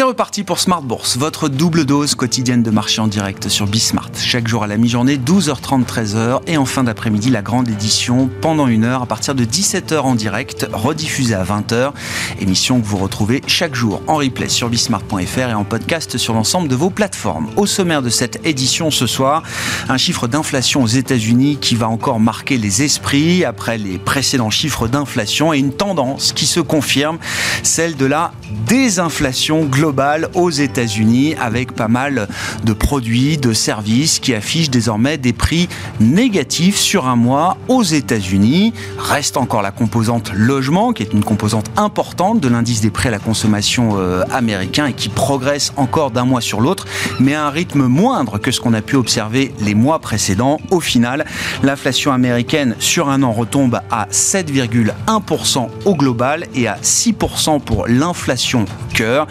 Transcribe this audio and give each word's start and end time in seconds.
C'est 0.00 0.06
reparti 0.06 0.44
pour 0.44 0.58
Smart 0.58 0.80
Bourse, 0.80 1.18
votre 1.18 1.50
double 1.50 1.84
dose 1.84 2.14
quotidienne 2.14 2.62
de 2.62 2.70
marché 2.70 3.02
en 3.02 3.06
direct 3.06 3.50
sur 3.50 3.66
Bismart. 3.66 4.08
Chaque 4.16 4.48
jour 4.48 4.62
à 4.62 4.66
la 4.66 4.78
mi-journée, 4.78 5.18
12h30, 5.18 5.84
13h. 5.84 6.40
Et 6.46 6.56
en 6.56 6.64
fin 6.64 6.84
d'après-midi, 6.84 7.28
la 7.28 7.42
grande 7.42 7.68
édition 7.68 8.30
pendant 8.40 8.66
une 8.66 8.84
heure 8.84 9.02
à 9.02 9.06
partir 9.06 9.34
de 9.34 9.44
17h 9.44 9.98
en 9.98 10.14
direct, 10.14 10.66
rediffusée 10.72 11.34
à 11.34 11.44
20h. 11.44 11.92
Émission 12.40 12.80
que 12.80 12.86
vous 12.86 12.96
retrouvez 12.96 13.42
chaque 13.46 13.74
jour 13.74 14.00
en 14.06 14.16
replay 14.16 14.48
sur 14.48 14.70
bismart.fr 14.70 15.38
et 15.38 15.52
en 15.52 15.64
podcast 15.64 16.16
sur 16.16 16.32
l'ensemble 16.32 16.68
de 16.68 16.76
vos 16.76 16.88
plateformes. 16.88 17.50
Au 17.56 17.66
sommaire 17.66 18.00
de 18.00 18.08
cette 18.08 18.40
édition 18.46 18.90
ce 18.90 19.06
soir, 19.06 19.42
un 19.90 19.98
chiffre 19.98 20.28
d'inflation 20.28 20.82
aux 20.82 20.86
États-Unis 20.86 21.58
qui 21.60 21.74
va 21.74 21.90
encore 21.90 22.20
marquer 22.20 22.56
les 22.56 22.82
esprits 22.82 23.44
après 23.44 23.76
les 23.76 23.98
précédents 23.98 24.48
chiffres 24.48 24.88
d'inflation 24.88 25.52
et 25.52 25.58
une 25.58 25.74
tendance 25.74 26.32
qui 26.32 26.46
se 26.46 26.60
confirme, 26.60 27.18
celle 27.62 27.96
de 27.96 28.06
la 28.06 28.32
désinflation 28.66 29.66
globale 29.66 29.89
aux 30.34 30.50
États-Unis 30.50 31.34
avec 31.40 31.72
pas 31.72 31.88
mal 31.88 32.28
de 32.64 32.72
produits, 32.72 33.38
de 33.38 33.52
services 33.52 34.18
qui 34.18 34.34
affichent 34.34 34.70
désormais 34.70 35.18
des 35.18 35.32
prix 35.32 35.68
négatifs 36.00 36.76
sur 36.76 37.08
un 37.08 37.16
mois 37.16 37.56
aux 37.68 37.82
États-Unis. 37.82 38.72
Reste 38.98 39.36
encore 39.36 39.62
la 39.62 39.70
composante 39.70 40.30
logement 40.34 40.92
qui 40.92 41.02
est 41.02 41.12
une 41.12 41.24
composante 41.24 41.70
importante 41.76 42.40
de 42.40 42.48
l'indice 42.48 42.80
des 42.80 42.90
prix 42.90 43.08
à 43.08 43.10
la 43.10 43.18
consommation 43.18 43.98
euh, 43.98 44.22
américain 44.30 44.86
et 44.86 44.92
qui 44.92 45.08
progresse 45.08 45.72
encore 45.76 46.10
d'un 46.10 46.24
mois 46.24 46.40
sur 46.40 46.60
l'autre, 46.60 46.86
mais 47.18 47.34
à 47.34 47.46
un 47.46 47.50
rythme 47.50 47.86
moindre 47.86 48.38
que 48.38 48.50
ce 48.50 48.60
qu'on 48.60 48.74
a 48.74 48.82
pu 48.82 48.96
observer 48.96 49.52
les 49.60 49.74
mois 49.74 49.98
précédents. 49.98 50.58
Au 50.70 50.80
final, 50.80 51.24
l'inflation 51.62 52.12
américaine 52.12 52.76
sur 52.78 53.08
un 53.08 53.22
an 53.22 53.32
retombe 53.32 53.80
à 53.90 54.06
7,1% 54.10 55.68
au 55.84 55.94
global 55.94 56.46
et 56.54 56.68
à 56.68 56.76
6% 56.82 57.60
pour 57.60 57.86
l'inflation 57.88 58.64
cœur. 58.94 59.26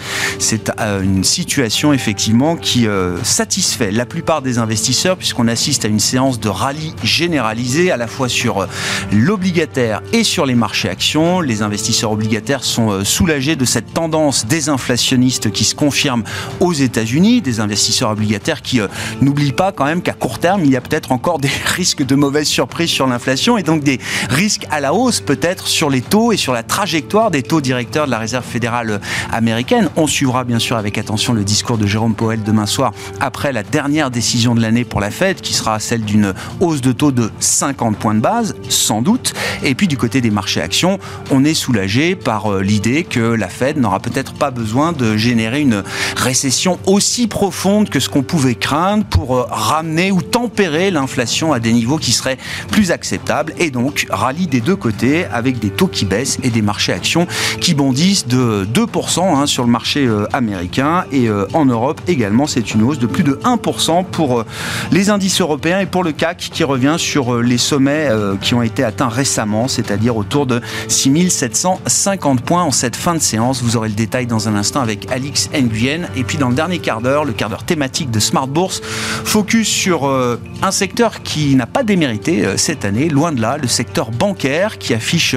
C'est 0.52 0.72
euh, 0.80 1.03
une 1.03 1.23
situation 1.23 1.94
effectivement 1.94 2.55
qui 2.55 2.88
euh, 2.88 3.23
satisfait 3.23 3.92
la 3.92 4.08
plupart 4.08 4.42
des 4.42 4.58
investisseurs 4.58 5.16
puisqu'on 5.16 5.47
assiste 5.47 5.86
à 5.86 5.89
une 5.89 6.00
séance 6.00 6.39
de 6.39 6.50
rallye 6.50 6.95
généralisée 7.03 7.92
à 7.92 7.97
la 7.97 8.08
fois 8.08 8.28
sur 8.30 8.61
euh, 8.61 8.66
l'obligataire 9.11 10.02
et 10.11 10.23
sur 10.23 10.47
les 10.47 10.55
marchés 10.55 10.89
actions. 10.89 11.39
Les 11.39 11.61
investisseurs 11.61 12.11
obligataires 12.11 12.64
sont 12.64 13.05
soulagés 13.05 13.55
de 13.55 13.64
cette 13.64 13.94
tendance 13.94 14.47
désinflationniste 14.47 15.52
qui 15.52 15.66
se 15.66 15.75
confirme 15.75 16.23
aux 16.59 16.73
États-Unis, 16.73 17.42
des 17.42 17.59
investisseurs 17.59 18.09
obligataires 18.09 18.64
qui 18.64 18.81
n'oublient 19.22 19.52
pas 19.52 19.72
quand 19.72 19.86
même 19.86 20.02
qu'à 20.02 20.14
court 20.14 20.39
terme, 20.39 20.66
il 20.66 20.72
y 20.72 20.75
a 20.75 20.81
peut-être 20.81 21.11
encore 21.11 21.38
des 21.38 21.52
risques 21.75 22.03
de 22.03 22.16
mauvaises 22.16 22.47
surprises 22.47 22.89
sur 22.89 23.05
l'inflation 23.05 23.59
et 23.59 23.61
donc 23.61 23.83
des 23.83 24.00
risques 24.31 24.66
à 24.72 24.80
la 24.80 24.95
hausse 24.95 25.22
peut-être 25.22 25.67
sur 25.67 25.92
les 25.92 26.02
taux 26.02 26.31
et 26.31 26.38
sur 26.38 26.53
la 26.53 26.64
trajectoire 26.64 27.30
des 27.30 27.44
taux 27.44 27.61
directeurs 27.61 28.08
de 28.08 28.11
la 28.11 28.17
Réserve 28.17 28.45
fédérale 28.45 29.00
américaine. 29.31 29.92
Suivra 30.30 30.44
bien 30.44 30.59
sûr 30.59 30.77
avec 30.77 30.99
attention 30.99 31.33
le 31.33 31.44
discours 31.44 31.80
de 31.80 31.88
Jérôme 31.88 32.13
Powell 32.13 32.44
demain 32.44 32.67
soir 32.67 32.94
après 33.19 33.52
la 33.52 33.63
dernière 33.63 34.11
décision 34.11 34.53
de 34.53 34.61
l'année 34.61 34.86
pour 34.86 34.99
la 34.99 35.09
Fed 35.09 35.41
qui 35.41 35.55
sera 35.55 35.80
celle 35.80 36.02
d'une 36.02 36.36
hausse 36.59 36.81
de 36.81 36.91
taux 36.91 37.11
de 37.11 37.31
50 37.39 37.97
points 37.97 38.13
de 38.13 38.19
base, 38.19 38.53
sans 38.69 39.02
doute. 39.02 39.33
Et 39.63 39.73
puis 39.73 39.88
du 39.88 39.97
côté 39.97 40.21
des 40.21 40.30
marchés 40.30 40.61
actions, 40.61 40.99
on 41.31 41.44
est 41.44 41.55
soulagé 41.55 42.16
par 42.16 42.53
euh, 42.53 42.61
l'idée 42.61 43.05
que 43.05 43.19
la 43.19 43.47
Fed 43.47 43.77
n'aura 43.77 43.99
peut-être 43.99 44.33
pas 44.33 44.52
besoin 44.52 44.91
de 44.91 45.17
générer 45.17 45.61
une 45.61 45.83
récession 46.16 46.77
aussi 46.86 47.25
profonde 47.25 47.89
que 47.89 47.99
ce 47.99 48.08
qu'on 48.08 48.21
pouvait 48.21 48.53
craindre 48.53 49.05
pour 49.05 49.36
euh, 49.36 49.47
ramener 49.49 50.11
ou 50.11 50.21
tempérer 50.21 50.91
l'inflation 50.91 51.53
à 51.53 51.59
des 51.59 51.73
niveaux 51.73 51.97
qui 51.97 52.11
seraient 52.11 52.38
plus 52.70 52.92
acceptables 52.92 53.54
et 53.58 53.71
donc 53.71 54.05
rallye 54.11 54.45
des 54.45 54.61
deux 54.61 54.75
côtés 54.75 55.25
avec 55.25 55.58
des 55.58 55.71
taux 55.71 55.87
qui 55.87 56.05
baissent 56.05 56.37
et 56.43 56.52
des 56.52 56.61
marchés 56.61 56.93
actions 56.93 57.25
qui 57.59 57.73
bondissent 57.73 58.27
de 58.27 58.67
2% 58.71 59.21
hein, 59.21 59.48
sur 59.48 59.64
le 59.64 59.71
marché 59.71 60.05
euh, 60.05 60.18
américain. 60.33 61.05
Et 61.11 61.27
euh, 61.27 61.47
en 61.53 61.65
Europe 61.65 62.02
également 62.07 62.47
c'est 62.47 62.73
une 62.73 62.83
hausse 62.83 62.99
de 62.99 63.07
plus 63.07 63.23
de 63.23 63.33
1% 63.43 64.05
pour 64.05 64.39
euh, 64.39 64.45
les 64.91 65.09
indices 65.09 65.41
européens 65.41 65.80
et 65.80 65.85
pour 65.85 66.03
le 66.03 66.11
CAC 66.11 66.49
qui 66.52 66.63
revient 66.63 66.95
sur 66.97 67.35
euh, 67.35 67.41
les 67.41 67.57
sommets 67.57 68.09
qui 68.41 68.53
ont 68.53 68.61
été 68.61 68.83
atteints 68.83 69.09
récemment, 69.09 69.67
c'est-à-dire 69.67 70.17
autour 70.17 70.45
de 70.45 70.61
6750 70.87 72.41
points 72.41 72.63
en 72.63 72.71
cette 72.71 72.95
fin 72.95 73.13
de 73.13 73.19
séance. 73.19 73.61
Vous 73.61 73.77
aurez 73.77 73.89
le 73.89 73.95
détail 73.95 74.25
dans 74.25 74.47
un 74.47 74.55
instant 74.55 74.81
avec 74.81 75.11
Alix 75.11 75.49
Nguyen. 75.53 76.07
Et 76.15 76.23
puis 76.23 76.37
dans 76.37 76.49
le 76.49 76.55
dernier 76.55 76.80
quart 76.80 77.01
d'heure, 77.01 77.25
le 77.25 77.33
quart 77.33 77.49
d'heure 77.49 77.63
thématique 77.63 78.11
de 78.11 78.19
Smart 78.19 78.47
Bourse, 78.47 78.81
focus 78.83 79.67
sur 79.67 80.09
un 80.09 80.71
secteur 80.71 81.21
qui 81.23 81.55
n'a 81.55 81.65
pas 81.65 81.83
démérité 81.83 82.57
cette 82.57 82.86
année, 82.86 83.09
loin 83.09 83.31
de 83.31 83.41
là, 83.41 83.57
le 83.57 83.67
secteur 83.67 84.11
bancaire 84.11 84.77
qui 84.77 84.93
affiche 84.93 85.36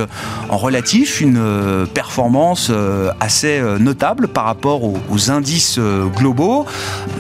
en 0.49 0.57
relatif 0.57 1.21
une 1.21 1.87
performance 1.93 2.71
assez 3.21 3.61
notable 3.79 4.29
par 4.29 4.45
rapport 4.45 4.72
aux, 4.81 5.31
indices 5.31 5.77
euh, 5.79 6.07
globaux. 6.07 6.67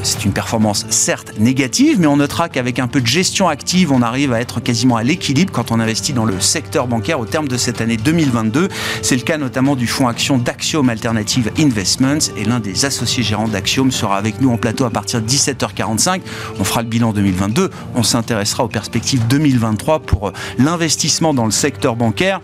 C'est 0.02 0.24
une 0.24 0.32
performance 0.32 0.86
certes 0.90 1.34
négative, 1.38 1.98
mais 2.00 2.06
on 2.06 2.16
notera 2.16 2.48
qu'avec 2.48 2.78
un 2.78 2.88
peu 2.88 3.00
de 3.00 3.06
gestion 3.06 3.48
active, 3.48 3.92
on 3.92 4.02
arrive 4.02 4.32
à 4.32 4.40
être 4.40 4.60
quasiment 4.60 4.96
à 4.96 5.02
l'équilibre 5.02 5.52
quand 5.52 5.70
on 5.70 5.80
investit 5.80 6.12
dans 6.12 6.24
le 6.24 6.40
secteur 6.40 6.86
bancaire 6.86 7.20
au 7.20 7.26
terme 7.26 7.48
de 7.48 7.56
cette 7.56 7.80
année 7.80 7.96
2022. 7.96 8.68
C'est 9.02 9.16
le 9.16 9.22
cas 9.22 9.38
notamment 9.38 9.76
du 9.76 9.86
fonds 9.86 10.08
action 10.08 10.38
d'Axiom 10.38 10.88
Alternative 10.88 11.50
Investments 11.58 12.32
et 12.36 12.44
l'un 12.44 12.60
des 12.60 12.84
associés 12.84 13.22
gérants 13.22 13.48
d'Axiom 13.48 13.90
sera 13.90 14.16
avec 14.16 14.40
nous 14.40 14.50
en 14.50 14.56
plateau 14.56 14.84
à 14.84 14.90
partir 14.90 15.20
de 15.20 15.28
17h45. 15.28 16.20
On 16.58 16.64
fera 16.64 16.82
le 16.82 16.88
bilan 16.88 17.12
2022, 17.12 17.70
on 17.94 18.02
s'intéressera 18.02 18.64
aux 18.64 18.68
perspectives 18.68 19.26
2023 19.28 20.00
pour 20.00 20.28
euh, 20.28 20.32
l'investissement 20.58 21.34
dans 21.34 21.44
le 21.44 21.50
secteur 21.50 21.96
bancaire. 21.96 22.40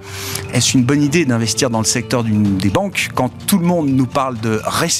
Est-ce 0.52 0.76
une 0.76 0.84
bonne 0.84 1.02
idée 1.02 1.24
d'investir 1.24 1.70
dans 1.70 1.78
le 1.78 1.84
secteur 1.84 2.24
des 2.24 2.70
banques 2.70 3.08
quand 3.14 3.30
tout 3.46 3.58
le 3.58 3.66
monde 3.66 3.88
nous 3.88 4.06
parle 4.06 4.38
de 4.40 4.60
récession 4.64 4.97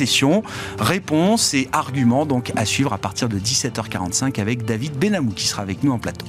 Réponse 0.78 1.54
et 1.54 1.69
arguments 1.72 2.26
donc 2.26 2.53
à 2.56 2.64
suivre 2.64 2.92
à 2.92 2.98
partir 2.98 3.28
de 3.28 3.38
17h45 3.38 4.41
avec 4.41 4.64
David 4.64 4.98
Benamou 4.98 5.32
qui 5.32 5.47
sera 5.47 5.62
avec 5.62 5.82
nous 5.82 5.92
en 5.92 5.98
plateau. 5.98 6.26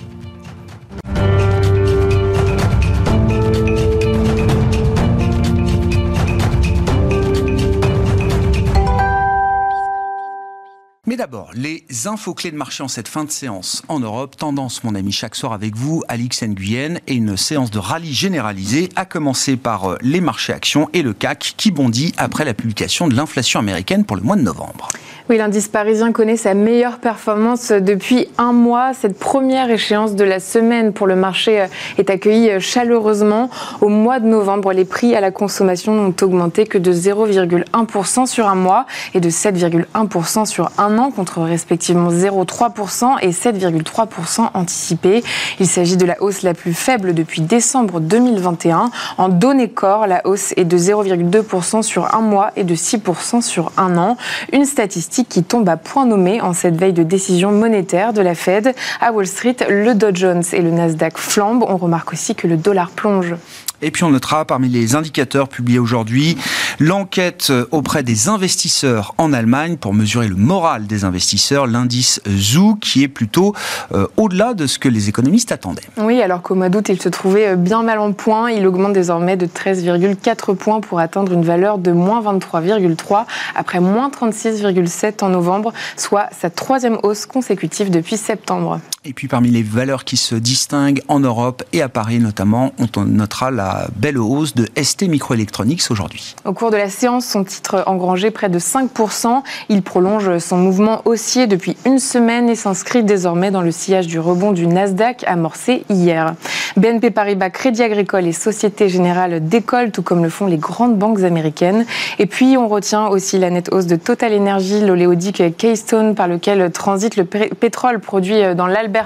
Mais 11.10 11.18
d'abord, 11.18 11.50
les 11.56 11.84
infos 12.06 12.36
clés 12.36 12.52
de 12.52 12.56
marché 12.56 12.84
en 12.84 12.88
cette 12.88 13.08
fin 13.08 13.24
de 13.24 13.32
séance 13.32 13.82
en 13.88 14.00
Europe. 14.00 14.38
Tendance, 14.38 14.84
mon 14.84 14.94
ami, 14.94 15.12
chaque 15.12 15.34
soir 15.34 15.54
avec 15.54 15.76
vous, 15.76 16.04
Alix 16.08 16.44
Nguyen, 16.44 17.00
et 17.08 17.16
une 17.16 17.36
séance 17.36 17.72
de 17.72 17.80
rallye 17.80 18.14
généralisée, 18.14 18.90
à 18.96 19.06
commencer 19.06 19.58
par 19.58 19.86
euh, 19.86 19.98
les 20.02 20.22
marchés 20.22 20.54
actions 20.54 20.88
et 20.94 21.02
le 21.02 21.14
CAC 21.14 21.56
qui 21.58 21.72
bondit 21.72 22.14
après 22.18 22.46
la 22.46 22.54
publication 22.54 23.08
de 23.08 23.16
l'inflation 23.16 23.60
américaine 23.60 24.06
pour 24.06 24.18
le 24.18 24.22
mois 24.22 24.36
de 24.36 24.44
novembre. 24.44 24.90
Oui, 25.30 25.38
l'indice 25.38 25.68
parisien 25.68 26.12
connaît 26.12 26.38
sa 26.38 26.56
meilleure 26.56 26.98
performance 26.98 27.72
depuis 27.72 28.28
un 28.40 28.52
mois. 28.52 28.96
Cette 28.96 29.20
première 29.20 29.70
échéance 29.70 30.16
de 30.16 30.24
la 30.24 30.40
semaine 30.40 30.92
pour 30.92 31.06
le 31.06 31.16
marché 31.16 31.62
euh, 31.62 31.68
est 32.00 32.10
accueillie 32.10 32.50
euh, 32.50 32.60
chaleureusement. 32.60 33.52
Au 33.80 33.90
mois 33.90 34.20
de 34.20 34.26
novembre, 34.26 34.74
les 34.74 34.86
prix 34.86 35.16
à 35.16 35.22
la 35.22 35.30
consommation 35.30 35.94
n'ont 35.94 36.16
augmenté 36.24 36.66
que 36.66 36.80
de 36.80 36.92
0,1% 36.92 38.26
sur 38.26 38.48
un 38.48 38.56
mois 38.56 38.88
et 39.14 39.20
de 39.20 39.30
7,1% 39.30 40.48
sur 40.48 40.72
un 40.80 40.98
an, 40.98 41.12
contre 41.12 41.42
respectivement 41.42 42.10
0,3% 42.10 43.20
et 43.22 43.30
7,3% 43.30 44.50
anticipés. 44.56 45.24
Il 45.60 45.68
s'agit 45.68 45.98
de 45.98 46.08
la 46.08 46.20
hausse 46.24 46.42
la 46.42 46.56
plus 46.56 46.74
faible 46.74 47.14
depuis 47.14 47.42
décembre 47.42 48.00
2021. 48.00 48.90
En 49.20 49.30
données 49.30 49.70
corps, 49.70 50.08
la 50.08 50.26
hausse 50.26 50.56
est 50.58 50.66
de 50.66 50.78
0,2% 50.80 51.84
sur 51.84 52.16
un 52.16 52.22
mois 52.22 52.50
et 52.56 52.64
de 52.64 52.74
6% 52.74 53.44
sur 53.44 53.72
un 53.78 53.96
an. 53.96 54.18
Une 54.52 54.66
statistique 54.66 55.19
qui 55.26 55.44
tombe 55.44 55.68
à 55.70 55.78
point 55.78 56.06
nommé 56.06 56.42
en 56.42 56.54
cette 56.54 56.76
veille 56.76 56.94
de 56.94 57.04
décision 57.04 57.52
monétaire 57.52 58.14
de 58.14 58.22
la 58.22 58.36
Fed. 58.36 58.74
À 59.02 59.12
Wall 59.12 59.28
Street, 59.28 59.58
le 59.70 59.94
Dow 59.94 60.10
Jones 60.14 60.44
et 60.54 60.62
le 60.62 60.72
Nasdaq 60.72 61.18
flambent. 61.18 61.66
On 61.68 61.78
remarque 61.78 62.14
aussi 62.14 62.36
que 62.36 62.48
le 62.48 62.58
dollar 62.58 62.90
plonge. 62.90 63.36
Et 63.82 63.92
puis 63.92 64.04
on 64.04 64.12
notera 64.12 64.46
parmi 64.46 64.70
les 64.70 64.96
indicateurs 64.96 65.50
publiés 65.50 65.80
aujourd'hui 65.80 66.38
l'enquête 66.80 67.52
auprès 67.72 68.04
des 68.04 68.30
investisseurs 68.30 69.14
en 69.18 69.34
Allemagne 69.34 69.78
pour 69.78 69.94
mesurer 69.94 70.28
le 70.28 70.36
moral 70.36 70.88
des 70.88 71.04
investisseurs, 71.04 71.68
l'indice 71.68 72.22
ZOO 72.28 72.76
qui 72.76 73.04
est 73.04 73.08
plutôt 73.08 73.54
euh, 73.94 74.08
au-delà 74.18 74.54
de 74.54 74.68
ce 74.68 74.80
que 74.80 74.90
les 74.90 75.10
économistes 75.10 75.52
attendaient. 75.52 75.84
Oui, 75.98 76.22
alors 76.22 76.42
qu'au 76.42 76.56
mois 76.56 76.70
d'août 76.70 76.90
il 76.90 77.02
se 77.02 77.10
trouvait 77.10 77.50
euh, 77.50 77.56
bien 77.56 77.84
mal 77.84 78.00
en 78.00 78.14
point, 78.14 78.52
il 78.52 78.66
augmente 78.66 78.94
désormais 78.94 79.38
de 79.38 79.46
13,4 79.46 80.56
points 80.56 80.82
pour 80.82 81.00
atteindre 81.00 81.34
une 81.34 81.44
valeur 81.44 81.78
de 81.78 81.92
moins 81.92 82.22
23,3 82.22 83.26
après 83.56 83.80
moins 83.80 84.10
36,7 84.10 85.24
en 85.24 85.30
novembre, 85.30 85.74
soit 85.98 86.28
sa 86.40 86.50
troisième 86.50 86.98
hausse 87.04 87.26
consécutive 87.26 87.90
depuis 87.90 88.18
septembre. 88.18 88.80
Et 89.10 89.14
puis 89.14 89.28
parmi 89.28 89.50
les 89.50 89.64
valeurs 89.64 90.06
qui 90.06 90.18
se 90.18 90.36
distinguent 90.36 91.02
en 91.08 91.20
Europe 91.20 91.64
et 91.74 91.82
à 91.82 91.90
Paris 91.90 92.20
notamment, 92.20 92.74
on 92.78 93.06
notera 93.06 93.50
la 93.50 93.88
belle 93.96 94.20
hausse 94.20 94.54
de 94.54 94.68
ST 94.80 95.08
Microelectronics 95.08 95.82
aujourd'hui. 95.90 96.36
Au 96.46 96.54
cours 96.54 96.70
de 96.70 96.78
la 96.78 96.92
séance, 96.92 97.26
son 97.26 97.44
titre 97.44 97.84
engrangé 97.88 98.30
près 98.30 98.50
de 98.50 98.60
5%. 98.60 99.42
Il 99.70 99.82
prolonge 99.82 100.38
son 100.38 100.58
mouvement 100.58 101.02
haussier 101.06 101.48
depuis 101.48 101.76
une 101.88 101.98
semaine 101.98 102.50
et 102.50 102.56
s'inscrit 102.56 103.02
désormais 103.04 103.50
dans 103.50 103.64
le 103.64 103.72
sillage 103.72 104.06
du 104.06 104.20
rebond 104.20 104.52
du 104.52 104.68
Nasdaq 104.68 105.24
amorcé 105.26 105.86
hier. 105.90 106.36
BNP 106.78 107.10
Paribas, 107.10 107.50
Crédit 107.50 107.82
Agricole 107.82 108.28
et 108.28 108.32
Société 108.32 108.90
Générale 108.90 109.44
décollent, 109.44 109.90
tout 109.90 110.04
comme 110.04 110.22
le 110.22 110.30
font 110.30 110.46
les 110.46 110.58
grandes 110.58 111.00
banques 111.00 111.24
américaines. 111.24 111.88
Et 112.20 112.28
puis, 112.28 112.58
on 112.58 112.68
retient 112.68 113.08
aussi 113.08 113.40
la 113.40 113.50
nette 113.50 113.74
hausse 113.74 113.88
de 113.88 113.96
Total 113.96 114.32
Energy, 114.36 114.82
l'oléodique 114.82 115.58
Keystone, 115.58 116.14
par 116.14 116.28
lequel 116.28 116.72
transite 116.72 117.16
le 117.16 117.26
pétrole 117.26 118.00
produit 118.00 118.56
dans 118.56 118.68
l'Alberta 118.68 118.99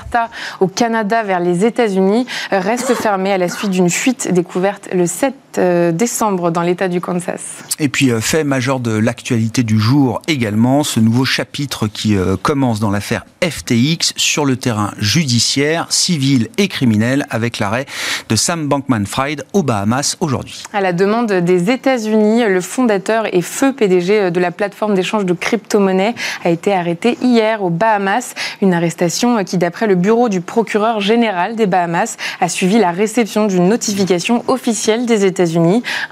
au 0.59 0.67
Canada 0.67 1.23
vers 1.23 1.39
les 1.39 1.65
États-Unis, 1.65 2.25
reste 2.51 2.93
fermé 2.93 3.31
à 3.31 3.37
la 3.37 3.49
suite 3.49 3.71
d'une 3.71 3.89
fuite 3.89 4.31
découverte 4.31 4.89
le 4.93 5.05
7 5.05 5.33
euh, 5.57 5.91
décembre 5.91 6.51
dans 6.51 6.61
l'État 6.61 6.87
du 6.87 6.99
Kansas. 7.01 7.63
Et 7.79 7.89
puis, 7.89 8.11
euh, 8.11 8.19
fait 8.19 8.43
majeur 8.43 8.79
de 8.79 8.91
l'actualité 8.91 9.63
du 9.63 9.79
jour 9.79 10.21
également, 10.27 10.83
ce 10.83 10.99
nouveau 10.99 11.25
chapitre 11.25 11.87
qui 11.87 12.15
euh, 12.15 12.35
commence 12.41 12.79
dans 12.79 12.89
l'affaire 12.89 13.25
FTX 13.43 14.13
sur 14.15 14.45
le 14.45 14.55
terrain 14.55 14.91
judiciaire, 14.97 15.85
civil 15.89 16.49
et 16.57 16.67
criminel 16.67 17.25
avec 17.29 17.59
l'arrêt 17.59 17.85
de 18.29 18.35
Sam 18.35 18.67
Bankman-Fried 18.67 19.43
aux 19.53 19.63
Bahamas 19.63 20.17
aujourd'hui. 20.19 20.63
À 20.73 20.81
la 20.81 20.93
demande 20.93 21.31
des 21.31 21.69
États-Unis, 21.69 22.43
le 22.47 22.61
fondateur 22.61 23.33
et 23.33 23.41
feu 23.41 23.73
PDG 23.73 24.31
de 24.31 24.39
la 24.39 24.51
plateforme 24.51 24.95
d'échange 24.95 25.25
de 25.25 25.33
crypto-monnaies 25.33 26.15
a 26.43 26.49
été 26.49 26.73
arrêté 26.73 27.17
hier 27.21 27.63
aux 27.63 27.69
Bahamas. 27.69 28.33
Une 28.61 28.73
arrestation 28.73 29.43
qui, 29.43 29.57
d'après 29.57 29.87
le 29.87 29.95
bureau 29.95 30.29
du 30.29 30.41
procureur 30.41 30.99
général 31.01 31.55
des 31.55 31.67
Bahamas, 31.67 32.17
a 32.39 32.49
suivi 32.49 32.77
la 32.79 32.91
réception 32.91 33.47
d'une 33.47 33.67
notification 33.67 34.43
officielle 34.47 35.05
des 35.05 35.25
États-Unis 35.25 35.42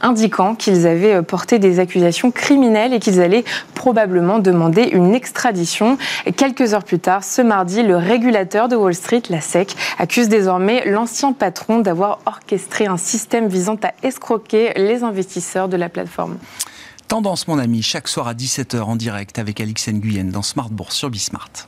indiquant 0.01 0.55
qu'ils 0.55 0.87
avaient 0.87 1.21
porté 1.21 1.59
des 1.59 1.79
accusations 1.79 2.31
criminelles 2.31 2.93
et 2.93 2.99
qu'ils 2.99 3.21
allaient 3.21 3.45
probablement 3.75 4.39
demander 4.39 4.83
une 4.83 5.15
extradition. 5.15 5.97
quelques 6.35 6.73
heures 6.73 6.83
plus 6.83 6.99
tard, 6.99 7.23
ce 7.23 7.41
mardi, 7.41 7.83
le 7.83 7.97
régulateur 7.97 8.67
de 8.67 8.75
Wall 8.75 8.93
Street, 8.93 9.23
la 9.29 9.41
SEC, 9.41 9.75
accuse 9.97 10.29
désormais 10.29 10.83
l'ancien 10.85 11.33
patron 11.33 11.79
d'avoir 11.79 12.19
orchestré 12.25 12.87
un 12.87 12.97
système 12.97 13.47
visant 13.47 13.77
à 13.83 13.91
escroquer 14.03 14.73
les 14.75 15.03
investisseurs 15.03 15.67
de 15.67 15.77
la 15.77 15.89
plateforme. 15.89 16.37
Tendance, 17.07 17.47
mon 17.47 17.59
ami, 17.59 17.81
chaque 17.81 18.07
soir 18.07 18.27
à 18.27 18.33
17h 18.33 18.79
en 18.79 18.95
direct 18.95 19.37
avec 19.37 19.59
Alix 19.59 19.89
Nguyen 19.89 20.25
dans 20.31 20.41
Smart 20.41 20.69
Bourse 20.69 20.95
sur 20.95 21.09
Bismart. 21.09 21.67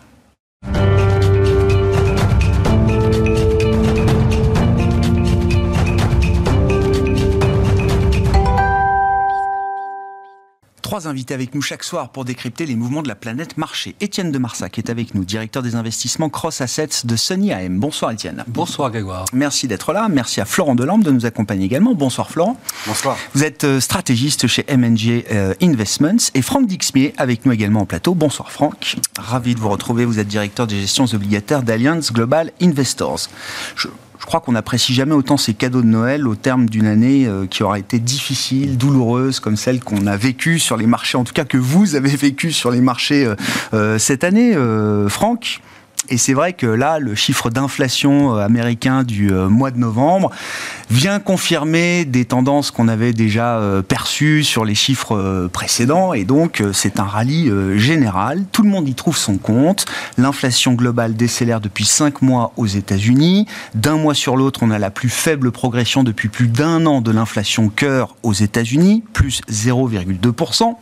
Trois 10.93 11.07
invités 11.07 11.33
avec 11.33 11.55
nous 11.55 11.61
chaque 11.63 11.83
soir 11.83 12.09
pour 12.09 12.23
décrypter 12.23 12.67
les 12.67 12.75
mouvements 12.75 13.01
de 13.01 13.07
la 13.07 13.15
planète 13.15 13.57
marché. 13.57 13.95
Étienne 13.99 14.31
de 14.31 14.37
Marsac 14.37 14.77
est 14.77 14.91
avec 14.91 15.15
nous, 15.15 15.25
directeur 15.25 15.63
des 15.63 15.73
investissements 15.73 16.29
Cross 16.29 16.61
Assets 16.61 17.05
de 17.05 17.15
Sony 17.15 17.51
AM. 17.51 17.79
Bonsoir 17.79 18.11
Étienne. 18.11 18.43
Bonsoir 18.45 18.91
Grégoire. 18.91 19.25
Merci 19.33 19.67
d'être 19.67 19.91
là. 19.91 20.07
Merci 20.07 20.39
à 20.39 20.45
Florent 20.45 20.75
Delambre 20.75 21.03
de 21.03 21.09
nous 21.09 21.25
accompagner 21.25 21.65
également. 21.65 21.95
Bonsoir 21.95 22.29
Florent. 22.29 22.57
Bonsoir. 22.85 23.17
Vous 23.33 23.43
êtes 23.43 23.63
euh, 23.63 23.79
stratégiste 23.79 24.45
chez 24.45 24.67
MNG 24.69 25.25
euh, 25.31 25.55
Investments 25.63 26.29
et 26.35 26.43
Franck 26.43 26.67
Dixmier 26.67 27.15
avec 27.17 27.47
nous 27.47 27.53
également 27.53 27.79
en 27.79 27.85
plateau. 27.87 28.13
Bonsoir 28.13 28.51
Franck. 28.51 28.97
Ravi 29.17 29.55
de 29.55 29.59
vous 29.59 29.69
retrouver. 29.69 30.05
Vous 30.05 30.19
êtes 30.19 30.27
directeur 30.27 30.67
des 30.67 30.81
gestions 30.81 31.05
obligataires 31.05 31.63
d'Alliance 31.63 32.13
Global 32.13 32.51
Investors. 32.61 33.29
Je 33.75 33.87
je 34.23 34.25
crois 34.25 34.39
qu'on 34.39 34.53
n'apprécie 34.53 34.93
jamais 34.93 35.11
autant 35.11 35.35
ces 35.35 35.53
cadeaux 35.53 35.81
de 35.81 35.87
Noël 35.87 36.29
au 36.29 36.35
terme 36.35 36.69
d'une 36.69 36.85
année 36.85 37.25
euh, 37.27 37.45
qui 37.45 37.61
aura 37.61 37.77
été 37.77 37.99
difficile, 37.99 38.77
douloureuse, 38.77 39.41
comme 39.41 39.57
celle 39.57 39.81
qu'on 39.81 40.07
a 40.07 40.15
vécue 40.15 40.59
sur 40.59 40.77
les 40.77 40.87
marchés, 40.87 41.17
en 41.17 41.25
tout 41.25 41.33
cas 41.33 41.43
que 41.43 41.57
vous 41.57 41.95
avez 41.95 42.15
vécu 42.15 42.53
sur 42.53 42.71
les 42.71 42.79
marchés 42.79 43.25
euh, 43.25 43.35
euh, 43.73 43.99
cette 43.99 44.23
année, 44.23 44.55
Franck. 45.09 45.59
Et 46.09 46.17
c'est 46.17 46.33
vrai 46.33 46.53
que 46.53 46.67
là, 46.67 46.99
le 46.99 47.15
chiffre 47.15 47.49
d'inflation 47.49 48.35
américain 48.35 49.03
du 49.03 49.31
mois 49.31 49.71
de 49.71 49.77
novembre 49.77 50.31
vient 50.93 51.19
confirmer 51.19 52.05
des 52.05 52.25
tendances 52.25 52.71
qu'on 52.71 52.87
avait 52.87 53.13
déjà 53.13 53.57
euh, 53.57 53.81
perçues 53.81 54.43
sur 54.43 54.63
les 54.63 54.75
chiffres 54.75 55.15
euh, 55.17 55.47
précédents. 55.47 56.13
Et 56.13 56.23
donc, 56.23 56.61
euh, 56.61 56.71
c'est 56.71 56.99
un 56.99 57.03
rallye 57.03 57.51
général. 57.77 58.43
Tout 58.51 58.61
le 58.61 58.69
monde 58.69 58.87
y 58.87 58.93
trouve 58.93 59.17
son 59.17 59.37
compte. 59.37 59.85
L'inflation 60.17 60.73
globale 60.73 61.15
décélère 61.15 61.61
depuis 61.61 61.85
5 61.85 62.21
mois 62.21 62.53
aux 62.57 62.67
États-Unis. 62.67 63.47
D'un 63.73 63.97
mois 63.97 64.13
sur 64.13 64.37
l'autre, 64.37 64.59
on 64.63 64.71
a 64.71 64.79
la 64.79 64.91
plus 64.91 65.09
faible 65.09 65.51
progression 65.51 66.03
depuis 66.03 66.29
plus 66.29 66.47
d'un 66.47 66.85
an 66.85 67.01
de 67.01 67.11
l'inflation 67.11 67.69
cœur 67.69 68.15
aux 68.23 68.33
États-Unis, 68.33 69.03
plus 69.13 69.41
0,2%. 69.49 70.75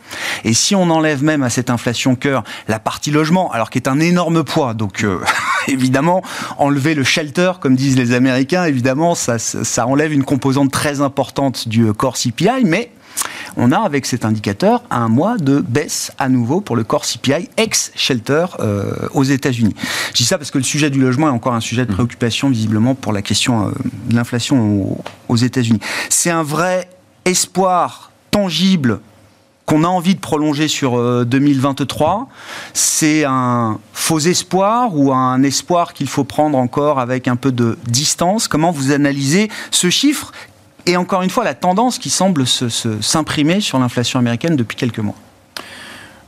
Et 0.44 0.52
si 0.52 0.74
on 0.74 0.90
enlève 0.90 1.22
même 1.24 1.42
à 1.42 1.50
cette 1.50 1.70
inflation 1.70 2.16
cœur 2.16 2.44
la 2.68 2.78
partie 2.78 3.10
logement, 3.10 3.50
alors 3.52 3.70
qui 3.70 3.78
est 3.78 3.88
un 3.88 4.00
énorme 4.00 4.44
poids, 4.44 4.74
donc 4.74 5.06
évidemment, 5.68 6.22
enlever 6.58 6.94
le 6.94 7.04
shelter, 7.04 7.52
comme 7.60 7.76
disent 7.76 7.96
les 7.96 8.12
Américains, 8.12 8.64
évidemment, 8.64 9.14
ça, 9.14 9.38
ça 9.38 9.86
enlève 9.86 10.12
une 10.12 10.24
composante 10.24 10.70
très 10.70 11.00
importante 11.00 11.68
du 11.68 11.92
corps 11.92 12.16
CPI, 12.16 12.64
mais 12.64 12.90
on 13.56 13.72
a 13.72 13.78
avec 13.78 14.06
cet 14.06 14.24
indicateur 14.24 14.82
un 14.90 15.08
mois 15.08 15.36
de 15.36 15.60
baisse 15.60 16.12
à 16.18 16.28
nouveau 16.28 16.60
pour 16.60 16.76
le 16.76 16.84
corps 16.84 17.04
CPI 17.04 17.48
ex-shelter 17.56 18.46
euh, 18.60 19.08
aux 19.12 19.24
États-Unis. 19.24 19.74
Je 20.12 20.16
dis 20.16 20.24
ça 20.24 20.38
parce 20.38 20.50
que 20.50 20.58
le 20.58 20.64
sujet 20.64 20.90
du 20.90 21.00
logement 21.00 21.28
est 21.28 21.32
encore 21.32 21.54
un 21.54 21.60
sujet 21.60 21.84
de 21.84 21.90
mmh. 21.90 21.94
préoccupation 21.94 22.50
visiblement 22.50 22.94
pour 22.94 23.12
la 23.12 23.22
question 23.22 23.68
euh, 23.68 23.72
de 24.08 24.16
l'inflation 24.16 24.98
aux 25.28 25.36
États-Unis. 25.36 25.80
C'est 26.08 26.30
un 26.30 26.42
vrai 26.42 26.88
espoir 27.24 28.10
tangible 28.30 29.00
qu'on 29.66 29.84
a 29.84 29.88
envie 29.88 30.14
de 30.14 30.20
prolonger 30.20 30.68
sur 30.68 31.24
2023 31.24 32.20
euh, 32.20 32.32
C'est 32.74 33.24
un 33.24 33.78
faux 33.92 34.18
espoir 34.18 34.96
ou 34.96 35.12
un 35.12 35.42
espoir 35.42 35.94
qu'il 35.94 36.08
faut 36.08 36.24
prendre 36.24 36.58
encore 36.58 36.98
avec 36.98 37.28
un 37.28 37.36
peu 37.36 37.52
de 37.52 37.78
distance? 37.86 38.48
Comment 38.48 38.70
vous 38.70 38.92
analysez 38.92 39.48
ce 39.70 39.90
chiffre 39.90 40.32
et 40.86 40.96
encore 40.96 41.22
une 41.22 41.30
fois 41.30 41.44
la 41.44 41.54
tendance 41.54 41.98
qui 41.98 42.10
semble 42.10 42.44
s'imprimer 42.46 43.60
sur 43.60 43.78
l'inflation 43.78 44.18
américaine 44.18 44.56
depuis 44.56 44.76
quelques 44.76 44.98
mois? 44.98 45.16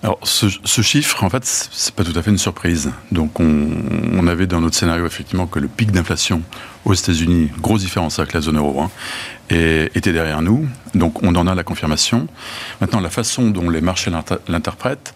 Alors, 0.05 0.19
ce, 0.23 0.83
chiffre, 0.83 1.25
en 1.25 1.31
fait, 1.31 1.47
c'est 1.47 1.95
pas 1.95 2.05
tout 2.05 2.13
à 2.15 2.23
fait 2.23 2.31
une 2.31 2.37
surprise. 2.37 2.93
Donc, 3.11 3.41
on, 3.41 4.27
avait 4.27 4.47
dans 4.47 4.61
notre 4.61 4.77
scénario 4.77 5.07
effectivement 5.07 5.47
que 5.47 5.59
le 5.59 5.67
pic 5.67 5.93
d'inflation 5.93 6.43
aux 6.85 6.93
États-Unis, 6.93 7.51
grosse 7.59 7.81
différence 7.81 8.19
avec 8.19 8.35
la 8.35 8.43
zone 8.43 8.59
euro, 8.59 8.83
hein, 8.83 8.91
était 9.51 10.13
derrière 10.13 10.43
nous. 10.43 10.67
Donc, 10.95 11.23
on 11.23 11.35
en 11.35 11.47
a 11.47 11.55
la 11.55 11.65
confirmation. 11.65 12.27
Maintenant, 12.81 13.01
la 13.01 13.11
façon 13.11 13.51
dont 13.51 13.71
les 13.71 13.81
marchés 13.81 14.11
l'interprètent, 14.49 15.15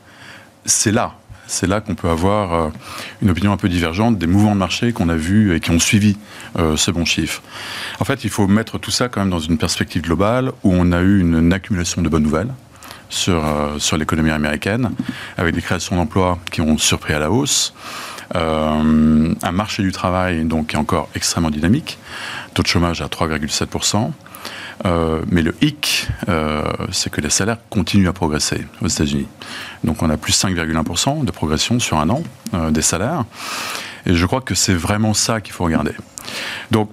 c'est 0.64 0.92
là. 0.92 1.14
C'est 1.48 1.66
là 1.66 1.80
qu'on 1.80 1.94
peut 1.94 2.10
avoir 2.10 2.52
euh, 2.52 2.68
une 3.22 3.30
opinion 3.30 3.52
un 3.52 3.56
peu 3.56 3.70
divergente 3.70 4.18
des 4.18 4.26
mouvements 4.26 4.52
de 4.52 4.58
marché 4.58 4.92
qu'on 4.92 5.08
a 5.08 5.16
vus 5.16 5.56
et 5.56 5.60
qui 5.60 5.70
ont 5.70 5.78
suivi 5.78 6.18
euh, 6.58 6.76
ce 6.76 6.90
bon 6.90 7.06
chiffre. 7.06 7.42
En 8.00 8.04
fait, 8.04 8.22
il 8.22 8.30
faut 8.30 8.46
mettre 8.46 8.78
tout 8.78 8.90
ça 8.90 9.08
quand 9.08 9.20
même 9.20 9.30
dans 9.30 9.40
une 9.40 9.56
perspective 9.56 10.02
globale 10.02 10.52
où 10.62 10.74
on 10.74 10.92
a 10.92 11.00
eu 11.00 11.20
une 11.20 11.52
accumulation 11.54 12.02
de 12.02 12.08
bonnes 12.10 12.22
nouvelles 12.22 12.52
sur, 13.08 13.44
euh, 13.44 13.78
sur 13.78 13.96
l'économie 13.96 14.30
américaine, 14.30 14.90
avec 15.38 15.54
des 15.54 15.62
créations 15.62 15.96
d'emplois 15.96 16.38
qui 16.52 16.60
ont 16.60 16.76
surpris 16.76 17.14
à 17.14 17.18
la 17.18 17.30
hausse. 17.30 17.72
Euh, 18.34 19.34
un 19.42 19.52
marché 19.52 19.82
du 19.82 19.92
travail 19.92 20.44
donc 20.44 20.68
qui 20.68 20.76
est 20.76 20.78
encore 20.78 21.08
extrêmement 21.14 21.50
dynamique, 21.50 21.98
taux 22.54 22.62
de 22.62 22.68
chômage 22.68 23.00
à 23.00 23.06
3,7%. 23.06 24.10
Euh, 24.84 25.22
mais 25.28 25.42
le 25.42 25.56
hic, 25.60 26.08
c'est 26.92 27.10
que 27.10 27.20
les 27.20 27.30
salaires 27.30 27.58
continuent 27.68 28.08
à 28.08 28.12
progresser 28.12 28.64
aux 28.80 28.88
États-Unis. 28.88 29.26
Donc 29.82 30.02
on 30.02 30.10
a 30.10 30.16
plus 30.16 30.32
5,1% 30.32 31.24
de 31.24 31.30
progression 31.32 31.80
sur 31.80 31.98
un 31.98 32.08
an 32.10 32.22
des 32.70 32.82
salaires. 32.82 33.24
Et 34.06 34.14
je 34.14 34.26
crois 34.26 34.40
que 34.40 34.54
c'est 34.54 34.74
vraiment 34.74 35.14
ça 35.14 35.40
qu'il 35.40 35.52
faut 35.52 35.64
regarder. 35.64 35.92
Donc 36.70 36.90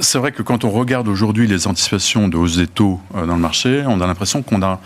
c'est 0.00 0.18
vrai 0.18 0.32
que 0.32 0.42
quand 0.42 0.64
on 0.64 0.70
regarde 0.70 1.08
aujourd'hui 1.08 1.46
les 1.46 1.66
anticipations 1.66 2.28
de 2.28 2.36
hausse 2.36 2.56
des 2.56 2.66
taux 2.66 3.00
dans 3.14 3.34
le 3.34 3.40
marché, 3.40 3.84
on 3.86 4.00
a 4.00 4.06
l'impression 4.06 4.42
qu'on 4.42 4.62
a 4.62 4.80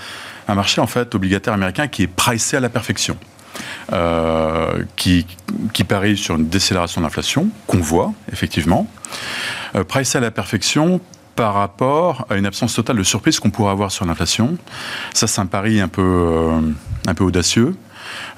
un 0.48 0.54
marché 0.54 0.80
en 0.80 0.86
fait 0.86 1.14
obligataire 1.14 1.54
américain 1.54 1.88
qui 1.88 2.02
est 2.02 2.06
pricé 2.06 2.56
à 2.56 2.60
la 2.60 2.68
perfection. 2.68 3.16
Euh, 3.92 4.84
qui, 4.96 5.26
qui 5.72 5.84
parie 5.84 6.16
sur 6.16 6.36
une 6.36 6.48
décélération 6.48 7.00
d'inflation, 7.00 7.48
qu'on 7.66 7.80
voit 7.80 8.12
effectivement, 8.32 8.86
euh, 9.74 9.82
à 10.14 10.20
la 10.20 10.30
perfection 10.30 11.00
par 11.34 11.54
rapport 11.54 12.26
à 12.30 12.36
une 12.36 12.46
absence 12.46 12.74
totale 12.74 12.96
de 12.96 13.02
surprise 13.02 13.40
qu'on 13.40 13.50
pourrait 13.50 13.72
avoir 13.72 13.90
sur 13.90 14.04
l'inflation. 14.04 14.56
Ça, 15.14 15.26
c'est 15.26 15.40
un 15.40 15.46
pari 15.46 15.80
un 15.80 15.88
peu, 15.88 16.02
euh, 16.02 16.60
un 17.06 17.14
peu 17.14 17.24
audacieux. 17.24 17.74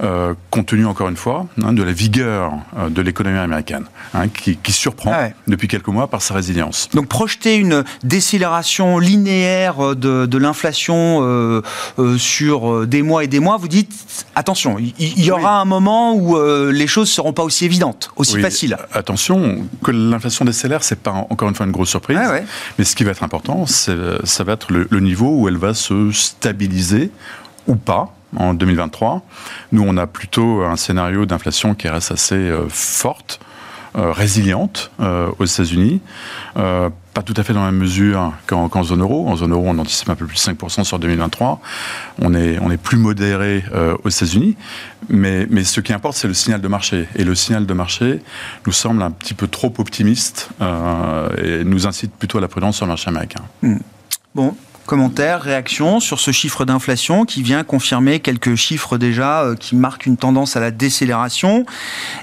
Euh, 0.02 0.35
compte 0.50 0.66
tenu 0.66 0.87
encore 0.87 1.09
une 1.09 1.16
fois 1.16 1.47
hein, 1.62 1.73
de 1.73 1.83
la 1.83 1.92
vigueur 1.92 2.52
euh, 2.76 2.88
de 2.88 3.00
l'économie 3.00 3.38
américaine, 3.38 3.85
hein, 4.12 4.28
qui, 4.28 4.59
surprend 4.73 5.12
ah 5.14 5.28
depuis 5.47 5.68
quelques 5.68 5.88
mois 5.88 6.09
par 6.09 6.21
sa 6.21 6.35
résilience. 6.35 6.88
Donc 6.94 7.06
projeter 7.06 7.56
une 7.56 7.85
décélération 8.02 8.99
linéaire 8.99 9.94
de, 9.94 10.37
l'inflation 10.37 11.21
euh, 11.23 11.62
sur 12.18 12.87
des 12.87 13.02
mois 13.02 13.23
et 13.23 13.28
des 13.28 13.38
mois, 13.38 13.56
vous 13.56 13.68
dites 13.68 14.26
attention, 14.35 14.78
il 14.78 15.25
y, 15.25 15.30
aura 15.30 15.61
un 15.61 15.64
moment 15.64 16.14
où 16.14 16.37
les 16.71 16.87
choses 16.87 17.09
seront 17.09 17.33
pas 17.33 17.44
aussi 17.44 17.64
évidentes, 17.64 18.11
aussi 18.16 18.40
faciles. 18.40 18.76
Attention, 18.92 19.66
que 19.83 19.92
l'inflation 19.92 20.44
décélère, 20.44 20.83
c'est 20.83 20.99
pas 20.99 21.12
encore 21.30 21.49
une 21.49 21.54
fois 21.54 21.66
une 21.66 21.73
grosse 21.73 21.90
surprise. 21.90 22.18
Mais 22.78 22.85
ce 22.85 22.97
qui 22.97 23.04
va 23.04 23.12
être 23.12 23.23
important, 23.23 23.66
ça 23.66 24.44
va 24.44 24.52
être 24.52 24.73
le 24.73 25.00
niveau 25.00 25.38
où 25.38 25.49
elle 25.49 25.56
va 25.56 25.73
se 25.73 26.11
stabiliser 26.11 27.11
ou 27.66 27.76
pas 27.76 28.13
en 28.36 28.54
2023. 28.54 29.22
Nous, 29.72 29.84
on 29.86 29.96
a 29.96 30.06
plutôt 30.06 30.62
un 30.62 30.76
scénario 30.76 31.26
d'inflation 31.26 31.74
qui 31.74 31.88
reste 31.88 32.12
assez 32.12 32.34
euh, 32.34 32.66
forte, 32.68 33.40
euh, 33.96 34.12
résiliente 34.12 34.90
euh, 35.00 35.30
aux 35.38 35.44
États-Unis. 35.44 36.00
pas 36.54 37.22
tout 37.24 37.34
à 37.36 37.44
fait 37.44 37.52
dans 37.52 37.64
la 37.64 37.70
même 37.70 37.80
mesure 37.80 38.32
qu'en 38.46 38.82
zone 38.82 39.02
euro. 39.02 39.28
En 39.28 39.36
zone 39.36 39.52
euro, 39.52 39.64
on 39.66 39.78
anticipe 39.78 40.08
un 40.08 40.16
peu 40.16 40.26
plus 40.26 40.34
de 40.34 40.52
5% 40.52 40.82
sur 40.82 40.98
2023. 40.98 41.60
On 42.20 42.34
est, 42.34 42.58
on 42.60 42.72
est 42.72 42.76
plus 42.76 42.96
modéré 42.96 43.62
aux 44.02 44.08
États-Unis. 44.08 44.56
Mais, 45.08 45.46
mais, 45.48 45.62
ce 45.62 45.80
qui 45.80 45.92
importe, 45.92 46.16
c'est 46.16 46.26
le 46.26 46.34
signal 46.34 46.60
de 46.60 46.66
marché. 46.66 47.06
Et 47.14 47.22
le 47.22 47.36
signal 47.36 47.66
de 47.66 47.74
marché 47.74 48.20
nous 48.66 48.72
semble 48.72 49.00
un 49.00 49.12
petit 49.12 49.34
peu 49.34 49.46
trop 49.46 49.72
optimiste 49.78 50.48
et 51.40 51.62
nous 51.62 51.86
incite 51.86 52.12
plutôt 52.12 52.38
à 52.38 52.40
la 52.40 52.48
prudence 52.48 52.78
sur 52.78 52.86
le 52.86 52.90
marché 52.90 53.08
américain. 53.08 53.42
Hmm. 53.62 53.78
Bon, 54.34 54.56
commentaires, 54.84 55.42
réactions 55.42 56.00
sur 56.00 56.20
ce 56.20 56.30
chiffre 56.30 56.64
d'inflation 56.64 57.24
qui 57.24 57.42
vient 57.42 57.64
confirmer 57.64 58.20
quelques 58.20 58.54
chiffres 58.54 58.98
déjà 58.98 59.42
euh, 59.42 59.56
qui 59.56 59.76
marquent 59.76 60.06
une 60.06 60.16
tendance 60.16 60.56
à 60.56 60.60
la 60.60 60.70
décélération. 60.70 61.66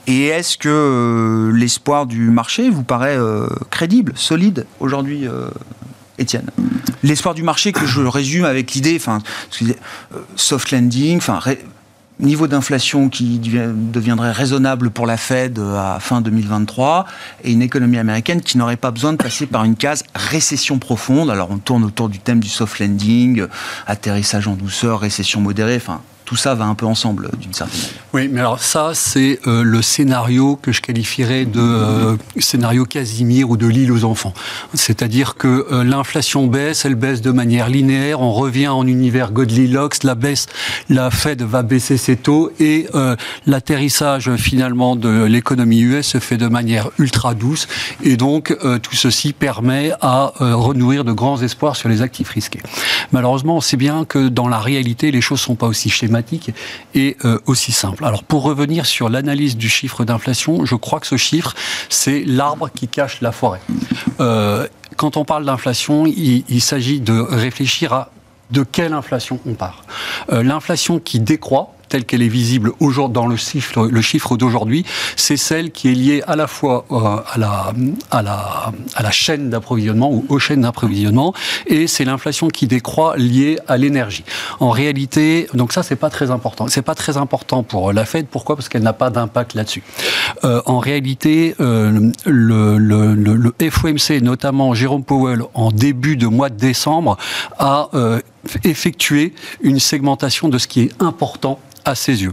Et 0.08 0.28
est-ce 0.28 0.58
que 0.58 0.70
euh, 0.70 1.52
l'espoir 1.52 2.06
du 2.06 2.30
marché 2.30 2.70
vous 2.70 2.84
paraît 2.84 3.18
euh, 3.18 3.48
crédible, 3.70 4.14
solide 4.16 4.66
aujourd'hui 4.80 5.28
Étienne? 6.18 6.50
L'espoir 7.04 7.34
du 7.34 7.44
marché 7.44 7.72
que 7.72 7.86
je 7.86 8.02
résume 8.02 8.46
avec 8.46 8.74
l'idée, 8.74 8.96
enfin, 8.96 9.20
soft 10.36 10.72
landing, 10.72 11.18
enfin, 11.18 11.40
niveau 12.22 12.48
d'inflation 12.48 13.10
qui 13.10 13.40
deviendrait 13.40 14.32
raisonnable 14.32 14.92
pour 14.92 15.06
la 15.06 15.18
Fed 15.18 15.60
euh, 15.60 15.96
à 15.96 16.00
fin 16.00 16.22
2023 16.22 17.06
et 17.44 17.52
une 17.52 17.62
économie 17.62 17.98
américaine 17.98 18.42
qui 18.42 18.58
n'aurait 18.58 18.78
pas 18.78 18.92
besoin 18.92 19.14
de 19.14 19.18
passer 19.18 19.46
par 19.46 19.64
une 19.64 19.76
case 19.76 20.04
récession 20.16 20.80
profonde. 20.80 21.30
Alors 21.30 21.50
on 21.52 21.58
tourne 21.58 21.84
autour 21.84 22.10
du 22.10 22.20
thème 22.20 22.40
du 22.40 22.50
soft 22.50 22.80
landing, 22.80 23.46
atterrissage 23.88 24.48
en 24.48 24.54
douceur, 24.54 25.00
récession 25.00 25.42
modérée, 25.42 25.78
enfin 25.78 26.02
tout 26.32 26.38
ça 26.38 26.56
va 26.56 26.64
un 26.64 26.76
peu 26.76 26.86
ensemble 26.86 27.30
d'une 27.42 27.54
certaine 27.54 27.78
manière. 27.78 28.04
Oui, 28.14 28.30
mais 28.32 28.40
alors 28.40 28.62
ça, 28.62 28.92
c'est 28.94 29.40
euh, 29.48 29.64
le 29.64 29.82
scénario 29.82 30.56
que 30.56 30.72
je 30.72 30.80
qualifierais 30.80 31.44
de 31.44 31.60
euh, 31.60 32.16
scénario 32.40 32.86
Casimir 32.86 33.50
ou 33.50 33.58
de 33.58 33.68
l'île 33.68 33.92
aux 33.92 34.06
enfants. 34.06 34.34
C'est-à-dire 34.74 35.36
que 35.36 35.68
euh, 35.74 35.84
l'inflation 35.84 36.48
baisse, 36.48 36.86
elle 36.86 36.96
baisse 36.96 37.20
de 37.22 37.32
manière 37.32 37.68
linéaire, 37.68 38.22
on 38.22 38.32
revient 38.32 38.70
en 38.70 38.88
univers 38.88 39.34
Godley-Locks, 39.34 40.04
la 40.06 40.16
baisse, 40.16 40.46
la 40.88 41.12
Fed 41.12 41.42
va 41.42 41.64
baisser 41.64 41.98
ses 41.98 42.16
taux 42.16 42.50
et 42.62 42.88
l'atterrissage 43.46 44.34
finalement 44.38 44.96
de 44.96 45.26
l'économie 45.26 45.82
US 45.82 46.08
se 46.08 46.20
fait 46.20 46.38
de 46.38 46.48
manière 46.48 46.90
ultra 46.98 47.34
douce 47.34 47.68
et 48.04 48.16
donc 48.16 48.56
tout 48.82 48.96
ceci 48.96 49.34
permet 49.34 49.92
à 50.02 50.32
renouer 50.40 51.04
de 51.04 51.12
grands 51.12 51.42
espoirs 51.42 51.76
sur 51.76 51.90
les 51.90 52.02
actifs 52.02 52.30
risqués. 52.30 52.62
Malheureusement, 53.12 53.58
on 53.58 53.62
sait 53.62 53.78
bien 53.78 54.06
que 54.06 54.30
dans 54.30 54.48
la 54.48 54.60
réalité, 54.60 55.12
les 55.12 55.22
choses 55.22 55.42
sont 55.42 55.56
pas 55.56 55.68
aussi 55.68 55.90
schématiques 55.90 56.21
et 56.94 57.18
euh, 57.26 57.40
aussi 57.46 57.72
simple. 57.72 58.06
Alors 58.06 58.24
pour 58.24 58.44
revenir 58.44 58.86
sur 58.86 59.10
l'analyse 59.10 59.58
du 59.58 59.70
chiffre 59.70 60.06
d'inflation, 60.06 60.66
je 60.66 60.76
crois 60.76 61.00
que 61.00 61.08
ce 61.08 61.18
chiffre, 61.18 61.54
c'est 61.90 62.24
l'arbre 62.26 62.70
qui 62.74 62.88
cache 62.88 63.22
la 63.22 63.32
forêt. 63.32 63.62
Euh, 64.20 64.68
quand 64.98 65.18
on 65.18 65.26
parle 65.26 65.46
d'inflation, 65.46 66.06
il, 66.06 66.62
s'agit 66.62 67.00
de 67.00 67.20
réfléchir 67.20 67.94
à 67.94 68.12
de 68.52 68.64
quelle 68.64 68.94
inflation 68.94 69.40
on 69.46 69.54
parle. 69.54 69.80
Euh, 70.32 70.44
l'inflation 70.44 71.00
qui 71.00 71.20
décroît, 71.20 71.74
telle 71.92 72.06
qu'elle 72.06 72.22
est 72.22 72.30
visible 72.30 72.72
dans 73.10 73.28
le 73.28 73.36
chiffre, 73.36 74.38
d'aujourd'hui, 74.38 74.86
c'est 75.18 75.36
celle 75.36 75.72
qui 75.72 75.90
est 75.90 75.94
liée 75.94 76.24
à 76.26 76.38
la 76.38 76.48
fois 76.48 76.86
euh, 76.92 77.18
à, 77.34 77.38
la, 77.38 77.74
à, 78.12 78.22
la, 78.22 78.72
à 78.96 79.04
la 79.04 79.12
chaîne 79.12 79.50
d'approvisionnement 79.50 80.10
ou 80.10 80.26
aux 80.30 80.40
chaînes 80.40 80.62
d'approvisionnement, 80.62 81.34
et 81.68 81.88
c'est 81.88 82.06
l'inflation 82.06 82.48
qui 82.48 82.66
décroît 82.66 83.18
liée 83.18 83.60
à 83.68 83.76
l'énergie. 83.78 84.24
En 84.62 84.70
réalité, 84.70 85.48
donc 85.54 85.74
ça 85.74 85.84
c'est 85.84 85.98
pas 85.98 86.10
très 86.10 86.32
important. 86.32 86.68
C'est 86.70 86.82
pas 86.82 86.96
très 86.96 87.18
important 87.18 87.62
pour 87.62 87.92
la 87.92 88.06
Fed. 88.06 88.28
Pourquoi? 88.28 88.56
Parce 88.56 88.70
qu'elle 88.70 88.84
n'a 88.84 88.94
pas 88.94 89.10
d'impact 89.10 89.54
là-dessus. 89.54 89.84
Euh, 90.46 90.62
en 90.66 90.80
réalité, 90.80 91.56
euh, 91.60 92.12
le, 92.26 93.70
FOMC, 93.70 94.22
notamment 94.22 94.74
Jérôme 94.74 95.04
Powell, 95.04 95.42
en 95.54 95.72
début 95.72 96.16
de 96.16 96.28
mois 96.28 96.50
de 96.50 96.58
décembre, 96.58 97.18
a 97.60 97.90
effectué 98.64 99.34
une 99.62 99.80
segmentation 99.80 100.48
de 100.48 100.58
ce 100.58 100.68
qui 100.68 100.82
est 100.82 101.02
important 101.02 101.60
à 101.86 101.96
ses 101.96 102.24
yeux. 102.24 102.32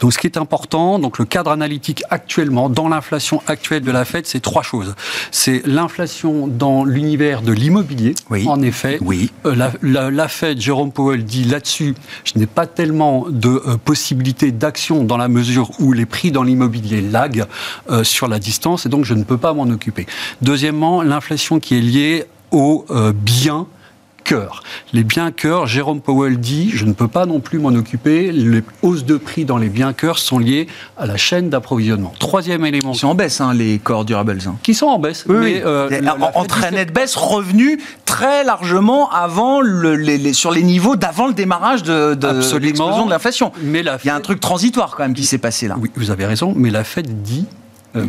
Donc 0.00 0.12
ce 0.12 0.18
qui 0.18 0.26
est 0.26 0.36
important, 0.36 0.98
donc 0.98 1.18
le 1.18 1.24
cadre 1.24 1.50
analytique 1.50 2.02
actuellement, 2.10 2.68
dans 2.68 2.88
l'inflation 2.88 3.42
actuelle 3.46 3.82
de 3.82 3.90
la 3.90 4.04
Fed, 4.04 4.26
c'est 4.26 4.40
trois 4.40 4.62
choses. 4.62 4.94
C'est 5.30 5.62
l'inflation 5.66 6.46
dans 6.46 6.84
l'univers 6.84 7.42
de 7.42 7.52
l'immobilier, 7.52 8.14
oui. 8.30 8.46
en 8.48 8.62
effet. 8.62 8.98
Oui. 9.00 9.30
Euh, 9.44 9.54
la, 9.82 10.10
la, 10.10 10.28
Fed, 10.28 10.60
Jérôme 10.60 10.92
Powell 10.92 11.24
dit 11.24 11.44
là-dessus, 11.44 11.94
je 12.24 12.38
n'ai 12.38 12.46
pas 12.46 12.66
tellement 12.66 13.26
de 13.28 13.62
euh, 13.66 13.76
possibilités 13.76 14.52
d'action 14.52 15.04
dans 15.04 15.16
la 15.16 15.28
mesure 15.28 15.70
où 15.78 15.92
les 15.92 16.06
prix 16.06 16.30
dans 16.30 16.42
l'immobilier 16.42 17.00
laguent 17.00 17.46
euh, 17.90 18.04
sur 18.04 18.28
la 18.28 18.38
distance 18.38 18.86
et 18.86 18.88
donc 18.88 19.04
je 19.04 19.14
ne 19.14 19.24
peux 19.24 19.38
pas 19.38 19.52
m'en 19.52 19.64
occuper. 19.64 20.06
Deuxièmement, 20.42 21.02
l'inflation 21.02 21.60
qui 21.60 21.76
est 21.76 21.80
liée 21.80 22.24
aux 22.52 22.86
biens 23.14 23.66
cœur. 24.26 24.62
Les 24.92 25.04
biens 25.04 25.30
cœurs, 25.30 25.66
Jérôme 25.66 26.00
Powell 26.00 26.38
dit, 26.38 26.70
je 26.74 26.84
ne 26.84 26.92
peux 26.92 27.08
pas 27.08 27.26
non 27.26 27.40
plus 27.40 27.58
m'en 27.58 27.68
occuper, 27.68 28.32
les 28.32 28.62
hausses 28.82 29.04
de 29.04 29.16
prix 29.16 29.44
dans 29.44 29.56
les 29.56 29.68
biens 29.68 29.92
cœurs 29.92 30.18
sont 30.18 30.38
liées 30.38 30.66
à 30.98 31.06
la 31.06 31.16
chaîne 31.16 31.48
d'approvisionnement. 31.48 32.12
Troisième 32.18 32.64
élément. 32.66 32.92
Ils 32.92 32.98
sont 32.98 33.08
en 33.08 33.14
baisse, 33.14 33.40
hein, 33.40 33.54
les 33.54 33.78
corps 33.78 34.04
durables. 34.04 34.38
Hein. 34.46 34.56
Qui 34.62 34.74
sont 34.74 34.86
en 34.86 34.98
baisse. 34.98 35.24
mais, 35.28 35.62
euh, 35.64 35.88
en, 36.34 36.42
de 36.44 36.90
baisse 36.90 37.14
revenu 37.14 37.80
très 38.04 38.42
largement 38.44 39.10
avant 39.10 39.60
le, 39.60 40.32
sur 40.32 40.50
les 40.50 40.62
niveaux 40.62 40.96
d'avant 40.96 41.28
le 41.28 41.34
démarrage 41.34 41.82
de, 41.84 42.14
de 42.14 42.58
l'explosion 42.58 43.06
de 43.06 43.10
l'inflation. 43.10 43.52
Mais 43.62 43.80
Il 43.80 44.06
y 44.06 44.10
a 44.10 44.14
un 44.14 44.20
truc 44.20 44.40
transitoire 44.40 44.96
quand 44.96 45.04
même 45.04 45.14
qui 45.14 45.24
s'est 45.24 45.38
passé 45.38 45.68
là. 45.68 45.76
Oui, 45.80 45.90
vous 45.96 46.10
avez 46.10 46.26
raison, 46.26 46.52
mais 46.56 46.70
la 46.70 46.82
Fed 46.84 47.22
dit 47.22 47.46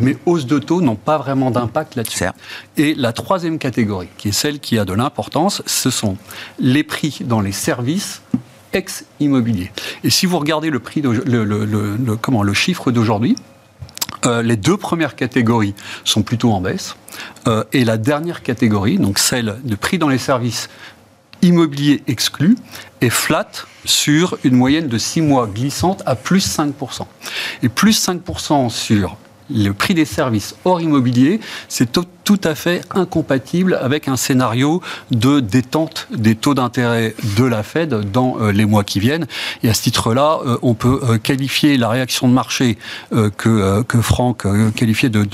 mais 0.02 0.18
hausses 0.26 0.46
de 0.46 0.60
taux 0.60 0.82
n'ont 0.82 0.96
pas 0.96 1.18
vraiment 1.18 1.52
d'impact 1.52 1.96
là-dessus. 1.96 2.26
Et 2.78 2.94
la 2.96 3.14
troisième 3.14 3.60
catégorie, 3.60 4.10
qui 4.18 4.30
est 4.30 4.34
celle 4.34 4.60
qui 4.60 4.78
a 4.78 4.86
de 4.86 4.94
l'importance, 4.94 5.62
ce 5.66 5.90
sont 5.90 6.18
les 6.60 6.84
prix 6.84 7.20
dans 7.24 7.42
les 7.42 7.52
services 7.52 8.22
ex-immobiliers. 8.74 9.72
Et 10.04 10.10
si 10.10 10.26
vous 10.26 10.40
regardez 10.40 10.70
le 10.70 10.80
prix, 10.80 11.02
le, 11.02 12.16
comment, 12.16 12.44
le 12.44 12.54
chiffre 12.54 12.92
d'aujourd'hui, 12.92 13.36
euh, 14.26 14.42
les 14.42 14.56
deux 14.56 14.78
premières 14.78 15.16
catégories 15.16 15.76
sont 16.04 16.24
plutôt 16.24 16.52
en 16.52 16.62
baisse. 16.62 16.96
Euh, 17.48 17.64
et 17.74 17.86
la 17.86 17.98
dernière 17.98 18.44
catégorie, 18.44 18.98
donc 18.98 19.20
celle 19.20 19.58
de 19.64 19.76
prix 19.76 19.98
dans 19.98 20.10
les 20.10 20.18
services 20.18 20.70
immobiliers 21.42 22.04
exclus, 22.08 22.58
est 23.02 23.10
flat 23.10 23.50
sur 23.86 24.38
une 24.44 24.56
moyenne 24.56 24.88
de 24.88 24.98
6 24.98 25.22
mois 25.22 25.48
glissante 25.48 26.02
à 26.06 26.16
plus 26.16 26.58
5%. 26.58 27.06
Et 27.64 27.70
plus 27.70 28.06
5% 28.06 28.70
sur 28.70 29.18
le 29.50 29.72
prix 29.72 29.94
des 29.94 30.06
services 30.06 30.56
hors 30.66 30.82
immobilier, 30.82 31.40
c'est 31.68 31.98
tout 32.28 32.42
à 32.44 32.56
fait 32.56 32.82
incompatible 32.94 33.80
avec 33.82 34.10
un 34.10 34.18
scénario 34.18 34.82
de 35.12 35.40
détente 35.40 36.10
des 36.12 36.36
taux 36.36 36.54
d'intérêt 36.54 37.16
de 37.38 37.46
la 37.46 37.64
Fed 37.64 38.12
dans 38.12 38.36
euh, 38.42 38.52
les 38.52 38.66
mois 38.66 38.84
qui 38.84 39.00
viennent. 39.00 39.28
Et 39.64 39.70
à 39.70 39.74
ce 39.74 39.84
titre-là, 39.84 40.40
euh, 40.46 40.58
on 40.62 40.74
peut 40.74 41.00
euh, 41.04 41.18
qualifier 41.20 41.78
la 41.78 41.88
réaction 41.88 42.28
de 42.28 42.34
marché 42.34 42.78
que, 43.38 43.82
que 43.84 44.02
Franck 44.02 44.46
qualifiait 44.76 45.08
de, 45.08 45.26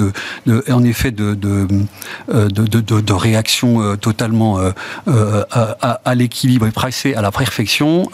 en 0.71 0.83
effet 0.83 1.09
de, 1.09 1.33
de, 1.33 3.13
réaction 3.13 3.97
totalement 3.97 4.59
à, 5.07 5.99
à 6.05 6.15
l'équilibre 6.15 6.67
et 6.67 6.71
pressée 6.71 7.15
à 7.15 7.21
la 7.21 7.31
perfection, 7.31 8.07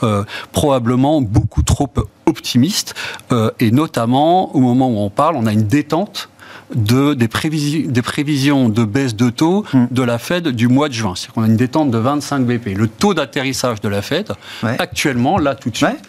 probablement 0.54 1.22
beaucoup 1.22 1.64
trop 1.64 1.90
optimiste. 2.26 2.96
et 3.60 3.72
notamment, 3.72 4.56
au 4.56 4.60
moment 4.60 4.90
où 4.90 5.00
on 5.00 5.10
parle, 5.10 5.36
on 5.36 5.46
a 5.46 5.52
une 5.52 5.68
détente 5.68 6.30
de, 6.76 7.14
des, 7.14 7.28
prévisions, 7.28 8.70
de 8.70 8.86
baisse 8.86 9.16
de 9.16 9.30
taux 9.30 9.66
hmm. 9.74 9.86
de 9.92 10.04
la 10.04 10.18
Fed 10.18 10.50
du 10.50 10.68
mois 10.68 10.90
de 10.90 10.94
juin. 10.94 11.14
C'est 11.16 11.32
qu'on 11.32 11.44
a 11.44 11.48
une 11.48 11.58
détente 11.58 11.92
de 11.92 11.98
25 11.98 12.46
BP. 12.46 12.78
Le 12.78 12.88
taux 12.88 13.14
d'atterrissage 13.14 13.82
de 13.82 13.90
la 13.90 14.02
Fed, 14.02 14.32
actuellement, 14.64 15.38
là 15.38 15.56
tout 15.56 15.70
de 15.70 15.78
suite, 15.78 16.00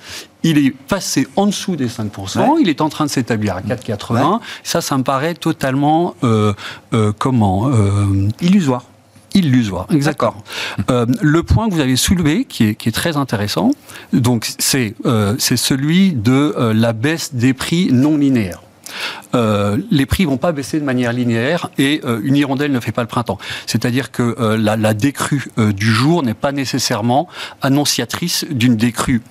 il 0.42 0.58
est 0.58 0.70
passé 0.70 1.26
en 1.36 1.46
dessous 1.46 1.76
des 1.76 1.88
5%, 1.88 2.56
il 2.60 2.68
est 2.68 2.80
en 2.80 2.88
train 2.88 3.04
de 3.04 3.10
s'établir 3.10 3.56
à 3.56 3.60
4,80. 3.60 4.40
Ça, 4.62 4.80
ça 4.80 4.96
me 4.96 5.02
paraît 5.02 5.34
totalement, 5.34 6.14
euh, 6.24 6.54
euh, 6.92 7.12
comment 7.16 7.68
euh, 7.68 8.28
Illusoire 8.40 8.84
illusoire. 9.32 9.86
Exactement. 9.92 10.42
le 10.88 11.42
point 11.44 11.68
que 11.68 11.74
vous 11.74 11.80
avez 11.80 11.94
soulevé, 11.94 12.44
qui 12.44 12.64
est, 12.64 12.74
qui 12.74 12.88
est 12.88 12.92
très 12.92 13.16
intéressant, 13.16 13.70
donc 14.12 14.50
c'est 14.58 14.96
c'est 15.38 15.56
celui 15.56 16.14
de 16.14 16.72
la 16.74 16.92
baisse 16.92 17.32
des 17.32 17.54
prix 17.54 17.90
non 17.92 18.16
linéaires. 18.16 18.60
Euh, 19.34 19.78
les 19.90 20.06
prix 20.06 20.24
vont 20.24 20.36
pas 20.36 20.52
baisser 20.52 20.80
de 20.80 20.84
manière 20.84 21.12
linéaire 21.12 21.70
et 21.78 22.00
euh, 22.04 22.20
une 22.22 22.36
hirondelle 22.36 22.72
ne 22.72 22.80
fait 22.80 22.92
pas 22.92 23.02
le 23.02 23.08
printemps. 23.08 23.38
C'est-à-dire 23.66 24.10
que 24.10 24.36
euh, 24.38 24.56
la, 24.56 24.76
la, 24.76 24.94
décrue 24.94 25.46
du 25.56 25.86
jour 25.86 26.22
n'est 26.22 26.34
pas 26.34 26.52
nécessairement 26.52 27.28
annonciatrice 27.62 28.44
d'une 28.50 28.76
décrue 28.76 29.22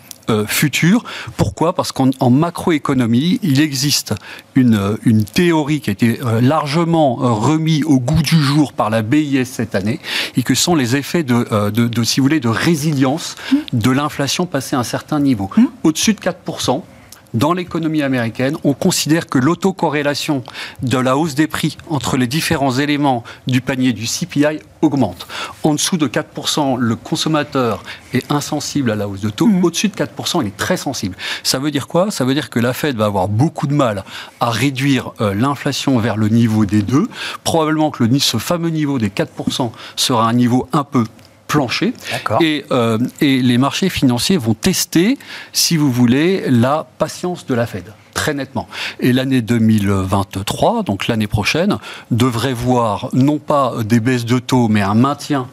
futur. 0.48 1.04
Pourquoi? 1.38 1.74
Parce 1.74 1.92
qu'en 1.92 2.30
macroéconomie, 2.30 3.40
il 3.42 3.62
existe 3.62 4.14
une, 4.54 4.98
une 5.04 5.24
théorie 5.24 5.82
qui 5.82 5.90
a 5.90 5.94
été 5.94 6.20
largement 6.42 7.16
remise 7.16 7.84
au 7.86 8.00
goût 8.00 8.22
du 8.22 8.40
jour 8.40 8.74
par 8.74 8.92
la 8.92 9.02
BIS 9.02 9.46
cette 9.46 9.74
année, 9.74 10.00
et 10.38 10.44
que 10.44 10.54
sont 10.54 10.76
les 10.76 10.96
effets 10.96 11.24
de, 11.24 11.72
de, 11.72 11.88
de 11.88 12.04
si 12.04 12.20
vous 12.20 12.26
voulez, 12.26 12.40
de 12.40 12.48
résilience 12.48 13.38
de 13.74 13.90
l'inflation 13.90 14.46
passée 14.46 14.76
à 14.76 14.80
un 14.80 14.84
certain 14.84 15.20
niveau. 15.20 15.50
Mmh. 15.58 15.66
Au-dessus 15.84 16.14
de 16.14 16.20
4%, 16.20 16.84
dans 17.34 17.54
l'économie 17.54 18.02
américaine, 18.02 18.58
on 18.64 18.74
considère 18.74 19.28
que 19.28 19.38
l'autocorrélation 19.38 20.44
de 20.82 20.98
la 20.98 21.18
hausse 21.18 21.36
des 21.36 21.48
prix 21.48 21.78
entre 21.90 22.18
les 22.18 22.28
différents 22.28 22.78
éléments 22.78 23.24
du 23.48 23.62
panier 23.62 23.94
du 23.94 24.06
CPI 24.06 24.60
augmente. 24.82 25.28
En 25.64 25.74
dessous 25.74 25.98
de 25.98 26.08
4%, 26.08 26.78
le 26.78 26.96
consommateur 26.96 27.84
est 28.14 28.32
insensible 28.32 28.92
à 28.92 28.96
la 28.96 29.08
hausse 29.08 29.22
de 29.22 29.30
taux. 29.30 29.48
Mmh. 29.48 29.64
Au-dessus 29.64 29.90
de 29.90 29.96
4%, 29.96 30.42
il 30.42 30.48
est 30.48 30.58
très 30.58 30.78
sensible. 30.78 31.16
Ça 31.44 31.60
veut 31.60 31.72
dire 31.72 31.88
quoi? 31.88 32.12
Ça 32.12 32.26
veut 32.26 32.34
dire 32.34 32.50
que 32.50 32.60
la 32.60 32.74
Fed 32.74 32.96
va 32.96 33.06
avoir 33.06 33.28
beaucoup 33.28 33.68
de 33.68 33.74
mal 33.74 34.04
à 34.40 34.50
réduire 34.50 35.12
euh, 35.22 35.34
l'inflation 35.34 36.00
vers 36.00 36.18
le 36.18 36.30
niveau 36.30 36.66
des 36.66 36.82
deux. 36.82 37.08
Probablement 37.44 37.92
que 37.92 38.04
le, 38.04 38.20
ce 38.20 38.38
fameux 38.38 38.70
niveau 38.70 39.00
des 39.00 39.10
4% 39.10 39.72
sera 39.96 40.28
un 40.28 40.34
niveau 40.34 40.68
un 40.74 40.84
peu 40.84 41.06
plancher. 41.50 41.94
Et, 42.40 42.64
euh, 42.72 42.98
et 43.20 43.42
les 43.42 43.58
marchés 43.58 43.90
financiers 43.90 44.38
vont 44.38 44.54
tester, 44.54 45.18
si 45.52 45.76
vous 45.76 45.92
voulez, 45.92 46.46
la 46.50 46.88
patience 46.98 47.46
de 47.46 47.54
la 47.54 47.66
Fed 47.66 47.92
très 48.14 48.34
nettement. 48.34 48.68
Et 49.00 49.14
l'année 49.14 49.42
2023, 49.42 50.84
donc 50.84 51.08
l'année 51.08 51.28
prochaine, 51.28 51.78
devrait 52.12 52.54
voir 52.54 53.08
non 53.14 53.40
pas 53.40 53.76
des 53.86 54.02
baisses 54.02 54.26
de 54.26 54.40
taux, 54.40 54.68
mais 54.68 54.82
un 54.82 54.94
maintien, 54.94 55.48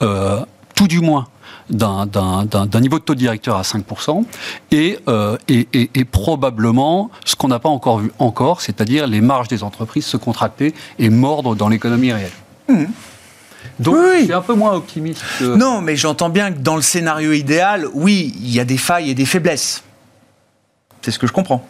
euh, 0.00 0.40
tout 0.74 0.88
du 0.88 1.00
moins, 1.00 1.26
d'un 1.68 2.80
niveau 2.80 2.98
de 2.98 3.04
taux 3.04 3.14
directeur 3.14 3.56
à 3.56 3.62
5% 3.62 4.24
et, 4.70 4.98
euh, 5.08 5.36
et, 5.48 5.68
et, 5.74 5.90
et, 5.94 6.04
probablement 6.04 7.10
ce 7.24 7.34
qu'on 7.34 7.48
n'a 7.48 7.58
pas 7.58 7.68
encore 7.68 7.98
vu 7.98 8.12
encore, 8.18 8.62
c'est-à-dire 8.62 9.06
les 9.06 9.20
marges 9.20 9.48
des 9.48 9.62
entreprises 9.62 10.06
se 10.06 10.16
contracter 10.16 10.74
et 10.98 11.10
mordre 11.10 11.54
dans 11.54 11.68
l'économie 11.68 12.12
réelle. 12.12 12.30
Mmh. 12.68 12.84
Donc 13.78 13.96
c'est 14.26 14.32
un 14.32 14.40
peu 14.40 14.54
moins 14.54 14.72
optimiste. 14.72 15.22
Non, 15.40 15.80
mais 15.80 15.96
j'entends 15.96 16.30
bien 16.30 16.52
que 16.52 16.58
dans 16.58 16.76
le 16.76 16.82
scénario 16.82 17.32
idéal, 17.32 17.86
oui, 17.92 18.34
il 18.40 18.50
y 18.50 18.60
a 18.60 18.64
des 18.64 18.78
failles 18.78 19.10
et 19.10 19.14
des 19.14 19.26
faiblesses. 19.26 19.82
C'est 21.02 21.10
ce 21.10 21.18
que 21.18 21.26
je 21.26 21.32
comprends. 21.32 21.66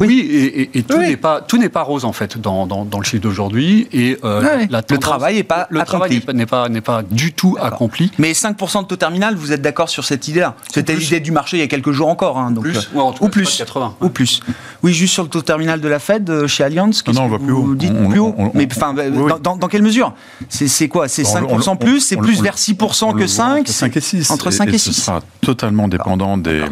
Oui, 0.00 0.68
et, 0.74 0.82
tout 0.82 0.98
n'est 0.98 1.16
pas 1.16 1.40
tout 1.40 1.58
n'est 1.58 1.68
pas 1.68 1.82
rose 1.82 2.04
en 2.04 2.12
fait 2.12 2.38
dans, 2.38 2.66
dans, 2.66 2.98
le 2.98 3.04
chiffre 3.04 3.22
d'aujourd'hui 3.22 3.88
et 3.92 4.18
euh, 4.24 4.66
le 4.70 4.98
travail 4.98 5.36
n'est 5.36 5.42
pas 5.42 5.66
le 5.70 5.82
travail 5.82 6.22
n'est 6.34 6.46
pas 6.46 6.68
n'est 6.68 6.80
pas 6.80 7.02
du 7.02 7.32
tout 7.32 7.56
accompli. 7.60 8.10
Mais 8.18 8.32
5% 8.32 8.82
de 8.82 8.86
taux 8.86 8.96
terminal, 8.96 9.34
vous 9.34 9.52
êtes 9.52 9.62
d'accord 9.62 9.88
sur 9.88 10.04
cette 10.04 10.28
idée-là? 10.28 10.54
C'était 10.72 10.94
l'idée 10.94 11.20
du 11.20 11.32
marché 11.32 11.56
il 11.56 11.60
y 11.60 11.62
a 11.62 11.68
quelques 11.68 11.92
jours 11.92 12.08
encore, 12.08 12.38
hein, 12.38 12.50
donc, 12.50 12.64
plus, 12.64 12.90
euh, 12.94 13.10
ou 13.20 13.28
plus, 13.28 13.58
80, 13.58 13.96
ou 14.00 14.08
plus. 14.08 14.40
Oui, 14.82 14.92
juste 14.92 15.14
sur 15.14 15.22
le 15.22 15.28
taux 15.28 15.42
terminal 15.42 15.80
de 15.80 15.88
la 15.88 15.98
Fed 15.98 16.28
euh, 16.28 16.46
chez 16.46 16.64
Allianz. 16.64 17.02
Non, 17.12 17.22
on 17.22 17.28
va 17.28 17.38
plus 17.38 17.52
haut. 17.52 17.62
Vous 17.62 17.74
dites 17.74 18.08
plus 18.08 18.18
haut? 18.18 18.34
Mais 18.54 18.66
enfin, 18.70 18.94
dans, 19.42 19.56
dans, 19.56 19.68
quelle 19.68 19.82
mesure? 19.82 20.14
C'est 20.48 20.88
quoi? 20.88 21.08
C'est 21.08 21.22
5% 21.22 21.78
plus 21.78 22.00
C'est 22.00 22.16
plus 22.16 22.42
vers 22.42 22.56
6% 22.56 23.18
que 23.18 23.26
5 23.26 23.68
5 23.68 23.96
et 23.96 24.00
6. 24.00 24.30
Entre 24.30 24.50
5 24.50 24.68
et 24.68 24.78
6. 24.78 24.92
Ce 24.92 25.00
sera 25.00 25.20
totalement 25.40 25.88
dépendant 25.88 26.36
des, 26.36 26.62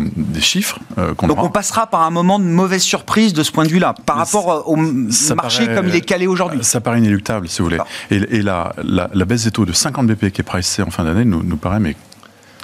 chiffres 0.41 0.79
qu'on 1.17 1.27
Donc 1.27 1.43
on 1.43 1.51
passera 1.51 1.87
par 1.87 2.03
un 2.03 2.11
moment 2.11 2.39
de 2.39 2.45
mauvaise 2.45 2.83
surprise 2.83 3.20
de 3.29 3.43
ce 3.43 3.53
point 3.53 3.65
de 3.65 3.71
vue-là 3.71 3.95
par 4.07 4.17
rapport 4.17 4.69
au 4.69 4.77
marché 4.77 5.67
comme 5.75 5.89
il 5.89 5.95
est 5.95 6.01
calé 6.01 6.27
aujourd'hui. 6.27 6.65
Ça 6.65 6.81
paraît 6.81 6.99
inéluctable, 6.99 7.49
si 7.49 7.59
vous 7.59 7.69
voulez. 7.69 7.79
Et, 8.11 8.43
la, 8.43 8.75
la, 8.83 9.25
baisse 9.25 9.45
des 9.45 9.51
taux 9.51 9.67
de 9.67 9.73
50 9.73 10.07
BP 10.07 10.31
qui 10.31 10.41
est 10.41 10.45
pricée 10.45 10.83
en 10.83 10.91
fin 10.91 11.05
d'année 11.05 11.25
nous, 11.25 11.43
nous 11.43 11.57
paraît 11.57 11.81
mais 11.81 11.95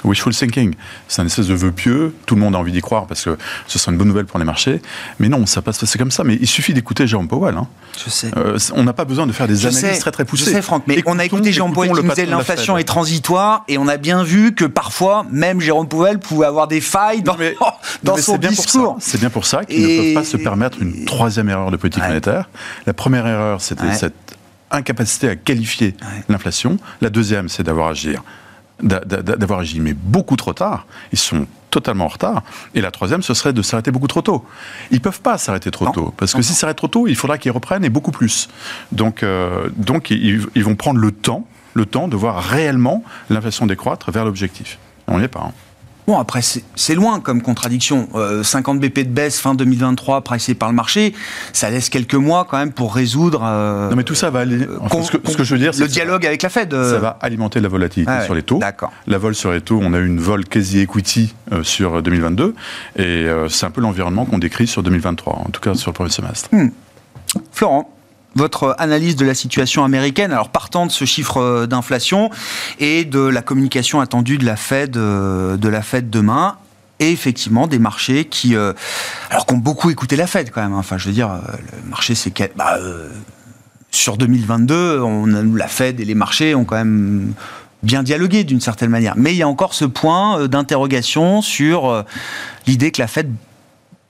wishful 0.03 0.33
thinking. 0.33 0.73
C'est 1.07 1.21
un 1.21 1.25
espèce 1.25 1.47
de 1.47 1.53
vœu 1.53 1.71
pieux. 1.71 2.13
Tout 2.25 2.35
le 2.35 2.41
monde 2.41 2.55
a 2.55 2.59
envie 2.59 2.71
d'y 2.71 2.81
croire 2.81 3.07
parce 3.07 3.23
que 3.23 3.37
ce 3.67 3.79
sera 3.79 3.91
une 3.91 3.97
bonne 3.97 4.07
nouvelle 4.07 4.25
pour 4.25 4.39
les 4.39 4.45
marchés. 4.45 4.81
Mais 5.19 5.29
non, 5.29 5.45
ça 5.45 5.61
passe 5.61 5.77
passer 5.77 5.97
comme 5.97 6.11
ça. 6.11 6.23
Mais 6.23 6.37
il 6.39 6.47
suffit 6.47 6.73
d'écouter 6.73 7.07
Jérôme 7.07 7.27
Powell. 7.27 7.55
Hein. 7.55 7.67
Je 8.03 8.09
sais. 8.09 8.31
Euh, 8.37 8.57
on 8.73 8.83
n'a 8.83 8.93
pas 8.93 9.05
besoin 9.05 9.27
de 9.27 9.31
faire 9.31 9.47
des 9.47 9.65
analyses 9.65 9.99
très 9.99 10.11
très 10.11 10.25
poussées. 10.25 10.45
Je 10.45 10.51
sais, 10.51 10.61
Franck. 10.61 10.83
Mais 10.87 11.01
on 11.05 11.19
a 11.19 11.25
écouté 11.25 11.51
Jérôme 11.51 11.73
Powell 11.73 11.91
qui 11.91 12.07
disait 12.07 12.25
l'inflation 12.25 12.77
est 12.77 12.83
transitoire 12.83 13.63
et 13.67 13.77
on 13.77 13.87
a 13.87 13.97
bien 13.97 14.23
vu 14.23 14.53
que 14.53 14.65
parfois, 14.65 15.25
même 15.31 15.61
Jérôme 15.61 15.87
Powell 15.87 16.19
pouvait 16.19 16.47
avoir 16.47 16.67
des 16.67 16.81
failles 16.81 17.21
dans, 17.21 17.37
dans 18.03 18.17
son 18.17 18.37
discours. 18.37 18.97
C'est 18.99 19.19
bien 19.19 19.29
pour 19.29 19.45
ça 19.45 19.65
qu'ils 19.65 19.81
ne 19.81 20.13
peuvent 20.13 20.23
pas 20.23 20.29
se 20.29 20.37
permettre 20.37 20.81
une 20.81 21.05
troisième 21.05 21.49
erreur 21.49 21.71
de 21.71 21.77
politique 21.77 22.03
monétaire. 22.03 22.49
La 22.85 22.93
première 22.93 23.27
erreur, 23.27 23.61
c'était 23.61 23.93
cette 23.93 24.13
incapacité 24.71 25.29
à 25.29 25.35
qualifier 25.35 25.95
l'inflation. 26.29 26.77
La 27.01 27.09
deuxième, 27.09 27.49
c'est 27.49 27.63
d'avoir 27.63 27.87
agir 27.87 28.23
d'avoir 28.81 29.59
agi, 29.59 29.79
mais 29.79 29.93
beaucoup 29.93 30.35
trop 30.35 30.53
tard. 30.53 30.85
Ils 31.11 31.17
sont 31.17 31.47
totalement 31.69 32.05
en 32.05 32.09
retard. 32.09 32.43
Et 32.75 32.81
la 32.81 32.91
troisième, 32.91 33.21
ce 33.21 33.33
serait 33.33 33.53
de 33.53 33.61
s'arrêter 33.61 33.91
beaucoup 33.91 34.07
trop 34.07 34.21
tôt. 34.21 34.45
Ils 34.91 35.01
peuvent 35.01 35.21
pas 35.21 35.37
s'arrêter 35.37 35.71
trop 35.71 35.89
tôt, 35.91 36.13
parce 36.17 36.33
que 36.33 36.41
s'ils 36.41 36.55
s'arrêtent 36.55 36.77
trop 36.77 36.87
tôt, 36.87 37.07
il 37.07 37.15
faudra 37.15 37.37
qu'ils 37.37 37.51
reprennent 37.51 37.85
et 37.85 37.89
beaucoup 37.89 38.11
plus. 38.11 38.49
Donc, 38.91 39.23
euh, 39.23 39.69
donc 39.75 40.09
ils, 40.11 40.45
ils, 40.55 40.63
vont 40.63 40.75
prendre 40.75 40.99
le 40.99 41.11
temps, 41.11 41.45
le 41.73 41.85
temps 41.85 42.07
de 42.07 42.15
voir 42.15 42.41
réellement 42.43 43.03
l'inflation 43.29 43.65
décroître 43.65 44.11
vers 44.11 44.25
l'objectif. 44.25 44.79
On 45.07 45.19
n'y 45.19 45.25
est 45.25 45.29
pas. 45.29 45.41
Hein. 45.47 45.53
Bon, 46.07 46.17
après, 46.17 46.39
c'est 46.41 46.95
loin 46.95 47.19
comme 47.19 47.41
contradiction. 47.41 48.07
50 48.41 48.77
euh, 48.77 48.79
BP 48.79 48.99
de 48.99 49.09
baisse 49.09 49.41
fin 49.41 49.55
2023 49.55 50.21
pricé 50.21 50.55
par 50.55 50.69
le 50.69 50.75
marché, 50.75 51.13
ça 51.51 51.69
laisse 51.69 51.89
quelques 51.89 52.15
mois 52.15 52.47
quand 52.49 52.57
même 52.57 52.71
pour 52.71 52.95
résoudre. 52.95 53.41
Euh, 53.43 53.89
non, 53.89 53.97
mais 53.97 54.05
tout 54.05 54.15
ça 54.15 54.29
va 54.29 54.39
aller. 54.39 54.61
Euh, 54.61 55.01
ce, 55.03 55.35
que, 55.35 55.43
je 55.43 55.53
veux 55.53 55.59
dire, 55.59 55.73
le 55.77 55.87
dialogue 55.87 56.25
avec 56.25 56.43
la 56.43 56.49
Fed. 56.49 56.71
Ça 56.71 56.99
va 56.99 57.17
alimenter 57.21 57.59
la 57.59 57.67
volatilité 57.67 58.23
sur 58.23 58.33
les 58.33 58.43
taux. 58.43 58.57
D'accord. 58.57 58.93
La 59.05 59.17
vol 59.17 59.35
sur 59.35 59.51
les 59.51 59.59
taux, 59.59 59.81
on 59.83 59.93
a 59.93 59.99
eu 59.99 60.07
une 60.07 60.21
vol 60.21 60.45
quasi 60.45 60.79
equity 60.79 61.35
sur 61.63 62.01
2022, 62.01 62.55
et 62.97 63.27
c'est 63.49 63.65
un 63.65 63.71
peu 63.71 63.81
l'environnement 63.81 64.23
qu'on 64.23 64.37
décrit 64.37 64.67
sur 64.67 64.83
2023, 64.83 65.33
en 65.33 65.49
tout 65.49 65.59
cas 65.59 65.75
sur 65.75 65.91
le 65.91 65.95
premier 65.95 66.09
semestre. 66.09 66.47
Hmm. 66.53 66.69
Florent 67.51 67.96
votre 68.37 68.75
analyse 68.77 69.15
de 69.15 69.25
la 69.25 69.33
situation 69.33 69.83
américaine, 69.83 70.31
alors 70.31 70.49
partant 70.49 70.85
de 70.85 70.91
ce 70.91 71.05
chiffre 71.05 71.37
euh, 71.37 71.65
d'inflation 71.65 72.29
et 72.79 73.03
de 73.03 73.19
la 73.19 73.41
communication 73.41 73.99
attendue 73.99 74.37
de 74.37 74.45
la 74.45 74.55
Fed, 74.55 74.95
euh, 74.95 75.57
de 75.57 75.67
la 75.67 75.81
Fed 75.81 76.09
demain, 76.09 76.57
et 76.99 77.11
effectivement 77.11 77.67
des 77.67 77.79
marchés 77.79 78.25
qui, 78.25 78.55
euh, 78.55 78.73
alors 79.29 79.45
qu'on 79.45 79.57
beaucoup 79.57 79.89
écouté 79.89 80.15
la 80.15 80.27
Fed 80.27 80.51
quand 80.51 80.61
même. 80.61 80.73
Hein. 80.73 80.79
Enfin, 80.79 80.97
je 80.97 81.07
veux 81.07 81.13
dire, 81.13 81.29
le 81.83 81.89
marché 81.89 82.15
c'est 82.15 82.33
bah, 82.55 82.77
sur 83.91 84.17
2022, 84.17 84.99
on 85.01 85.25
la 85.25 85.67
Fed 85.67 85.99
et 85.99 86.05
les 86.05 86.15
marchés 86.15 86.55
ont 86.55 86.65
quand 86.65 86.75
même 86.75 87.33
bien 87.83 88.03
dialogué 88.03 88.43
d'une 88.43 88.61
certaine 88.61 88.89
manière. 88.89 89.13
Mais 89.17 89.33
il 89.33 89.37
y 89.37 89.43
a 89.43 89.47
encore 89.47 89.73
ce 89.73 89.85
point 89.85 90.47
d'interrogation 90.47 91.41
sur 91.41 92.03
l'idée 92.65 92.91
que 92.91 93.01
la 93.01 93.07
Fed 93.07 93.31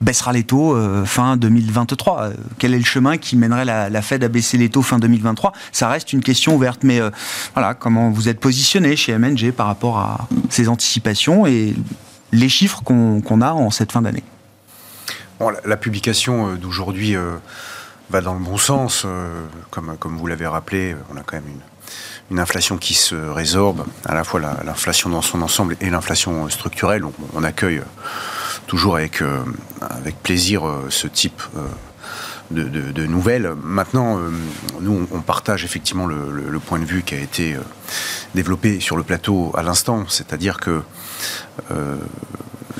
baissera 0.00 0.32
les 0.32 0.44
taux 0.44 0.74
euh, 0.74 1.04
fin 1.04 1.36
2023. 1.36 2.22
Euh, 2.22 2.32
quel 2.58 2.74
est 2.74 2.78
le 2.78 2.84
chemin 2.84 3.18
qui 3.18 3.36
mènerait 3.36 3.64
la, 3.64 4.02
Fed 4.02 4.22
à 4.22 4.28
baisser 4.28 4.56
les 4.56 4.68
taux 4.68 4.82
fin 4.82 4.98
2023 4.98 5.52
Ça 5.72 5.88
reste 5.88 6.12
une 6.12 6.22
question 6.22 6.54
ouverte, 6.54 6.84
mais 6.84 7.00
euh, 7.00 7.10
voilà, 7.54 7.74
comment 7.74 8.10
vous 8.10 8.28
êtes 8.28 8.40
positionné 8.40 8.96
chez 8.96 9.16
MNG 9.16 9.52
par 9.52 9.66
rapport 9.66 9.98
à 9.98 10.28
ces 10.50 10.68
anticipations 10.68 11.46
et 11.46 11.74
les 12.32 12.48
chiffres 12.48 12.82
qu'on 12.82 13.40
a 13.40 13.52
en 13.52 13.70
cette 13.70 13.92
fin 13.92 14.02
d'année? 14.02 14.22
Bon, 15.40 15.52
la, 15.64 15.76
publication 15.76 16.54
d'aujourd'hui 16.56 17.16
va 18.10 18.20
dans 18.20 18.34
le 18.34 18.40
bon 18.40 18.58
sens. 18.58 19.06
comme, 19.70 19.96
comme 19.98 20.18
vous 20.18 20.26
l'avez 20.26 20.46
rappelé, 20.46 20.96
on 21.12 21.16
a 21.16 21.22
quand 21.22 21.36
même 21.36 21.50
une, 22.30 22.38
inflation 22.38 22.76
qui 22.76 22.94
se 22.94 23.14
résorbe, 23.14 23.84
à 24.04 24.14
la 24.14 24.24
fois 24.24 24.40
l'inflation 24.40 25.08
dans 25.08 25.22
son 25.22 25.40
ensemble 25.40 25.76
et 25.80 25.90
l'inflation 25.90 26.48
structurelle. 26.50 27.02
On 27.34 27.44
accueille 27.44 27.80
toujours 28.68 28.96
avec, 28.96 29.22
euh, 29.22 29.42
avec 29.80 30.22
plaisir 30.22 30.64
euh, 30.64 30.86
ce 30.90 31.08
type 31.08 31.42
euh, 31.56 31.62
de, 32.50 33.06
nouvelles. 33.06 33.52
Maintenant, 33.62 34.18
nous, 34.80 35.06
on 35.10 35.20
partage 35.20 35.64
effectivement 35.64 36.06
le, 36.06 36.58
point 36.58 36.78
de 36.78 36.86
vue 36.86 37.02
qui 37.02 37.14
a 37.14 37.18
été 37.18 37.54
développé 38.34 38.80
sur 38.80 38.96
le 38.96 39.02
plateau 39.02 39.52
à 39.54 39.62
l'instant, 39.62 40.06
c'est-à-dire 40.08 40.58
que 40.58 40.80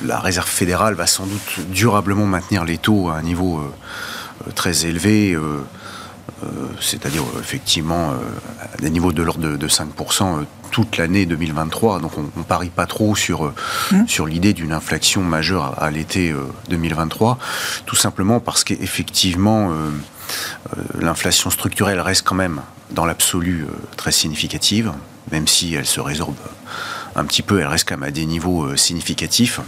la 0.03 0.19
Réserve 0.19 0.47
fédérale 0.47 0.95
va 0.95 1.05
sans 1.05 1.27
doute 1.27 1.59
durablement 1.69 2.25
maintenir 2.25 2.65
les 2.65 2.79
taux 2.79 3.09
à 3.09 3.17
un 3.17 3.21
niveau 3.21 3.61
très 4.55 4.87
élevé. 4.87 5.37
C'est-à-dire 6.81 7.23
effectivement 7.39 8.13
à 8.61 8.77
des 8.77 8.89
niveaux 8.89 9.11
de 9.11 9.23
l'ordre 9.23 9.57
de, 9.57 9.67
5% 9.67 10.45
toute 10.69 10.97
l'année 10.97 11.25
2023. 11.25 11.99
Donc 11.99 12.17
on, 12.17 12.23
ne 12.23 12.43
parie 12.43 12.69
pas 12.69 12.85
trop 12.85 13.15
sur, 13.15 13.45
euh, 13.45 13.53
mmh. 13.91 14.07
sur 14.07 14.25
l'idée 14.25 14.53
d'une 14.53 14.71
inflexion 14.71 15.21
majeure 15.21 15.81
à, 15.81 15.91
l'été 15.91 16.33
2023, 16.69 17.31
euh, 17.31 17.81
tout 17.85 17.95
simplement 17.95 18.39
parce 18.39 18.63
qu'effectivement 18.63 19.71
euh, 19.71 19.89
l'inflation 20.99 21.49
structurelle 21.49 21.99
reste 21.99 22.23
quand 22.25 22.35
même 22.35 22.61
dans 22.91 23.05
l'absolu 23.05 23.67
très 23.97 24.11
significative, 24.11 24.91
même 25.31 25.47
si 25.47 25.75
elle 25.75 25.85
se 25.85 25.99
résorbe 25.99 26.35
un 27.15 27.25
petit 27.25 27.41
peu, 27.41 27.59
elle 27.59 27.67
reste 27.67 27.87
quand 27.87 27.97
même 27.97 28.07
à 28.07 28.11
des 28.11 28.25
niveaux 28.25 28.75
significatifs. 28.75 29.59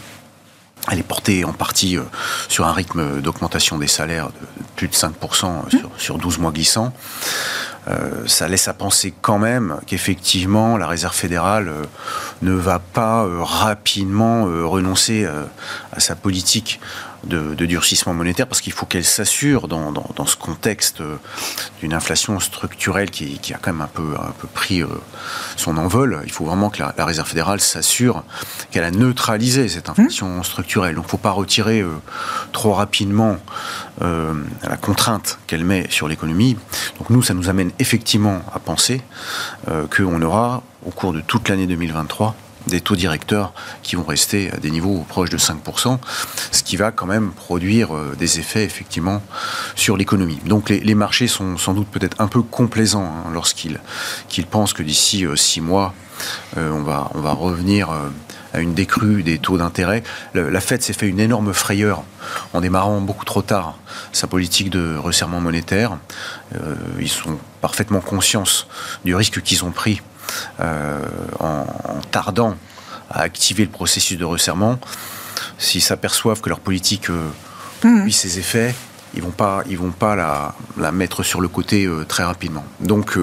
Elle 0.89 0.99
est 0.99 1.03
portée 1.03 1.45
en 1.45 1.53
partie 1.53 1.97
sur 2.47 2.65
un 2.65 2.73
rythme 2.73 3.21
d'augmentation 3.21 3.77
des 3.77 3.87
salaires 3.87 4.27
de 4.29 4.63
plus 4.75 4.87
de 4.87 4.93
5% 4.93 5.69
sur, 5.69 5.91
sur 5.97 6.17
12 6.17 6.39
mois 6.39 6.51
glissants. 6.51 6.91
euh, 7.87 8.27
ça 8.27 8.47
laisse 8.47 8.67
à 8.67 8.73
penser 8.73 9.11
quand 9.21 9.39
même 9.39 9.79
qu'effectivement 9.87 10.77
la 10.77 10.85
Réserve 10.85 11.15
fédérale 11.15 11.67
euh, 11.67 11.83
ne 12.43 12.53
va 12.53 12.77
pas 12.77 13.23
euh, 13.23 13.39
rapidement 13.41 14.43
renoncer 14.45 15.27
à 15.91 15.99
sa 15.99 16.15
politique 16.15 16.79
de, 17.23 17.53
durcissement 17.65 18.13
monétaire 18.13 18.47
parce 18.47 18.61
qu'il 18.61 18.73
faut 18.73 18.85
qu'elle 18.85 19.05
s'assure 19.05 19.67
dans, 19.67 20.25
ce 20.25 20.35
contexte 20.35 21.01
d'une 21.79 21.93
inflation 21.93 22.39
structurelle 22.39 23.09
qui, 23.09 23.53
a 23.53 23.57
quand 23.57 23.71
même 23.73 23.81
un 23.81 23.87
peu, 23.87 24.15
un 24.19 24.31
peu 24.31 24.47
pris 24.47 24.83
son 25.55 25.77
envol. 25.77 26.21
Il 26.25 26.31
faut 26.31 26.45
vraiment 26.45 26.69
que 26.69 26.79
la, 26.79 27.05
Réserve 27.05 27.27
fédérale 27.27 27.59
s'assure 27.59 28.23
qu'elle 28.71 28.83
a 28.83 28.91
neutralisé 28.91 29.67
cette 29.67 29.89
inflation 29.89 30.43
structurelle. 30.43 30.95
Donc 30.95 31.05
il 31.05 31.07
ne 31.07 31.11
faut 31.11 31.17
pas 31.17 31.31
retirer 31.31 31.83
trop 32.51 32.73
rapidement 32.73 33.37
la 33.99 34.77
contrainte 34.77 35.39
qu'elle 35.47 35.65
met 35.65 35.87
sur 35.89 36.07
l'économie. 36.07 36.57
Donc 36.97 37.09
nous, 37.09 37.21
ça 37.21 37.33
nous 37.33 37.49
amène 37.49 37.71
effectivement 37.79 38.41
à 38.53 38.59
penser 38.59 39.01
euh, 39.67 39.85
qu'on 39.87 40.21
aura, 40.21 40.63
au 40.85 40.91
cours 40.91 41.13
de 41.13 41.21
toute 41.21 41.49
l'année 41.49 41.67
2023, 41.67 42.35
des 42.67 42.81
taux 42.81 42.95
directeurs 42.95 43.53
qui 43.83 43.95
vont 43.95 44.03
rester 44.03 44.51
à 44.51 44.57
des 44.57 44.71
niveaux 44.71 45.05
proches 45.07 45.29
de 45.29 45.37
5%, 45.37 45.99
ce 46.51 46.63
qui 46.63 46.77
va 46.77 46.91
quand 46.91 47.05
même 47.05 47.31
produire 47.31 47.95
euh, 47.95 48.15
des 48.17 48.39
effets 48.39 48.63
effectivement 48.63 49.21
sur 49.75 49.97
l'économie. 49.97 50.39
Donc 50.45 50.69
les, 50.69 50.95
marchés 50.95 51.27
sont 51.27 51.57
sans 51.57 51.73
doute 51.73 51.87
peut-être 51.87 52.19
un 52.19 52.27
peu 52.27 52.41
complaisants 52.41 53.05
hein, 53.05 53.29
lorsqu'ils 53.33 53.79
pensent 54.49 54.73
que 54.73 54.83
d'ici 54.83 55.25
6 55.33 55.59
euh, 55.59 55.63
mois, 55.63 55.93
on, 56.55 56.83
va, 56.83 57.09
on 57.15 57.21
va 57.21 57.31
revenir 57.31 57.89
à 58.53 58.59
une 58.59 58.73
décrue 58.73 59.23
des 59.23 59.37
taux 59.39 59.57
d'intérêt. 59.57 60.03
La 60.33 60.61
Fed 60.61 60.81
s'est 60.81 60.93
fait 60.93 61.07
une 61.07 61.19
énorme 61.19 61.53
frayeur 61.53 62.03
en 62.53 62.61
démarrant 62.61 62.99
beaucoup 63.01 63.25
trop 63.25 63.41
tard 63.41 63.77
sa 64.11 64.27
politique 64.27 64.69
de 64.69 64.95
resserrement 64.97 65.41
monétaire. 65.41 65.97
Euh, 66.55 66.75
ils 66.99 67.09
sont 67.09 67.37
parfaitement 67.61 68.01
conscients 68.01 68.43
du 69.05 69.15
risque 69.15 69.41
qu'ils 69.41 69.63
ont 69.63 69.71
pris 69.71 70.01
euh, 70.59 70.99
en, 71.39 71.65
tardant 72.11 72.55
à 73.09 73.21
activer 73.21 73.65
le 73.65 73.71
processus 73.71 74.17
de 74.17 74.25
resserrement. 74.25 74.79
S'ils 75.57 75.81
s'aperçoivent 75.81 76.41
que 76.41 76.49
leur 76.49 76.59
politique 76.59 77.09
euh, 77.09 77.29
mmh. 77.83 78.09
ses 78.09 78.39
effets, 78.39 78.75
ils 79.13 79.21
vont 79.21 79.31
pas, 79.31 79.63
ils 79.69 79.77
vont 79.77 79.91
pas 79.91 80.15
la, 80.15 80.55
la 80.77 80.91
mettre 80.91 81.23
sur 81.23 81.41
le 81.41 81.47
côté 81.47 81.85
euh, 81.85 82.05
très 82.05 82.23
rapidement. 82.23 82.63
Donc, 82.79 83.17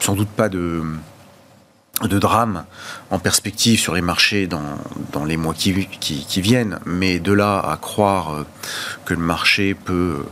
sans 0.00 0.14
doute 0.14 0.28
pas 0.28 0.48
de 0.48 0.82
de 2.04 2.20
drame 2.20 2.64
en 3.10 3.18
perspective 3.18 3.80
sur 3.80 3.92
les 3.92 4.02
marchés 4.02 4.46
dans, 4.46 4.62
dans 5.10 5.24
les 5.24 5.36
mois 5.36 5.52
qui, 5.52 5.88
qui, 5.98 6.40
viennent, 6.40 6.78
mais 6.86 7.18
de 7.18 7.32
là 7.32 7.58
à 7.58 7.76
croire 7.76 8.44
que 9.04 9.14
le 9.14 9.20
marché 9.20 9.74
peut 9.74 10.22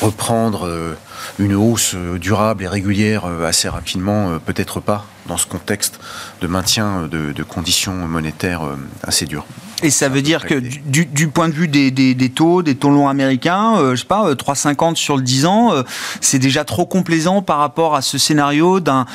reprendre 0.00 0.66
euh, 0.66 0.96
une 1.38 1.54
hausse 1.54 1.94
euh, 1.94 2.18
durable 2.18 2.64
et 2.64 2.68
régulière 2.68 3.26
assez 3.26 3.68
rapidement, 3.68 4.38
peut-être 4.44 4.80
pas 4.80 5.06
dans 5.26 5.36
ce 5.36 5.46
contexte 5.46 6.00
de 6.40 6.46
maintien 6.46 7.08
de, 7.10 7.32
de 7.32 7.42
conditions 7.42 7.94
monétaires 7.94 8.62
assez 9.02 9.26
dures. 9.26 9.46
Et 9.82 9.90
ça 9.90 10.08
veut 10.08 10.22
dire 10.22 10.44
que 10.44 10.54
du, 10.54 11.28
point 11.28 11.48
de 11.48 11.54
vue 11.54 11.68
des, 11.68 12.30
taux, 12.30 12.62
des 12.62 12.74
taux 12.74 12.90
longs 12.90 13.08
américains, 13.08 13.76
euh, 13.76 13.94
je 13.94 14.00
sais 14.00 14.06
pas, 14.06 14.32
3,50 14.32 14.92
euh, 14.92 14.94
sur 14.96 15.16
le 15.16 15.22
10 15.22 15.46
ans, 15.46 15.72
euh, 15.72 15.82
c'est 16.20 16.40
déjà 16.40 16.64
trop 16.64 16.84
complaisant 16.84 17.42
par 17.42 17.58
rapport 17.58 17.94
à 17.94 18.02
ce 18.02 18.18
scénario 18.18 18.80
d'un 18.80 19.06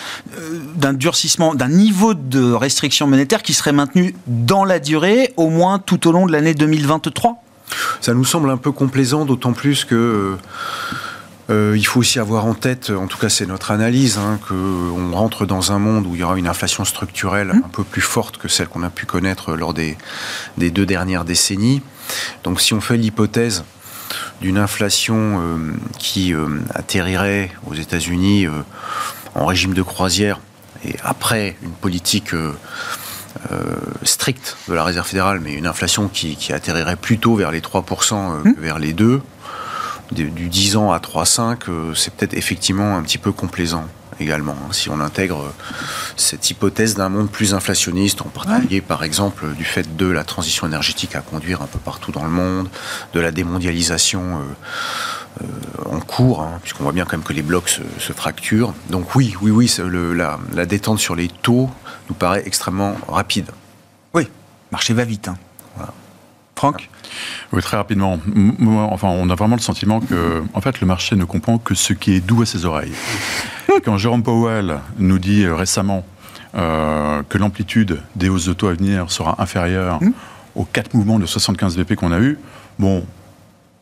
d'un 0.76 0.94
durcissement, 0.94 1.54
d'un 1.54 1.68
niveau 1.68 2.14
de 2.14 2.52
restriction 2.52 3.08
monétaire 3.08 3.44
qui 3.44 3.54
serait 3.54 3.74
maintenu 3.74 4.16
dans 4.28 4.64
la 4.64 4.80
durée, 4.80 5.34
au 5.38 5.50
moins 5.50 5.80
tout 5.80 6.08
au 6.08 6.12
long 6.12 6.26
de 6.26 6.32
l'année 6.32 6.54
2023 6.54 7.44
Ça 8.02 8.14
nous 8.14 8.26
semble 8.26 8.50
un 8.50 8.58
peu 8.58 8.72
complaisant, 8.72 9.26
d'autant 9.26 9.54
plus 9.54 9.86
que 9.86 10.38
euh, 11.50 11.76
il 11.76 11.86
faut 11.86 12.00
aussi 12.00 12.20
avoir 12.20 12.46
en 12.46 12.54
tête, 12.54 12.90
en 12.90 13.08
tout 13.08 13.18
cas 13.18 13.30
c'est 13.30 13.46
notre 13.46 13.72
analyse, 13.72 14.18
hein, 14.18 14.40
qu'on 14.48 15.12
rentre 15.12 15.46
dans 15.46 15.74
un 15.74 15.80
monde 15.80 16.08
où 16.08 16.16
il 16.16 16.22
y 16.22 16.24
aura 16.24 16.38
une 16.38 16.48
inflation 16.48 16.86
structurelle 16.86 17.48
mmh. 17.48 17.64
un 17.66 17.70
peu 17.70 17.84
plus 17.84 18.02
forte 18.02 18.38
que 18.38 18.48
celle 18.48 18.68
qu'on 18.68 18.84
a 18.84 18.90
pu 18.90 19.06
connaître 19.06 19.56
lors 19.56 19.74
des, 19.74 19.98
deux 20.58 20.86
dernières 20.86 21.26
décennies. 21.26 21.82
Donc 22.44 22.62
si 22.62 22.74
on 22.74 22.80
fait 22.80 22.96
l'hypothèse 22.96 23.66
d'une 24.42 24.58
inflation 24.58 25.42
euh, 25.42 25.58
qui 26.00 26.34
euh, 26.34 26.48
atterrirait 26.74 27.52
aux 27.68 27.74
États-Unis 27.74 28.48
en 29.36 29.46
régime 29.46 29.74
de 29.74 29.82
croisière 29.82 30.40
et 30.86 30.96
après 31.04 31.58
une 31.62 31.72
politique 31.72 32.34
stricte 34.04 34.58
de 34.68 34.74
la 34.74 34.84
Réserve 34.84 35.08
fédérale, 35.08 35.40
mais 35.42 35.54
une 35.54 35.68
inflation 35.68 36.08
qui, 36.08 36.38
atterrirait 36.54 36.96
plutôt 36.96 37.36
vers 37.36 37.52
les 37.52 37.62
3% 37.62 38.44
mmh. 38.44 38.56
que 38.56 38.60
vers 38.60 38.80
les 38.80 38.94
2%, 38.94 39.22
du 40.14 40.50
10 40.50 40.78
ans 40.78 40.92
à 40.92 41.00
3,5, 41.00 41.70
euh, 41.70 41.94
c'est 41.94 42.14
peut-être 42.14 42.34
effectivement 42.36 42.98
un 42.98 43.04
petit 43.04 43.18
peu 43.18 43.32
complaisant 43.32 43.88
également, 44.20 44.56
hein, 44.64 44.72
si 44.72 44.90
on 44.90 45.00
intègre 45.00 45.42
euh, 45.42 45.74
cette 46.16 46.50
hypothèse 46.50 46.96
d'un 46.96 47.10
monde 47.10 47.30
plus 47.30 47.54
inflationniste, 47.54 48.22
en 48.22 48.30
particulier 48.30 48.82
par 48.82 49.04
exemple 49.04 49.54
du 49.54 49.66
fait 49.66 49.96
de 49.96 50.06
la 50.06 50.24
transition 50.24 50.68
énergétique 50.68 51.16
à 51.16 51.22
conduire 51.22 51.62
un 51.62 51.68
peu 51.68 51.80
partout 51.80 52.12
dans 52.12 52.24
le 52.24 52.30
monde, 52.30 52.70
de 53.14 53.20
la 53.20 53.32
démondialisation 53.32 54.42
euh, 55.42 55.46
en 55.90 56.00
cours, 56.00 56.42
hein, 56.42 56.60
puisqu'on 56.62 56.84
voit 56.84 56.94
bien 56.94 57.06
quand 57.06 57.18
même 57.18 57.26
que 57.26 57.34
les 57.34 57.42
blocs 57.42 57.70
se, 57.70 58.14
fracturent. 58.14 58.74
Donc 58.90 59.16
oui, 59.16 59.36
oui, 59.42 59.50
oui, 59.50 59.72
la, 60.54 60.66
détente 60.66 61.00
sur 61.00 61.16
les 61.16 61.28
taux 61.28 61.72
nous 62.10 62.16
paraît 62.16 62.44
extrêmement 62.46 62.96
rapide. 63.08 63.50
Oui, 64.14 64.28
marché 64.72 64.94
va 64.94 65.04
vite. 65.04 65.28
Hein. 65.28 65.38
Franck 66.56 66.90
oui, 67.52 67.62
très 67.62 67.78
rapidement. 67.78 68.20
Enfin, 68.90 69.10
on 69.10 69.30
a 69.30 69.36
vraiment 69.36 69.56
le 69.56 69.62
sentiment 69.62 70.00
que, 70.00 70.44
en 70.54 70.62
fait, 70.62 70.82
le 70.82 70.88
marché 70.88 71.16
ne 71.16 71.26
comprend 71.26 71.58
que 71.58 71.76
ce 71.76 71.94
qui 71.94 72.14
est 72.14 72.20
doux 72.20 72.42
à 72.42 72.46
ses 72.46 72.66
oreilles. 72.66 72.94
Quand 73.86 73.98
Jérôme 73.98 74.24
Powell 74.24 74.80
nous 74.98 75.20
dit 75.20 75.44
euh, 75.44 75.56
récemment 75.56 76.06
euh, 76.56 77.22
que 77.30 77.38
l'amplitude 77.38 78.02
des 78.16 78.30
hausses 78.30 78.46
de 78.46 78.54
taux 78.54 78.68
à 78.68 78.74
venir 78.74 79.12
sera 79.12 79.42
inférieure 79.42 80.02
hmm. 80.02 80.12
aux 80.56 80.66
quatre 80.66 80.94
mouvements 80.94 81.20
de 81.20 81.26
75 81.26 81.78
BP 81.78 81.96
qu'on 81.96 82.12
a 82.12 82.20
eu, 82.20 82.40
bon, 82.80 83.06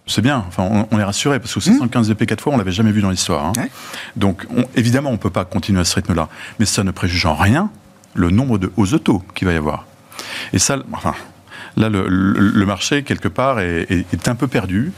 c'est 0.08 0.22
bien, 0.22 0.44
enfin, 0.48 0.86
on, 0.92 1.00
est 1.00 1.04
rassuré, 1.04 1.40
parce 1.40 1.54
que 1.54 1.60
75 1.60 2.10
BP 2.10 2.26
quatre 2.26 2.42
fois, 2.42 2.54
on 2.54 2.58
l'avait 2.58 2.72
jamais 2.72 2.92
vu 2.92 3.02
dans 3.02 3.12
l'histoire. 3.12 3.46
Hein. 3.46 3.68
Donc, 4.16 4.46
évidemment, 4.76 5.10
on 5.10 5.14
ne 5.14 5.18
peut 5.18 5.30
pas 5.30 5.46
continuer 5.46 5.80
à 5.80 5.86
ce 5.86 5.96
rythme-là. 5.96 6.28
Mais 6.60 6.66
ça 6.66 6.84
ne 6.84 6.92
préjuge 6.92 7.26
en 7.26 7.36
rien 7.36 7.70
le 8.14 8.30
nombre 8.30 8.58
de 8.58 8.72
hausses 8.78 8.92
de 8.92 8.98
taux 8.98 9.24
qu'il 9.36 9.48
va 9.48 9.54
y 9.54 9.58
avoir. 9.58 9.86
Et 10.54 10.60
ça, 10.60 10.78
enfin, 10.92 11.16
Là, 11.78 11.90
le, 11.90 12.66
marché, 12.66 13.04
quelque 13.04 13.28
part, 13.28 13.60
est, 13.60 14.28
un 14.28 14.36
peu 14.36 14.48
perdu. 14.48 14.92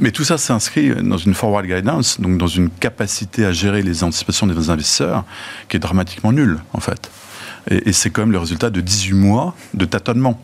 Mais 0.00 0.12
tout 0.12 0.24
ça 0.24 0.38
s'inscrit 0.38 0.90
dans 1.02 1.16
une 1.16 1.34
forward 1.34 1.66
guidance, 1.66 2.20
donc 2.20 2.38
dans 2.38 2.46
une 2.46 2.70
capacité 2.70 3.44
à 3.44 3.52
gérer 3.52 3.82
les 3.82 4.04
anticipations 4.04 4.46
des 4.46 4.70
investisseurs 4.70 5.24
qui 5.68 5.76
est 5.76 5.80
dramatiquement 5.80 6.32
nulle, 6.32 6.60
en 6.72 6.80
fait. 6.80 7.10
Et, 7.70 7.92
c'est 7.92 8.10
quand 8.10 8.22
même 8.22 8.32
le 8.32 8.38
résultat 8.38 8.70
de 8.70 8.80
18 8.80 9.14
mois 9.14 9.54
de 9.74 9.84
tâtonnement. 9.84 10.40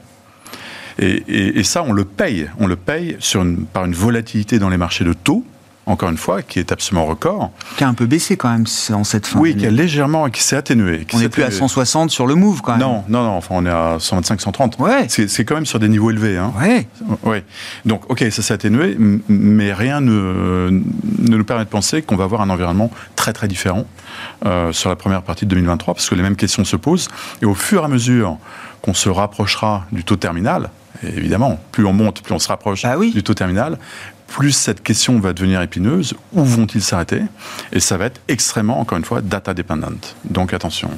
Et, 0.98 1.64
ça, 1.64 1.82
on 1.82 1.92
le 1.92 2.04
paye. 2.04 2.48
On 2.58 2.66
le 2.66 2.76
paye 2.76 3.16
par 3.72 3.84
une 3.84 3.94
volatilité 3.94 4.58
dans 4.58 4.68
les 4.68 4.76
marchés 4.76 5.04
de 5.04 5.12
taux 5.12 5.44
encore 5.86 6.08
une 6.08 6.16
fois, 6.16 6.42
qui 6.42 6.58
est 6.58 6.72
absolument 6.72 7.06
record. 7.06 7.50
Qui 7.76 7.84
a 7.84 7.88
un 7.88 7.94
peu 7.94 8.06
baissé 8.06 8.36
quand 8.36 8.50
même 8.50 8.64
en 8.92 9.04
cette 9.04 9.26
fin. 9.26 9.38
Oui, 9.38 9.56
qui 9.56 9.66
a 9.66 9.70
légèrement, 9.70 10.30
qui 10.30 10.42
s'est 10.42 10.56
atténué. 10.56 11.06
on 11.12 11.18
n'est 11.18 11.28
plus 11.28 11.42
à 11.42 11.50
160 11.50 12.10
sur 12.10 12.26
le 12.26 12.34
move 12.34 12.62
quand 12.62 12.72
même. 12.72 12.80
Non, 12.80 13.04
non, 13.08 13.22
non, 13.22 13.36
enfin 13.36 13.54
on 13.56 13.66
est 13.66 13.70
à 13.70 13.96
125, 13.98 14.40
130. 14.40 14.78
Ouais. 14.78 15.06
C'est 15.08 15.44
quand 15.44 15.54
même 15.54 15.66
sur 15.66 15.78
des 15.78 15.88
niveaux 15.88 16.10
élevés. 16.10 16.38
Hein. 16.38 16.52
Ouais. 16.60 16.86
ouais. 17.24 17.44
Donc, 17.84 18.10
ok, 18.10 18.24
ça 18.30 18.42
s'est 18.42 18.54
atténué, 18.54 18.96
mais 19.28 19.72
rien 19.72 20.00
ne, 20.00 20.70
ne, 20.70 21.36
nous 21.36 21.44
permet 21.44 21.64
de 21.64 21.70
penser 21.70 22.02
qu'on 22.02 22.16
va 22.16 22.24
avoir 22.24 22.40
un 22.40 22.50
environnement 22.50 22.90
très 23.14 23.32
très 23.32 23.48
différent 23.48 23.84
euh, 24.46 24.72
sur 24.72 24.88
la 24.88 24.96
première 24.96 25.22
partie 25.22 25.44
de 25.44 25.50
2023, 25.50 25.94
parce 25.94 26.08
que 26.08 26.14
les 26.14 26.22
mêmes 26.22 26.36
questions 26.36 26.64
se 26.64 26.76
posent. 26.76 27.08
Et 27.42 27.46
au 27.46 27.54
fur 27.54 27.82
et 27.82 27.84
à 27.84 27.88
mesure 27.88 28.38
qu'on 28.80 28.94
se 28.94 29.08
rapprochera 29.08 29.86
du 29.92 30.04
taux 30.04 30.16
terminal, 30.16 30.70
évidemment, 31.02 31.58
plus 31.72 31.84
on 31.86 31.92
monte, 31.92 32.22
plus 32.22 32.34
on 32.34 32.38
se 32.38 32.48
rapproche 32.48 32.82
bah 32.82 32.96
du 32.96 33.22
taux 33.22 33.34
terminal, 33.34 33.78
plus 34.26 34.52
cette 34.52 34.82
question 34.82 35.20
va 35.20 35.32
devenir 35.32 35.60
épineuse. 35.62 36.14
Où 36.32 36.44
vont-ils 36.44 36.82
s'arrêter? 36.82 37.22
Et 37.72 37.80
ça 37.80 37.96
va 37.96 38.06
être 38.06 38.20
extrêmement, 38.28 38.80
encore 38.80 38.98
une 38.98 39.04
fois, 39.04 39.20
data 39.20 39.54
dependent. 39.54 40.04
Donc 40.24 40.52
attention. 40.52 40.90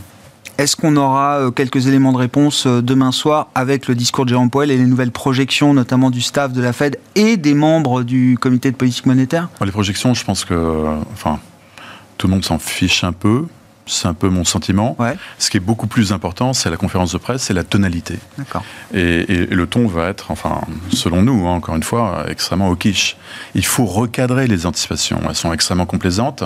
Est-ce 0.58 0.74
qu'on 0.74 0.96
aura 0.96 1.36
euh, 1.40 1.50
quelques 1.50 1.86
éléments 1.86 2.12
de 2.12 2.16
réponse 2.16 2.66
euh, 2.66 2.80
demain 2.80 3.12
soir 3.12 3.48
avec 3.54 3.88
le 3.88 3.94
discours 3.94 4.24
de 4.24 4.30
Jérôme 4.30 4.48
Powell 4.48 4.70
et 4.70 4.78
les 4.78 4.86
nouvelles 4.86 5.10
projections, 5.10 5.74
notamment 5.74 6.10
du 6.10 6.22
staff 6.22 6.52
de 6.52 6.62
la 6.62 6.72
Fed 6.72 6.98
et 7.14 7.36
des 7.36 7.52
membres 7.52 8.02
du 8.04 8.38
comité 8.40 8.70
de 8.70 8.76
politique 8.76 9.04
monétaire? 9.04 9.50
Les 9.62 9.70
projections, 9.70 10.14
je 10.14 10.24
pense 10.24 10.46
que, 10.46 10.86
enfin, 11.12 11.40
tout 12.16 12.26
le 12.26 12.32
monde 12.32 12.44
s'en 12.44 12.58
fiche 12.58 13.04
un 13.04 13.12
peu. 13.12 13.44
C'est 13.86 14.08
un 14.08 14.14
peu 14.14 14.28
mon 14.28 14.44
sentiment. 14.44 14.96
Ce 15.38 15.50
qui 15.50 15.56
est 15.56 15.60
beaucoup 15.60 15.86
plus 15.86 16.12
important, 16.12 16.52
c'est 16.52 16.70
la 16.70 16.76
conférence 16.76 17.12
de 17.12 17.18
presse, 17.18 17.42
c'est 17.42 17.54
la 17.54 17.64
tonalité. 17.64 18.18
Et, 18.92 19.46
le 19.46 19.66
ton 19.66 19.86
va 19.86 20.08
être, 20.08 20.30
enfin, 20.30 20.60
selon 20.90 21.22
nous, 21.22 21.46
hein, 21.46 21.52
encore 21.52 21.76
une 21.76 21.82
fois, 21.82 22.26
extrêmement 22.28 22.68
au 22.68 22.76
quiche. 22.76 23.16
Il 23.54 23.64
faut 23.64 23.86
recadrer 23.86 24.46
les 24.46 24.66
anticipations. 24.66 25.20
Elles 25.28 25.34
sont 25.34 25.52
extrêmement 25.52 25.86
complaisantes. 25.86 26.44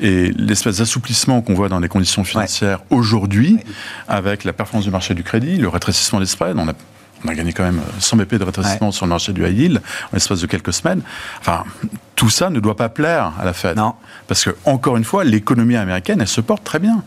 Et 0.00 0.32
l'espèce 0.36 0.78
d'assouplissement 0.78 1.42
qu'on 1.42 1.54
voit 1.54 1.68
dans 1.68 1.80
les 1.80 1.88
conditions 1.88 2.24
financières 2.24 2.80
aujourd'hui, 2.90 3.58
avec 4.06 4.44
la 4.44 4.52
performance 4.52 4.84
du 4.84 4.90
marché 4.90 5.14
du 5.14 5.22
crédit, 5.22 5.56
le 5.56 5.68
rétrécissement 5.68 6.20
des 6.20 6.26
spreads, 6.26 6.56
on 6.58 6.68
a 6.68 6.74
on 7.24 7.28
a 7.28 7.34
gagné 7.34 7.52
quand 7.52 7.64
même 7.64 7.80
100 7.98 8.16
BP 8.16 8.34
de 8.36 8.44
rétrécissement 8.44 8.92
sur 8.92 9.06
le 9.06 9.10
marché 9.10 9.32
du 9.32 9.44
high 9.46 9.58
yield 9.58 9.76
en 9.78 10.08
l'espace 10.12 10.40
de 10.40 10.46
quelques 10.46 10.72
semaines. 10.72 11.02
Enfin, 11.40 11.64
tout 12.14 12.30
ça 12.30 12.50
ne 12.50 12.60
doit 12.60 12.76
pas 12.76 12.88
plaire 12.88 13.32
à 13.40 13.44
la 13.44 13.52
Fed. 13.52 13.76
Non. 13.76 13.94
Parce 14.26 14.44
que, 14.44 14.54
encore 14.64 14.96
une 14.96 15.04
fois, 15.04 15.24
l'économie 15.24 15.76
américaine, 15.76 16.20
elle 16.20 16.28
se 16.28 16.40
porte 16.40 16.62
très 16.64 16.78
bien. 16.78 17.02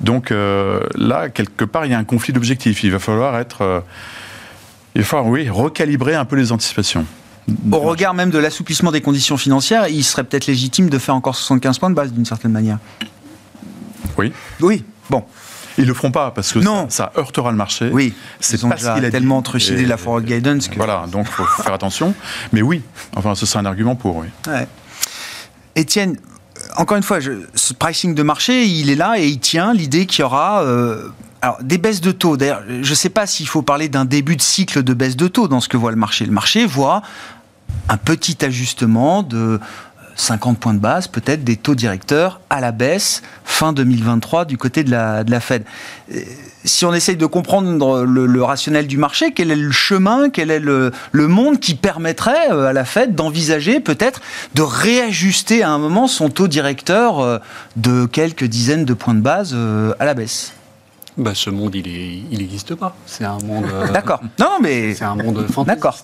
Donc 0.00 0.30
euh, 0.30 0.80
là, 0.96 1.28
quelque 1.28 1.64
part, 1.64 1.86
il 1.86 1.92
y 1.92 1.94
a 1.94 1.98
un 1.98 2.04
conflit 2.04 2.32
d'objectifs. 2.32 2.82
Il 2.84 2.90
va 2.92 2.98
falloir 2.98 3.36
être. 3.38 3.62
euh, 3.62 3.80
il 4.94 5.02
va 5.02 5.06
falloir, 5.06 5.28
oui, 5.28 5.48
recalibrer 5.48 6.14
un 6.14 6.24
peu 6.24 6.36
les 6.36 6.50
anticipations. 6.52 7.04
Au 7.72 7.78
regard 7.78 8.12
même 8.14 8.30
de 8.30 8.38
l'assouplissement 8.38 8.90
des 8.92 9.00
conditions 9.00 9.36
financières, 9.38 9.88
il 9.88 10.02
serait 10.04 10.24
peut-être 10.24 10.46
légitime 10.46 10.90
de 10.90 10.98
faire 10.98 11.14
encore 11.14 11.34
75 11.34 11.78
points 11.78 11.90
de 11.90 11.94
base 11.94 12.12
d'une 12.12 12.26
certaine 12.26 12.52
manière. 12.52 12.78
Oui. 14.18 14.32
Oui, 14.60 14.84
bon. 15.08 15.24
Ils 15.78 15.86
le 15.86 15.94
feront 15.94 16.10
pas 16.10 16.30
parce 16.32 16.52
que 16.52 16.58
Non. 16.58 16.86
Ça, 16.90 17.10
ça 17.14 17.20
heurtera 17.20 17.50
le 17.50 17.56
marché. 17.56 17.88
Oui, 17.92 18.12
c'est 18.40 18.56
ils 18.60 18.66
ont 18.66 18.68
pas 18.68 18.76
ce 18.76 18.82
déjà 18.82 18.94
qu'il 18.96 19.04
a 19.04 19.10
tellement 19.10 19.38
entrechillé 19.38 19.80
Et- 19.82 19.86
la 19.86 19.96
forward 19.96 20.24
guidance 20.24 20.68
que... 20.68 20.76
Voilà, 20.76 21.06
donc 21.10 21.26
il 21.28 21.32
faut 21.32 21.62
faire 21.62 21.72
attention. 21.72 22.14
Mais 22.52 22.62
oui, 22.62 22.82
enfin, 23.16 23.34
ce 23.34 23.46
sera 23.46 23.60
un 23.60 23.64
argument 23.66 23.94
pour, 23.96 24.16
oui. 24.16 24.26
Ouais. 24.46 24.66
Étienne, 25.76 26.16
encore 26.76 26.96
une 26.96 27.02
fois, 27.02 27.20
je- 27.20 27.44
ce 27.54 27.72
pricing 27.72 28.14
de 28.14 28.22
marché, 28.22 28.66
il 28.66 28.90
est 28.90 28.96
là 28.96 29.14
et 29.18 29.26
il 29.26 29.38
tient 29.38 29.72
l'idée 29.72 30.06
qu'il 30.06 30.20
y 30.20 30.24
aura 30.24 30.62
euh, 30.62 31.08
alors, 31.40 31.58
des 31.62 31.78
baisses 31.78 32.00
de 32.00 32.10
taux. 32.10 32.36
D'ailleurs, 32.36 32.62
je 32.68 32.90
ne 32.90 32.94
sais 32.94 33.10
pas 33.10 33.26
s'il 33.26 33.46
faut 33.46 33.62
parler 33.62 33.88
d'un 33.88 34.04
début 34.04 34.36
de 34.36 34.42
cycle 34.42 34.82
de 34.82 34.94
baisse 34.94 35.16
de 35.16 35.28
taux 35.28 35.46
dans 35.48 35.60
ce 35.60 35.68
que 35.68 35.76
voit 35.76 35.90
le 35.92 35.96
marché. 35.96 36.26
Le 36.26 36.32
marché 36.32 36.66
voit 36.66 37.02
un 37.88 37.96
petit 37.96 38.44
ajustement 38.44 39.22
de 39.22 39.60
50 40.18 40.58
points 40.58 40.74
de 40.74 40.78
base, 40.80 41.06
peut-être 41.08 41.44
des 41.44 41.56
taux 41.56 41.74
directeurs 41.76 42.40
à 42.50 42.60
la 42.60 42.72
baisse 42.72 43.22
fin 43.44 43.72
2023 43.72 44.44
du 44.44 44.58
côté 44.58 44.82
de 44.84 44.90
la, 44.90 45.22
de 45.24 45.30
la 45.30 45.40
Fed. 45.40 45.62
Euh, 46.12 46.20
Si 46.64 46.84
on 46.84 46.92
essaye 46.92 47.16
de 47.16 47.24
comprendre 47.24 48.02
le, 48.04 48.26
le 48.26 48.42
rationnel 48.42 48.88
du 48.88 48.98
marché, 48.98 49.32
quel 49.32 49.50
est 49.52 49.56
le 49.56 49.70
chemin, 49.70 50.28
quel 50.28 50.50
est 50.50 50.58
le, 50.58 50.90
le 51.12 51.28
monde 51.28 51.60
qui 51.60 51.76
permettrait 51.76 52.50
euh, 52.50 52.66
à 52.66 52.72
la 52.72 52.84
Fed 52.84 53.14
d'envisager 53.14 53.78
peut-être 53.80 54.20
de 54.54 54.62
réajuster 54.62 55.62
à 55.62 55.70
un 55.70 55.78
moment 55.78 56.08
son 56.08 56.28
taux 56.30 56.48
directeur 56.48 57.20
euh, 57.20 57.38
de 57.76 58.06
quelques 58.06 58.44
dizaines 58.44 58.84
de 58.84 58.94
points 58.94 59.14
de 59.14 59.20
base 59.20 59.56
à 60.00 60.04
la 60.04 60.14
baisse? 60.14 60.52
Bah, 61.16 61.32
ce 61.34 61.50
monde, 61.50 61.74
il 61.74 62.26
n'existe 62.38 62.74
pas. 62.74 62.94
C'est 63.06 63.24
un 63.24 63.38
monde. 63.38 63.64
euh, 63.72 63.88
D'accord. 63.92 64.20
Non, 64.38 64.58
mais 64.60 64.94
C'est 64.94 65.04
un 65.04 65.14
monde. 65.16 65.46
D'accord. 65.66 65.98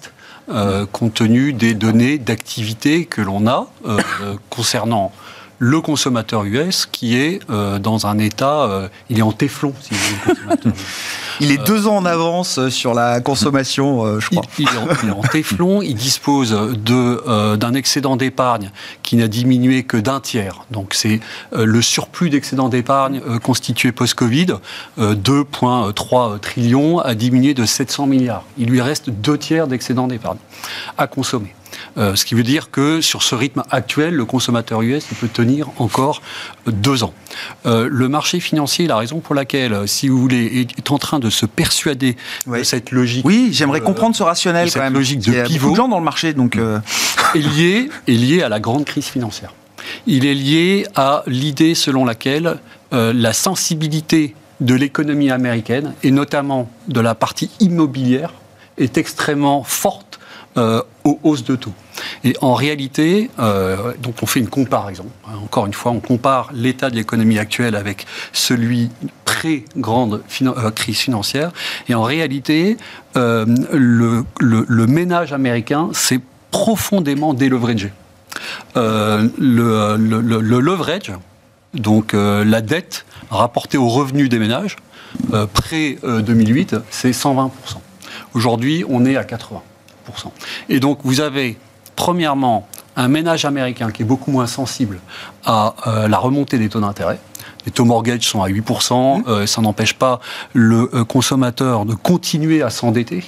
Euh, 0.51 0.85
compte 0.85 1.15
tenu 1.15 1.55
des 1.55 1.73
données 1.73 2.19
d'activité 2.19 3.07
que 3.07 3.23
l'on 3.23 3.47
a 3.47 3.67
euh, 3.87 3.99
concernant 4.51 5.11
le 5.59 5.81
consommateur 5.81 6.45
US 6.45 6.87
qui 6.87 7.17
est 7.17 7.41
euh, 7.51 7.79
dans 7.79 8.07
un 8.07 8.19
état, 8.19 8.63
euh, 8.65 8.89
il 9.11 9.19
est 9.19 9.23
en 9.23 9.33
téflon, 9.33 9.73
si 9.81 9.95
vous 9.95 10.01
voulez, 10.25 10.57
le 10.65 10.73
il 11.41 11.51
est 11.51 11.65
deux 11.67 11.87
ans 11.87 11.97
en 11.97 12.05
avance 12.05 12.59
euh, 12.59 12.71
sur 12.71 12.95
la 12.95 13.21
consommation, 13.21 14.05
euh, 14.05 14.21
je 14.21 14.31
crois. 14.31 14.45
il 14.59 14.67
est 14.67 14.77
en, 14.77 14.87
il 15.03 15.09
est 15.09 15.13
en 15.13 15.23
téflon, 15.23 15.83
il 15.83 15.95
dispose 15.95 16.51
de, 16.51 17.23
euh, 17.27 17.57
d'un 17.57 17.75
excédent 17.75 18.17
d'épargne 18.17 18.71
qui 19.03 19.17
n'a 19.17 19.29
diminué 19.29 19.85
que 19.85 19.97
d'un 19.97 20.21
tiers. 20.21 20.65
Donc 20.71 20.95
c'est 20.95 21.21
euh, 21.55 21.65
le 21.65 21.83
surplus 21.83 22.31
d'excédent 22.31 22.69
d'épargne 22.69 23.21
euh, 23.29 23.39
constitué 23.39 23.93
post-Covid, 23.93 24.55
euh, 24.99 25.15
2,3 25.15 26.39
trillions, 26.41 26.99
a 26.99 27.15
diminué 27.15 27.55
de 27.55 27.65
700 27.65 28.07
milliards. 28.07 28.45
Il 28.59 28.69
lui 28.69 28.81
reste 28.81 29.11
deux 29.11 29.39
tiers 29.39 29.67
d'excédent 29.67 30.07
d'épargne 30.07 30.39
à 30.99 31.07
consommer. 31.07 31.55
Euh, 31.97 32.17
ce 32.17 32.25
qui 32.25 32.35
veut 32.35 32.43
dire 32.43 32.71
que 32.71 33.01
sur 33.01 33.23
ce 33.23 33.35
rythme 33.35 33.63
actuel, 33.71 34.15
le 34.15 34.25
consommateur 34.25 34.83
US 34.83 35.07
il 35.11 35.17
peut 35.17 35.29
tenir 35.29 35.69
encore 35.79 36.23
deux 36.67 37.05
ans. 37.05 37.15
Euh, 37.67 37.89
le 37.91 38.09
marché 38.09 38.41
financier, 38.41 38.87
la 38.87 38.97
raison 38.97 39.21
pour 39.21 39.35
laquelle, 39.35 39.73
euh, 39.73 39.87
si 39.87 40.09
vous 40.09 40.19
voulez, 40.19 40.67
est, 40.77 40.91
en 40.91 40.99
train 40.99 41.19
de 41.21 41.31
se 41.31 41.47
persuader 41.47 42.17
Ouais. 42.47 42.61
de 42.61 42.65
cette 42.65 42.91
logique 42.91 43.25
Oui, 43.25 43.51
j'aimerais 43.53 43.81
euh, 43.81 43.85
comprendre 43.85 44.17
ce 44.17 44.23
rationnel 44.23 44.69
cette 44.71 44.79
quand 44.79 44.85
même. 44.85 44.95
logique 44.95 45.21
de 45.21 45.33
y 45.33 45.39
a 45.39 45.45
pivot. 45.45 45.61
beaucoup 45.69 45.73
de 45.73 45.77
gens 45.77 45.89
dans 45.89 45.99
le 45.99 46.05
marché, 46.05 46.33
donc 46.33 46.57
est 46.57 47.39
lié, 47.39 47.89
est 48.09 48.13
lié 48.13 48.43
à 48.43 48.49
la 48.49 48.61
grande 48.61 48.85
crise 48.85 49.07
financière. 49.07 49.53
Il 50.07 50.27
est 50.27 50.35
lié 50.35 50.87
à 50.97 51.23
l'idée 51.27 51.75
selon 51.75 52.05
laquelle 52.05 52.57
la 52.91 53.33
sensibilité 53.33 54.35
de 54.61 54.75
l'économie 54.75 55.31
américaine, 55.31 55.95
et 56.03 56.11
notamment 56.11 56.69
de 56.89 57.01
la 57.01 57.15
partie 57.15 57.51
immobilière, 57.61 58.33
est 58.79 58.99
extrêmement 58.99 59.63
forte 59.65 60.19
euh, 60.57 60.83
aux 61.05 61.19
hausses 61.23 61.45
de 61.45 61.57
taux. 61.57 61.73
Et 62.25 62.35
en 62.41 62.55
réalité, 62.55 63.31
euh, 63.39 63.93
donc 64.01 64.17
on 64.23 64.27
fait 64.27 64.41
une 64.41 64.49
comparaison. 64.49 65.07
Hein, 65.27 65.33
Encore 65.43 65.67
une 65.67 65.73
fois, 65.75 65.93
on 65.93 66.01
compare 66.01 66.51
l'état 66.53 66.91
de 66.91 66.97
l'économie 66.97 67.39
actuelle 67.39 67.75
avec 67.77 68.07
celui 68.33 68.91
pré-grande 69.25 70.23
euh, 70.43 70.71
crise 70.71 70.99
financière. 70.99 71.51
Et 71.89 71.95
en 71.95 72.03
réalité, 72.03 72.77
euh, 73.17 73.45
le, 73.73 74.87
ménage 74.87 75.33
américain 75.33 75.91
s'est 75.93 76.21
profondément 76.51 77.35
déleveragé. 77.35 77.93
Euh, 78.77 79.29
le, 79.39 79.97
le- 79.97 80.21
le- 80.21 80.41
le 80.41 80.61
leverage, 80.61 81.13
donc 81.75 82.13
la 82.15 82.61
dette 82.61 83.05
rapportée 83.31 83.79
aux 83.79 83.89
revenus 83.89 84.29
des 84.29 84.39
ménages, 84.39 84.77
euh, 85.33 85.47
pré-2008, 85.47 86.81
c'est 86.91 87.11
120%. 87.13 87.51
Aujourd'hui, 88.35 88.85
on 88.89 89.05
est 89.05 89.17
à 89.17 89.23
80%. 89.25 89.61
Et 90.69 90.81
donc, 90.81 90.99
vous 91.05 91.21
avez, 91.21 91.57
premièrement, 91.97 92.67
un 92.97 93.09
ménage 93.09 93.45
américain 93.45 93.91
qui 93.91 94.03
est 94.03 94.05
beaucoup 94.05 94.31
moins 94.31 94.47
sensible 94.47 95.01
à 95.45 95.75
euh, 95.87 96.09
la 96.09 96.19
remontée 96.19 96.59
des 96.59 96.69
taux 96.69 96.81
d'intérêt. 96.81 97.19
Les 97.67 97.73
taux 97.73 97.85
mortgage 97.85 98.23
sont 98.23 98.43
à 98.43 98.49
8%, 98.49 99.23
euh, 99.27 99.47
ça 99.47 99.63
n'empêche 99.63 99.95
pas 99.95 100.21
le 100.53 100.91
euh, 100.95 101.05
consommateur 101.05 101.87
de 101.87 101.95
continuer 101.95 102.63
à 102.63 102.69
s'endetter, 102.69 103.25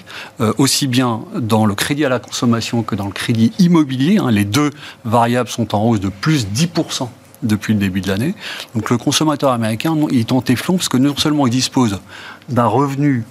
aussi 0.58 0.86
bien 0.86 1.22
dans 1.34 1.64
le 1.64 1.74
crédit 1.74 2.04
à 2.04 2.08
la 2.08 2.18
consommation 2.18 2.82
que 2.82 2.94
dans 2.94 3.06
le 3.06 3.12
crédit 3.12 3.52
immobilier. 3.58 4.18
hein. 4.18 4.30
Les 4.30 4.44
deux 4.44 4.70
variables 5.04 5.48
sont 5.48 5.74
en 5.74 5.82
hausse 5.82 6.00
de 6.00 6.08
plus 6.08 6.46
10% 6.46 7.08
depuis 7.42 7.74
le 7.74 7.80
début 7.80 8.00
de 8.00 8.08
l'année. 8.08 8.34
Donc 8.74 8.90
le 8.90 8.98
consommateur 8.98 9.52
américain, 9.52 9.94
non, 9.94 10.08
il 10.10 10.20
est 10.20 10.32
en 10.32 10.42
téflon 10.42 10.76
parce 10.76 10.88
que 10.88 10.96
non 10.96 11.16
seulement 11.16 11.46
il 11.46 11.50
dispose 11.50 12.00
d'un 12.48 12.66
revenu 12.66 13.24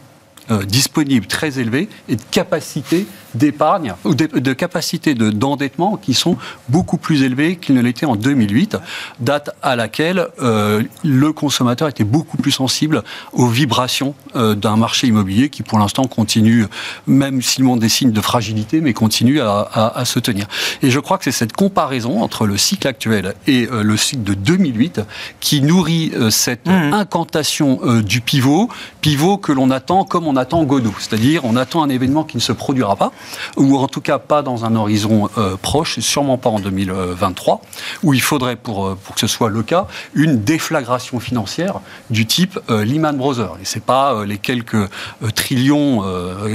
disponible 0.68 1.26
très 1.26 1.60
élevé 1.60 1.90
et 2.08 2.16
de 2.16 2.22
capacité 2.30 3.08
d'épargne 3.36 3.94
ou 4.04 4.16
de, 4.16 4.26
de 4.40 4.54
capacité 4.54 5.14
de- 5.14 5.30
d'endettement 5.30 5.98
qui 5.98 6.14
sont 6.14 6.38
beaucoup 6.70 6.98
plus 6.98 7.24
élevées 7.24 7.56
qu'ils 7.58 7.76
ne 7.76 7.82
l'étaient 7.82 8.06
en 8.06 8.16
2008, 8.16 8.78
date 9.20 9.52
à 9.62 9.76
laquelle 9.76 10.28
euh, 10.42 10.82
le 11.04 11.34
consommateur 11.34 11.88
était 11.88 12.04
beaucoup 12.04 12.38
plus 12.38 12.52
sensible 12.52 13.04
aux 13.34 13.48
vibrations 13.48 14.16
euh, 14.36 14.56
d'un 14.56 14.78
marché 14.78 15.08
immobilier 15.08 15.50
qui 15.50 15.62
pour 15.64 15.78
l'instant 15.80 16.06
continue, 16.06 16.66
même 17.08 17.42
s'il 17.42 17.64
montre 17.64 17.82
des 17.82 17.90
signes 17.90 18.12
de 18.12 18.22
fragilité, 18.22 18.82
mais 18.82 18.94
continue 18.94 19.40
à, 19.42 19.60
à- 19.74 20.00
à 20.00 20.06
se 20.06 20.20
tenir. 20.20 20.48
Et 20.82 20.90
je 20.92 21.00
crois 21.00 21.18
que 21.18 21.24
c'est 21.26 21.32
cette 21.32 21.54
comparaison 21.54 22.22
entre 22.22 22.46
le 22.48 22.58
cycle 22.58 22.88
actuel 22.88 23.34
et 23.48 23.68
euh, 23.72 23.84
le 23.84 23.98
cycle 23.98 24.24
de 24.24 24.34
2008 24.34 25.02
qui 25.40 25.62
nourrit 25.62 26.12
euh, 26.16 26.30
cette 26.30 26.68
incantation 26.68 27.80
euh, 27.84 28.02
du 28.02 28.22
pivot, 28.22 28.70
pivot 29.02 29.38
que 29.38 29.52
l'on 29.52 29.70
attend 29.72 30.04
comme 30.06 30.26
on 30.28 30.36
attend 30.36 30.64
Godot, 30.64 30.94
c'est-à-dire 31.00 31.46
on 31.46 31.56
attend 31.56 31.84
un 31.84 31.90
événement 31.90 32.24
qui 32.24 32.38
ne 32.38 32.42
se 32.42 32.52
produira 32.52 32.96
pas, 32.96 33.12
ou 33.58 33.78
en 33.78 33.88
tout 33.88 34.02
cas 34.02 34.20
pas 34.20 34.42
dans 34.42 34.66
un 34.66 34.76
horizon 34.76 35.30
euh, 35.38 35.56
proche, 35.62 36.00
sûrement 36.00 36.38
pas 36.38 36.50
en 36.50 36.60
2023, 36.60 37.62
où 38.04 38.14
il 38.14 38.22
faudrait, 38.22 38.56
pour, 38.56 38.86
euh, 38.86 38.98
pour 39.04 39.16
que 39.16 39.22
ce 39.22 39.28
soit 39.28 39.50
le 39.50 39.64
cas, 39.64 39.88
une 40.14 40.44
déflagration 40.44 41.20
financière 41.20 41.80
du 42.10 42.26
type 42.26 42.60
euh, 42.70 42.84
Lehman 42.86 43.18
Brothers. 43.18 43.56
Et 43.62 43.66
c'est 43.66 43.84
pas 43.84 44.14
euh, 44.14 44.26
les 44.26 44.38
quelques 44.38 44.90
trillions 45.34 46.04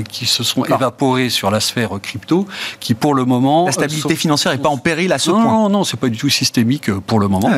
qui 0.08 0.26
se 0.26 0.42
sont 0.42 0.64
évaporés 0.64 1.30
sur 1.30 1.50
la 1.50 1.60
sphère 1.60 1.90
crypto 2.02 2.46
qui, 2.80 2.94
pour 2.94 3.14
le 3.14 3.24
moment, 3.24 3.66
la 3.66 3.72
stabilité 3.72 4.14
sont- 4.14 4.20
financière 4.20 4.52
n'est 4.52 4.58
pas 4.58 4.68
en 4.68 4.78
péril 4.78 5.12
à 5.12 5.18
ce 5.18 5.30
non, 5.30 5.42
point. 5.42 5.52
Non, 5.52 5.68
non, 5.68 5.84
c'est 5.84 5.96
pas 5.98 6.08
du 6.08 6.18
tout 6.18 6.28
systémique 6.28 6.90
pour 6.92 7.18
le 7.20 7.28
moment. 7.28 7.50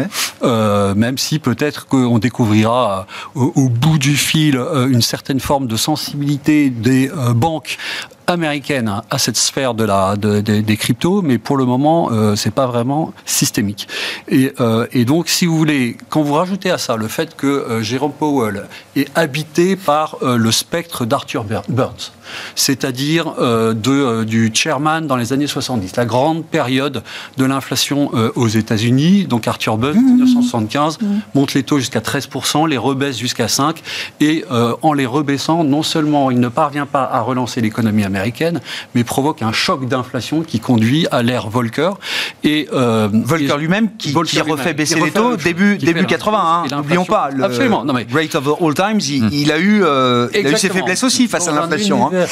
Ah 0.42 0.48
ouais. 0.88 0.94
Même 0.94 1.18
si 1.18 1.38
peut-être 1.38 1.86
qu'on 1.86 2.18
découvrira 2.18 3.06
au, 3.34 3.52
au 3.54 3.68
bout 3.68 3.98
du 3.98 4.16
fil 4.16 4.56
une 4.88 5.02
certaine 5.02 5.40
forme 5.40 5.66
de 5.66 5.76
sensibilité 5.76 6.70
des 6.70 7.10
banques 7.34 7.78
américaines 8.26 9.00
à 9.10 9.18
cette 9.18 9.36
sphère 9.36 9.74
de 9.74 9.84
la, 9.84 10.16
de- 10.16 10.40
de- 10.40 10.60
des 10.60 10.76
cryptos, 10.76 11.22
mais 11.22 11.38
pour 11.38 11.56
le 11.56 11.64
moment, 11.64 12.10
euh, 12.12 12.36
c'est 12.36 12.50
pas 12.50 12.66
vraiment 12.66 13.12
systémique. 13.24 13.88
Et, 14.28 14.52
euh, 14.60 14.86
et 14.92 15.04
donc, 15.04 15.28
si 15.28 15.46
vous 15.46 15.56
voulez, 15.56 15.96
quand 16.08 16.22
vous 16.22 16.34
rajoutez 16.34 16.70
à 16.70 16.78
ça 16.78 16.96
le 16.96 17.08
fait 17.08 17.36
que 17.36 17.46
euh, 17.46 17.82
Jérôme 17.82 18.12
Powell 18.12 18.64
est 18.96 19.08
habité 19.16 19.76
par 19.76 20.16
euh, 20.22 20.36
le 20.36 20.52
spectre 20.52 21.04
d'Arthur 21.04 21.44
Bur- 21.44 21.62
Burns, 21.68 22.12
c'est-à-dire 22.54 23.34
euh, 23.38 23.74
de, 23.74 24.24
du 24.24 24.50
chairman 24.54 25.06
dans 25.06 25.16
les 25.16 25.32
années 25.32 25.46
70, 25.46 25.96
la 25.96 26.04
grande 26.04 26.44
période 26.44 27.02
de 27.36 27.44
l'inflation 27.44 28.10
aux 28.34 28.48
États-Unis. 28.48 29.24
Donc 29.24 29.46
Arthur 29.48 29.76
Burns, 29.78 29.96
1975, 30.00 30.98
monte 31.34 31.54
les 31.54 31.62
taux 31.62 31.78
jusqu'à 31.78 32.00
13%, 32.00 32.68
les 32.68 32.78
rebaisse 32.78 33.18
jusqu'à 33.18 33.46
5%, 33.46 33.74
et 34.20 34.44
en 34.82 34.92
les 34.92 35.06
rebaissant, 35.06 35.64
non 35.64 35.82
seulement 35.82 36.30
il 36.30 36.40
ne 36.40 36.48
parvient 36.48 36.86
pas 36.86 37.04
à 37.04 37.20
relancer 37.20 37.60
l'économie 37.60 38.04
américaine, 38.04 38.11
américaine, 38.12 38.60
mais 38.94 39.04
provoque 39.04 39.42
un 39.42 39.52
choc 39.52 39.88
d'inflation 39.88 40.42
qui 40.42 40.60
conduit 40.60 41.06
à 41.10 41.22
l'ère 41.22 41.48
Volcker. 41.48 41.90
Et 42.44 42.68
euh, 42.72 43.08
Volcker 43.12 43.56
lui-même 43.58 43.96
qui, 43.96 44.12
refait 44.12 44.74
baisser 44.74 45.00
les 45.00 45.10
taux 45.10 45.36
début, 45.36 45.78
début 45.78 46.06
80. 46.06 46.38
Hein, 46.42 46.76
n'oublions 46.76 47.04
pas. 47.04 47.30
Le 47.30 47.44
absolument. 47.44 47.84
Non, 47.84 47.92
mais, 47.92 48.06
Rate 48.12 48.34
of 48.34 48.48
all 48.60 48.74
times, 48.74 49.00
il, 49.00 49.50
a, 49.50 49.58
eu, 49.58 49.82
euh, 49.84 50.28
il 50.34 50.46
a 50.46 50.50
eu 50.50 50.56
ses 50.56 50.68
faiblesses 50.68 51.02
aussi 51.04 51.28
face 51.28 51.48
à 51.48 51.52
l'inflation. 51.52 52.06
Hein. 52.06 52.26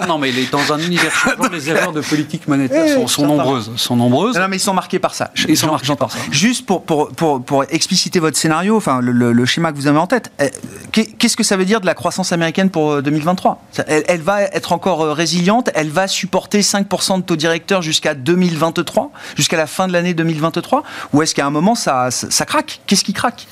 non, 0.08 0.18
mais 0.18 0.32
dans 0.50 0.72
un 0.72 0.78
univers 0.78 1.12
les 1.52 1.70
erreurs 1.70 1.92
de 1.92 2.00
politique 2.00 2.48
monétaire 2.48 2.94
sont, 2.94 3.06
sont 3.06 3.26
nombreuses. 3.26 3.72
Sont 3.76 3.96
nombreuses. 3.96 4.36
Non, 4.36 4.48
mais 4.48 4.56
ils 4.56 4.60
sont 4.60 4.74
marqués 4.74 4.98
par 4.98 5.14
ça. 5.14 5.30
Ils 5.48 5.56
sont 5.56 5.68
marqués 5.68 5.94
par 5.96 6.10
ça. 6.10 6.18
Juste 6.30 6.66
pour, 6.66 6.84
pour, 6.84 7.10
pour, 7.10 7.42
pour 7.42 7.64
expliciter 7.64 8.20
votre 8.20 8.36
scénario, 8.36 8.76
enfin 8.76 9.00
le, 9.00 9.12
le, 9.12 9.44
schéma 9.44 9.72
que 9.72 9.76
vous 9.76 9.86
avez 9.86 9.98
en 9.98 10.06
tête, 10.06 10.30
euh, 10.40 10.48
qu'est-ce 10.92 11.36
que 11.36 11.42
ça 11.42 11.56
veut 11.56 11.64
dire 11.64 11.80
de 11.80 11.86
la 11.86 11.94
croissance 11.94 12.32
américaine 12.32 12.70
pour 12.70 13.02
2023 13.02 13.62
elle, 13.86 14.04
elle, 14.06 14.22
va 14.22 14.42
être 14.42 14.72
encore 14.72 15.09
résiliente, 15.12 15.70
elle 15.74 15.90
va 15.90 16.08
supporter 16.08 16.60
5% 16.60 17.18
de 17.18 17.22
taux 17.22 17.36
directeur 17.36 17.82
jusqu'à 17.82 18.14
2023, 18.14 19.12
jusqu'à 19.36 19.56
la 19.56 19.66
fin 19.66 19.88
de 19.88 19.92
l'année 19.92 20.14
2023 20.14 20.82
Ou 21.12 21.22
est-ce 21.22 21.34
qu'à 21.34 21.46
un 21.46 21.50
moment 21.50 21.74
ça, 21.74 22.10
ça, 22.10 22.46
craque? 22.46 22.80
Qu'est-ce 22.86 23.04
qui 23.04 23.12
craque? 23.12 23.46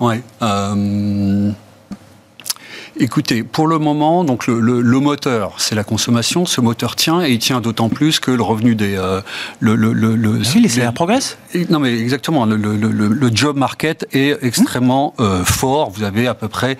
Ouais. 0.00 0.22
Euh... 0.42 1.52
Écoutez, 2.98 3.42
pour 3.42 3.66
le 3.66 3.78
moment, 3.78 4.22
donc 4.22 4.46
le, 4.46 4.60
le, 4.60 5.00
moteur, 5.00 5.54
c'est 5.56 5.74
la 5.74 5.82
consommation. 5.82 6.44
Ce 6.44 6.60
moteur 6.60 6.94
tient 6.94 7.24
et 7.24 7.30
il 7.32 7.38
tient 7.38 7.62
d'autant 7.62 7.88
plus 7.88 8.20
que 8.20 8.30
le 8.30 8.42
revenu 8.42 8.74
des 8.74 8.96
euh, 8.96 9.22
le, 9.60 9.76
le, 9.76 9.92
le 9.92 10.30
oui, 10.54 10.60
les 10.60 10.68
salaires 10.68 10.92
progressent. 10.92 11.38
Non, 11.70 11.78
mais 11.78 11.98
exactement. 11.98 12.44
Le, 12.44 12.56
le, 12.56 13.30
job 13.34 13.56
market 13.56 14.06
est 14.12 14.36
extrêmement 14.42 15.14
euh, 15.20 15.42
fort. 15.42 15.90
Vous 15.90 16.02
avez 16.02 16.26
à 16.26 16.34
peu 16.34 16.48
près 16.48 16.76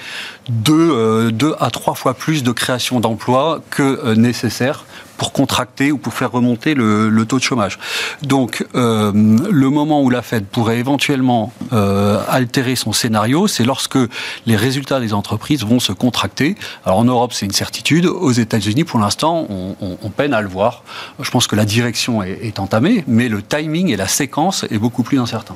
deux, 0.51 0.91
euh, 0.93 1.31
deux 1.31 1.55
à 1.61 1.71
trois 1.71 1.95
fois 1.95 2.13
plus 2.13 2.43
de 2.43 2.53
création 2.53 3.01
d'emplois 3.01 3.63
que 3.71 3.83
euh, 4.05 4.15
nécessaire 4.15 4.85
pour 5.23 5.33
contracter 5.33 5.93
ou 5.93 5.99
pour 5.99 6.15
faire 6.15 6.33
remonter 6.33 6.75
le, 6.75 7.25
taux 7.29 7.39
de 7.39 7.45
chômage. 7.45 7.79
Donc, 8.23 8.67
euh, 8.75 9.13
le 9.15 9.71
moment 9.71 10.03
où 10.03 10.11
la 10.11 10.21
Fed 10.21 10.47
pourrait 10.47 10.79
éventuellement 10.79 11.53
euh, 11.73 12.21
altérer 12.29 12.75
son 12.75 12.93
scénario, 12.93 13.47
c'est 13.47 13.63
lorsque 13.63 13.99
les 14.47 14.57
résultats 14.57 14.99
des 14.99 15.15
entreprises 15.15 15.65
vont 15.65 15.79
se 15.79 15.93
contracter. 15.93 16.57
Alors, 16.85 16.99
en 16.99 17.05
Europe, 17.05 17.33
c'est 17.35 17.47
une 17.47 17.53
certitude. 17.53 18.07
Aux 18.07 18.33
États-Unis, 18.33 18.83
pour 18.83 18.99
l'instant, 18.99 19.47
on, 19.49 20.11
peine 20.11 20.35
à 20.35 20.41
le 20.41 20.49
voir. 20.49 20.83
Je 21.21 21.31
pense 21.31 21.47
que 21.47 21.55
la 21.55 21.67
direction 21.67 22.25
est, 22.25 22.41
est 22.43 22.59
entamée, 22.59 23.05
mais 23.07 23.29
le 23.29 23.43
timing 23.43 23.91
et 23.91 23.97
la 23.97 24.09
séquence 24.09 24.65
est 24.73 24.79
beaucoup 24.79 25.05
plus 25.05 25.21
incertain. 25.21 25.55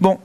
Bon, 0.00 0.20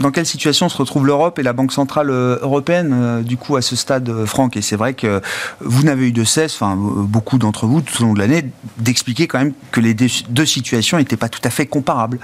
dans 0.00 0.10
quelle 0.10 0.26
situation 0.26 0.68
se 0.68 0.76
retrouve 0.76 1.06
l'Europe 1.06 1.38
et 1.38 1.42
la 1.42 1.52
Banque 1.52 1.72
Centrale 1.72 2.10
euh, 2.10 2.38
Européenne, 2.42 2.90
euh, 2.92 3.22
du 3.22 3.36
coup, 3.36 3.56
à 3.56 3.62
ce 3.62 3.76
stade, 3.76 4.08
euh, 4.08 4.26
Franck? 4.26 4.56
Et 4.56 4.62
c'est 4.62 4.76
vrai 4.76 4.94
que 4.94 5.20
vous 5.60 5.82
n'avez 5.84 6.08
eu 6.08 6.12
de 6.12 6.24
cesse, 6.24 6.54
enfin, 6.54 6.76
beaucoup 6.76 7.38
d'entre 7.38 7.66
vous, 7.66 7.80
tout 7.80 8.02
au 8.02 8.06
long 8.06 8.12
de 8.12 8.18
l'année, 8.18 8.50
d'expliquer 8.78 9.26
quand 9.26 9.38
même 9.38 9.52
que 9.70 9.80
les 9.80 9.94
deux 9.94 10.46
situations 10.46 10.98
n'étaient 10.98 11.16
pas 11.16 11.28
tout 11.28 11.40
à 11.44 11.50
fait 11.50 11.66
comparables. 11.66 12.18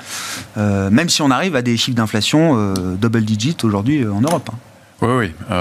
même 0.57 1.09
si 1.09 1.23
on 1.23 1.31
arrive 1.31 1.57
à 1.57 1.63
des 1.63 1.77
chiffres 1.77 1.97
d'inflation 1.97 2.75
double 3.01 3.23
digit 3.23 3.57
aujourd'hui 3.63 4.07
en 4.07 4.21
Europe. 4.21 4.51
Hein. 4.53 4.59
Oui, 5.03 5.09
oui. 5.19 5.55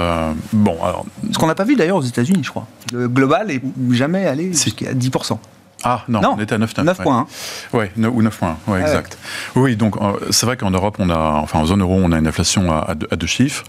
bon, 0.52 0.78
alors. 0.84 1.06
Ce 1.32 1.38
qu'on 1.38 1.48
n'a 1.48 1.56
pas 1.56 1.64
vu 1.64 1.76
d'ailleurs 1.76 1.98
aux 1.98 2.02
États-Unis, 2.02 2.42
je 2.44 2.50
crois. 2.50 2.68
Le 2.92 3.08
global 3.08 3.48
n'est 3.48 3.62
jamais 3.96 4.26
allé 4.26 4.52
jusqu'à 4.52 4.94
10%. 4.94 5.38
Ah 5.84 6.04
non, 6.08 6.22
on 6.38 6.40
était 6.40 6.56
à 6.56 6.58
9,9. 6.58 6.84
9,1. 6.84 7.26
Oui, 7.74 7.86
ou 7.98 8.22
9,1, 8.22 8.56
ouais, 8.68 8.82
exact. 8.82 9.18
Oui, 9.56 9.76
donc 9.76 9.96
euh, 9.98 10.14
c'est 10.30 10.46
vrai 10.46 10.58
qu'en 10.58 10.72
Europe, 10.72 10.98
on 11.00 11.10
a, 11.10 11.18
enfin 11.18 11.60
en 11.60 11.66
zone 11.66 11.82
euro, 11.82 11.94
on 11.96 12.12
a 12.12 12.18
une 12.18 12.28
inflation 12.28 12.72
à, 12.72 12.96
deux, 12.96 13.28
chiffres. 13.28 13.64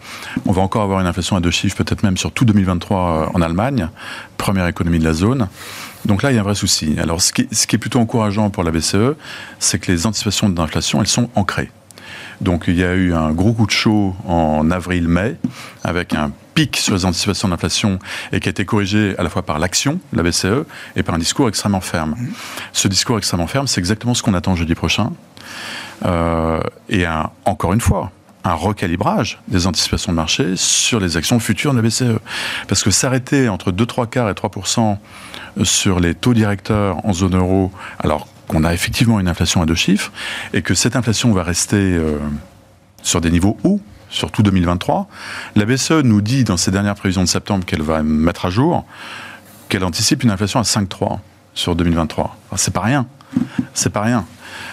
On 0.46 0.52
va 0.52 0.62
encore 0.62 0.82
avoir 0.82 1.00
une 1.00 1.06
inflation 1.06 1.36
à 1.36 1.40
deux 1.40 1.50
chiffres, 1.50 1.76
peut-être 1.76 2.02
même 2.02 2.16
sur 2.16 2.32
tout 2.32 2.44
2023 2.44 2.98
euh, 2.98 3.26
en 3.34 3.42
Allemagne, 3.42 3.88
première 4.36 4.66
économie 4.66 4.98
de 4.98 5.04
la 5.04 5.12
zone. 5.12 5.48
Donc 6.04 6.22
là, 6.22 6.32
il 6.32 6.34
y 6.34 6.38
a 6.38 6.40
un 6.40 6.44
vrai 6.44 6.54
souci. 6.54 6.96
Alors, 6.98 7.20
ce 7.20 7.32
qui, 7.32 7.46
ce 7.52 7.66
qui 7.66 7.76
est 7.76 7.78
plutôt 7.78 8.00
encourageant 8.00 8.50
pour 8.50 8.64
la 8.64 8.70
BCE, 8.70 9.14
c'est 9.58 9.78
que 9.78 9.92
les 9.92 10.06
anticipations 10.06 10.48
d'inflation, 10.48 11.00
elles 11.00 11.06
sont 11.06 11.28
ancrées. 11.34 11.70
Donc 12.40 12.64
il 12.68 12.76
y 12.76 12.84
a 12.84 12.94
eu 12.94 13.14
un 13.14 13.32
gros 13.32 13.52
coup 13.52 13.66
de 13.66 13.70
chaud 13.70 14.14
en 14.26 14.70
avril-mai, 14.70 15.36
avec 15.84 16.14
un 16.14 16.32
pic 16.54 16.76
sur 16.76 16.94
les 16.94 17.04
anticipations 17.04 17.48
d'inflation 17.48 17.98
et 18.32 18.40
qui 18.40 18.48
a 18.48 18.50
été 18.50 18.64
corrigé 18.64 19.14
à 19.18 19.22
la 19.22 19.30
fois 19.30 19.42
par 19.42 19.58
l'action, 19.58 20.00
la 20.12 20.22
BCE, 20.22 20.64
et 20.96 21.02
par 21.02 21.14
un 21.14 21.18
discours 21.18 21.48
extrêmement 21.48 21.80
ferme. 21.80 22.16
Ce 22.72 22.88
discours 22.88 23.18
extrêmement 23.18 23.46
ferme, 23.46 23.66
c'est 23.66 23.80
exactement 23.80 24.14
ce 24.14 24.22
qu'on 24.22 24.34
attend 24.34 24.56
jeudi 24.56 24.74
prochain. 24.74 25.12
Euh, 26.06 26.60
et 26.88 27.04
encore 27.44 27.72
une 27.72 27.80
fois, 27.80 28.10
un 28.44 28.54
recalibrage 28.54 29.38
des 29.48 29.66
anticipations 29.66 30.12
de 30.12 30.16
marché 30.16 30.56
sur 30.56 30.98
les 30.98 31.16
actions 31.16 31.38
futures 31.40 31.72
de 31.72 31.80
la 31.80 31.82
BCE. 31.82 32.18
Parce 32.68 32.82
que 32.82 32.90
s'arrêter 32.90 33.48
entre 33.48 33.70
2, 33.70 33.84
3 33.84 34.06
quarts 34.06 34.30
et 34.30 34.32
3% 34.32 34.96
sur 35.62 36.00
les 36.00 36.14
taux 36.14 36.34
directeurs 36.34 37.04
en 37.04 37.12
zone 37.12 37.36
euro, 37.36 37.70
alors 37.98 38.28
qu'on 38.50 38.64
a 38.64 38.74
effectivement 38.74 39.20
une 39.20 39.28
inflation 39.28 39.62
à 39.62 39.66
deux 39.66 39.76
chiffres 39.76 40.10
et 40.52 40.60
que 40.60 40.74
cette 40.74 40.96
inflation 40.96 41.32
va 41.32 41.44
rester 41.44 41.76
euh, 41.76 42.18
sur 43.00 43.20
des 43.20 43.30
niveaux 43.30 43.56
hauts, 43.62 43.80
surtout 44.08 44.42
2023. 44.42 45.06
La 45.54 45.64
BCE 45.64 46.02
nous 46.02 46.20
dit 46.20 46.42
dans 46.42 46.56
ses 46.56 46.72
dernières 46.72 46.96
prévisions 46.96 47.22
de 47.22 47.28
septembre 47.28 47.64
qu'elle 47.64 47.82
va 47.82 48.02
mettre 48.02 48.46
à 48.46 48.50
jour 48.50 48.84
qu'elle 49.68 49.84
anticipe 49.84 50.24
une 50.24 50.32
inflation 50.32 50.58
à 50.58 50.64
5,3 50.64 51.20
sur 51.54 51.76
2023. 51.76 52.36
c'est 52.56 52.74
pas 52.74 52.80
rien. 52.80 53.06
C'est 53.72 53.90
pas 53.90 54.02
rien. 54.02 54.26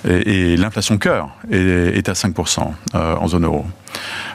Et, 0.05 0.57
l'inflation 0.57 0.97
cœur 0.97 1.29
est, 1.51 2.09
à 2.09 2.13
5% 2.13 2.71
euh, 2.95 3.15
en 3.15 3.27
zone 3.27 3.45
euro. 3.45 3.65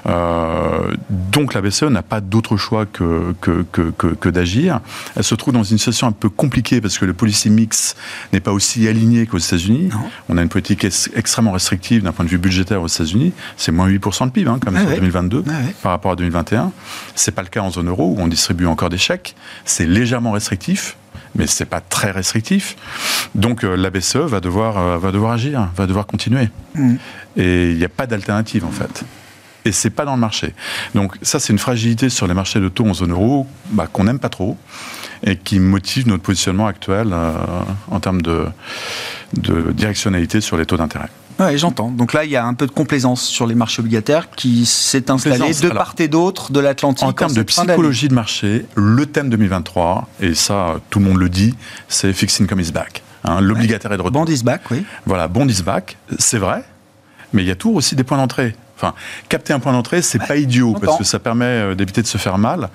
Euh, 0.07 0.95
donc 1.11 1.55
la 1.55 1.61
BCE 1.61 1.85
n'a 1.85 2.03
pas 2.03 2.21
d'autre 2.21 2.57
choix 2.57 2.87
que, 2.87 3.35
que, 3.41 3.65
que, 3.71 4.29
d'agir. 4.29 4.81
Elle 5.17 5.25
se 5.25 5.35
trouve 5.35 5.55
dans 5.55 5.63
une 5.63 5.79
situation 5.79 6.07
un 6.07 6.13
peu 6.13 6.29
compliquée 6.29 6.81
parce 6.81 6.99
que 6.99 7.05
le 7.05 7.13
policy 7.13 7.51
mix 7.51 7.97
n'est 8.33 8.41
pas 8.41 8.53
aussi 8.53 8.89
aligné 8.89 9.27
qu'aux 9.27 9.39
États-Unis. 9.39 9.91
On 10.29 10.39
a 10.39 10.43
une 10.43 10.49
politique 10.49 10.85
extrêmement 10.85 11.53
restrictive 11.53 12.03
d'un 12.03 12.13
point 12.13 12.25
de 12.25 12.31
vue 12.31 12.39
budgétaire 12.39 12.83
aux 12.83 12.89
États-Unis. 12.89 13.33
C'est 13.57 13.73
moins 13.73 13.89
8% 13.89 14.27
de 14.27 14.31
PIB, 14.31 14.51
hein, 14.51 14.59
comme 14.59 14.77
ah 14.77 14.83
en 14.83 14.95
2022 14.95 15.45
ah 15.49 15.53
par 15.83 15.93
rapport 15.93 16.13
à 16.13 16.17
2021. 16.17 16.73
C'est 17.15 17.33
pas 17.33 17.43
le 17.43 17.49
cas 17.49 17.61
en 17.61 17.71
zone 17.71 17.89
euro 17.89 18.15
où 18.17 18.21
on 18.21 18.29
distribue 18.29 18.67
encore 18.67 18.91
des 18.91 18.99
chèques. 18.99 19.37
C'est 19.65 19.87
légèrement 19.87 20.33
restrictif 20.33 20.97
mais 21.35 21.47
c'est 21.47 21.67
pas 21.67 21.81
très 21.81 22.11
restrictif. 22.11 22.77
Donc 23.35 23.65
euh, 23.65 23.77
la 23.77 23.91
BCE 23.91 24.17
va 24.17 24.41
devoir, 24.41 24.79
euh, 24.79 24.99
va 24.99 25.13
devoir 25.13 25.33
agir, 25.33 25.71
va 25.77 25.87
devoir 25.87 26.07
continuer. 26.07 26.49
Mm. 26.75 26.95
Et 27.37 27.71
il 27.71 27.77
n'y 27.77 27.85
a 27.85 27.89
pas 27.89 28.07
d'alternative 28.07 28.65
en 28.65 28.71
fait 28.71 29.05
et 29.65 29.73
c'est 29.73 29.91
pas 29.91 30.05
dans 30.05 30.15
le 30.15 30.21
marché. 30.21 30.55
Donc 30.95 31.17
ça, 31.23 31.39
c'est 31.39 31.53
une 31.53 31.59
fragilité 31.59 32.09
sur 32.09 32.27
les 32.27 32.35
marchés 32.35 32.61
de 32.61 32.69
taux 32.69 32.87
en 32.87 32.95
zone 32.95 33.13
euro 33.13 33.47
bah, 33.71 33.87
qu'on 33.91 34.05
n'aime 34.05 34.19
pas 34.19 34.29
trop 34.29 34.57
et 35.25 35.37
qui 35.37 35.61
motive 35.61 36.09
notre 36.09 36.23
positionnement 36.23 36.67
actuel 36.67 37.11
euh, 37.13 37.33
en 37.91 38.01
termes 38.01 38.23
de, 38.23 38.47
de 39.35 39.73
directionnalité 39.73 40.41
sur 40.41 40.57
les 40.57 40.67
taux 40.67 40.77
d'intérêt. 40.77 41.09
Oui, 41.39 41.59
j'entends. 41.59 41.91
Donc 41.91 42.13
là, 42.13 42.25
il 42.25 42.31
y 42.31 42.37
a 42.37 42.45
un 42.45 42.55
peu 42.55 42.67
de 42.67 42.73
complaisance 42.73 43.23
sur 43.23 43.47
les 43.47 43.55
marchés 43.55 43.81
obligataires 43.81 44.31
qui 44.31 44.67
s'est 44.67 45.11
installé 45.11 45.53
de 45.55 45.69
part 45.69 45.95
et 45.99 46.09
d'autre 46.09 46.53
de 46.53 46.61
l'Atlantique. 46.61 47.07
En 47.07 47.13
termes 47.13 47.35
de 47.35 47.43
psychologie 47.43 48.09
de 48.09 48.15
marché, 48.15 48.67
le 48.75 49.07
thème 49.07 49.31
2023, 49.31 50.09
et 50.21 50.35
ça, 50.35 50.77
tout 50.91 50.99
le 50.99 51.07
monde 51.07 51.19
le 51.19 51.29
dit, 51.29 51.55
c'est 51.89 52.13
fixed 52.13 52.43
income 52.43 52.61
is 52.61 52.73
back. 52.73 53.03
Hein, 53.25 53.41
L'obligataire 53.41 53.93
est 53.93 53.97
de 53.97 54.03
retour. 54.03 54.25
Bond 54.25 54.33
is 54.33 54.43
back, 54.43 54.63
oui. 54.71 54.85
Voilà, 55.07 55.29
bond 55.29 55.49
is 55.49 55.63
back, 55.63 55.97
c'est 56.19 56.39
vrai, 56.39 56.65
mais 57.33 57.43
il 57.43 57.49
y 57.49 57.53
a 57.53 57.57
toujours 57.57 57.77
aussi 57.77 57.95
des 57.97 58.05
points 58.05 58.19
d'entrée. 58.19 58.57
Enfin, 58.77 58.95
capter 59.29 59.53
un 59.53 59.61
point 59.61 59.73
d'entrée, 59.73 60.03
c'est 60.03 60.19
pas 60.19 60.37
idiot 60.37 60.75
parce 60.81 60.99
que 60.99 61.05
ça 61.05 61.19
permet 61.19 61.45
euh, 61.45 61.75
d'éviter 61.75 62.03
de 62.03 62.07
se 62.07 62.19
faire 62.19 62.39
mal. 62.39 62.69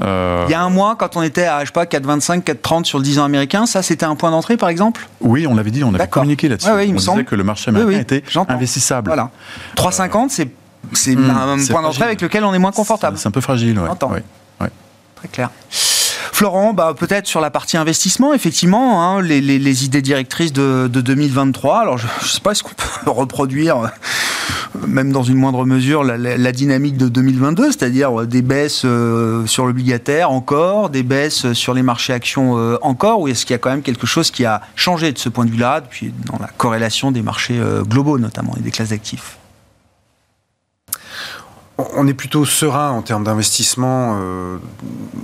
Euh, 0.00 0.44
il 0.48 0.50
y 0.50 0.54
a 0.54 0.60
un 0.60 0.70
mois, 0.70 0.96
quand 0.96 1.16
on 1.16 1.22
était 1.22 1.44
à, 1.44 1.60
je 1.60 1.66
sais 1.66 1.72
pas, 1.72 1.84
4,25, 1.84 2.42
4,30 2.42 2.84
sur 2.84 2.98
le 2.98 3.04
10 3.04 3.18
ans 3.20 3.24
américain, 3.24 3.66
ça 3.66 3.82
c'était 3.82 4.06
un 4.06 4.16
point 4.16 4.30
d'entrée 4.30 4.56
par 4.56 4.70
exemple? 4.70 5.08
Oui, 5.20 5.46
on 5.46 5.54
l'avait 5.54 5.70
dit, 5.70 5.84
on 5.84 5.94
avait 5.94 6.08
communiqué 6.08 6.48
là-dessus. 6.48 6.68
on 6.68 6.92
disait 6.94 7.24
que 7.24 7.36
le 7.36 7.44
marché 7.44 7.70
américain 7.70 8.00
était 8.00 8.24
investissable. 8.48 9.08
Voilà. 9.08 9.30
3,50, 9.76 10.30
c'est 10.30 10.48
c'est 10.92 11.14
hmm, 11.14 11.30
un 11.30 11.56
point 11.70 11.82
d'entrée 11.82 12.04
avec 12.04 12.20
lequel 12.20 12.44
on 12.44 12.52
est 12.52 12.58
moins 12.58 12.72
confortable. 12.72 13.16
C'est 13.18 13.28
un 13.28 13.32
peu 13.32 13.40
fragile, 13.40 13.78
oui. 13.78 14.68
Très 15.16 15.28
clair. 15.28 15.50
Florent, 15.70 16.72
bah, 16.72 16.94
peut-être 16.98 17.28
sur 17.28 17.40
la 17.40 17.50
partie 17.50 17.76
investissement, 17.76 18.34
effectivement, 18.34 19.02
hein, 19.02 19.22
les, 19.22 19.84
idées 19.84 20.02
directrices 20.02 20.52
de, 20.52 20.88
2023. 20.88 21.78
Alors, 21.78 21.98
je 21.98 22.06
ne 22.06 22.28
sais 22.28 22.40
pas, 22.40 22.50
est-ce 22.50 22.64
qu'on 22.64 22.74
peut 22.74 23.10
reproduire, 23.10 23.78
euh, 23.78 23.88
même 24.86 25.12
dans 25.12 25.22
une 25.22 25.36
moindre 25.36 25.64
mesure, 25.64 26.04
la, 26.04 26.52
dynamique 26.52 26.96
de 26.96 27.08
2022, 27.08 27.72
c'est-à-dire 27.72 28.26
des 28.26 28.42
baisses 28.42 28.82
euh, 28.84 29.46
sur 29.46 29.66
l'obligataire 29.66 30.30
encore, 30.30 30.90
des 30.90 31.02
baisses 31.02 31.52
sur 31.52 31.74
les 31.74 31.82
marchés 31.82 32.12
actions 32.12 32.58
euh, 32.58 32.78
encore, 32.82 33.20
ou 33.20 33.28
est-ce 33.28 33.44
qu'il 33.44 33.54
y 33.54 33.56
a 33.56 33.58
quand 33.58 33.70
même 33.70 33.82
quelque 33.82 34.06
chose 34.06 34.30
qui 34.30 34.44
a 34.44 34.62
changé 34.76 35.12
de 35.12 35.18
ce 35.18 35.28
point 35.28 35.44
de 35.44 35.50
vue-là, 35.50 35.82
puis 35.82 36.12
dans 36.26 36.38
la 36.38 36.48
corrélation 36.48 37.10
des 37.10 37.22
marchés 37.22 37.60
globaux 37.88 38.18
notamment 38.18 38.54
et 38.56 38.60
des 38.60 38.70
classes 38.70 38.90
d'actifs? 38.90 39.38
On 41.78 42.06
est 42.06 42.14
plutôt 42.14 42.44
serein 42.44 42.90
en 42.90 43.02
termes 43.02 43.24
d'investissement, 43.24 44.18
euh, 44.20 44.58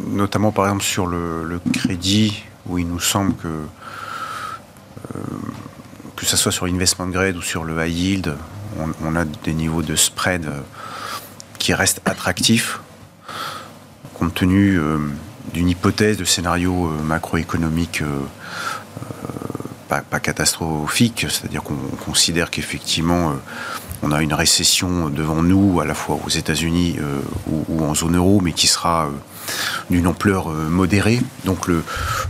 notamment 0.08 0.50
par 0.50 0.64
exemple 0.64 0.82
sur 0.82 1.06
le, 1.06 1.60
crédit, 1.72 2.42
où 2.66 2.78
il 2.78 2.88
nous 2.88 3.00
semble 3.00 3.34
que, 3.34 3.48
euh, 3.48 5.20
que 6.16 6.24
ce 6.24 6.36
soit 6.36 6.52
sur 6.52 6.66
l'investment 6.66 7.06
grade 7.06 7.36
ou 7.36 7.42
sur 7.42 7.64
le 7.64 7.86
high 7.86 7.94
yield, 7.94 8.36
on, 8.78 9.16
a 9.16 9.24
des 9.24 9.52
niveaux 9.52 9.82
de 9.82 9.96
spread 9.96 10.46
euh, 10.46 10.60
qui 11.58 11.74
restent 11.74 12.00
attractifs, 12.04 12.80
compte 14.14 14.34
tenu 14.34 14.78
d'une 15.52 15.68
hypothèse 15.68 16.16
de 16.16 16.24
scénario 16.24 16.88
macroéconomique 17.04 18.02
pas, 19.88 20.02
pas, 20.02 20.20
catastrophique, 20.20 21.26
c'est-à-dire 21.28 21.62
qu'on 21.62 21.76
considère 22.04 22.50
qu'effectivement 22.50 23.34
on 24.02 24.12
a 24.12 24.22
une 24.22 24.34
récession 24.34 25.08
devant 25.08 25.42
nous, 25.42 25.80
à 25.80 25.84
la 25.84 25.94
fois 25.94 26.18
aux 26.24 26.28
États-Unis 26.28 26.96
euh, 27.00 27.20
ou, 27.68 27.84
en 27.84 27.94
zone 27.94 28.16
euro, 28.16 28.40
mais 28.40 28.52
qui 28.52 28.66
sera 28.66 29.06
euh, 29.06 29.10
d'une 29.90 30.06
ampleur 30.06 30.50
euh, 30.50 30.68
modérée. 30.68 31.20
Donc 31.44 31.66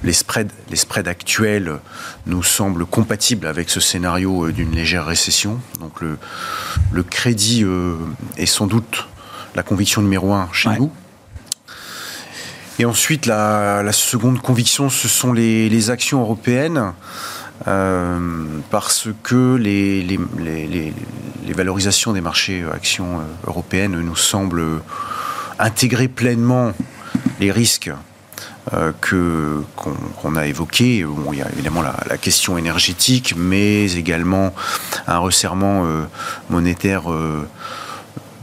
les, 0.04 0.12
spreads, 0.12 0.52
les 0.70 0.76
spreads 0.76 1.08
actuels 1.08 1.78
nous 2.26 2.42
semblent 2.42 2.86
compatibles 2.86 3.46
avec 3.46 3.70
ce 3.70 3.80
scénario 3.80 4.50
d'une 4.50 4.72
légère 4.72 5.06
récession. 5.06 5.60
Donc 5.80 6.00
le, 6.00 6.18
le 6.92 7.02
crédit 7.02 7.64
est 8.36 8.46
sans 8.46 8.66
doute 8.66 9.08
la 9.54 9.62
conviction 9.62 10.02
numéro 10.02 10.32
un 10.32 10.48
chez 10.52 10.70
nous. 10.70 10.92
Et 12.78 12.84
ensuite, 12.84 13.26
la, 13.26 13.90
seconde 13.92 14.40
conviction, 14.40 14.88
ce 14.88 15.08
sont 15.08 15.32
les, 15.32 15.68
les 15.68 15.90
actions 15.90 16.20
européennes. 16.20 16.92
Euh, 17.66 18.44
parce 18.70 19.08
que 19.24 19.56
les, 19.56 20.04
les, 20.04 20.18
les, 20.38 20.94
les, 21.44 21.52
valorisations 21.52 22.12
des 22.12 22.20
marchés 22.20 22.64
actions 22.72 23.18
euh, 23.18 23.22
européennes 23.48 24.00
nous 24.00 24.14
semblent 24.14 24.80
intégrer 25.58 26.06
pleinement 26.06 26.72
les 27.40 27.50
risques 27.50 27.90
euh, 28.72 28.92
que 29.00 29.62
qu'on 29.76 30.36
a 30.36 30.46
évoqués. 30.46 31.04
Bon, 31.04 31.32
il 31.32 31.38
y 31.38 31.42
a 31.42 31.50
évidemment 31.52 31.82
la, 31.82 31.96
la, 32.08 32.16
question 32.16 32.58
énergétique, 32.58 33.34
mais 33.36 33.92
également 33.92 34.54
un 35.06 35.18
resserrement 35.18 35.86
monétaire 36.50 37.04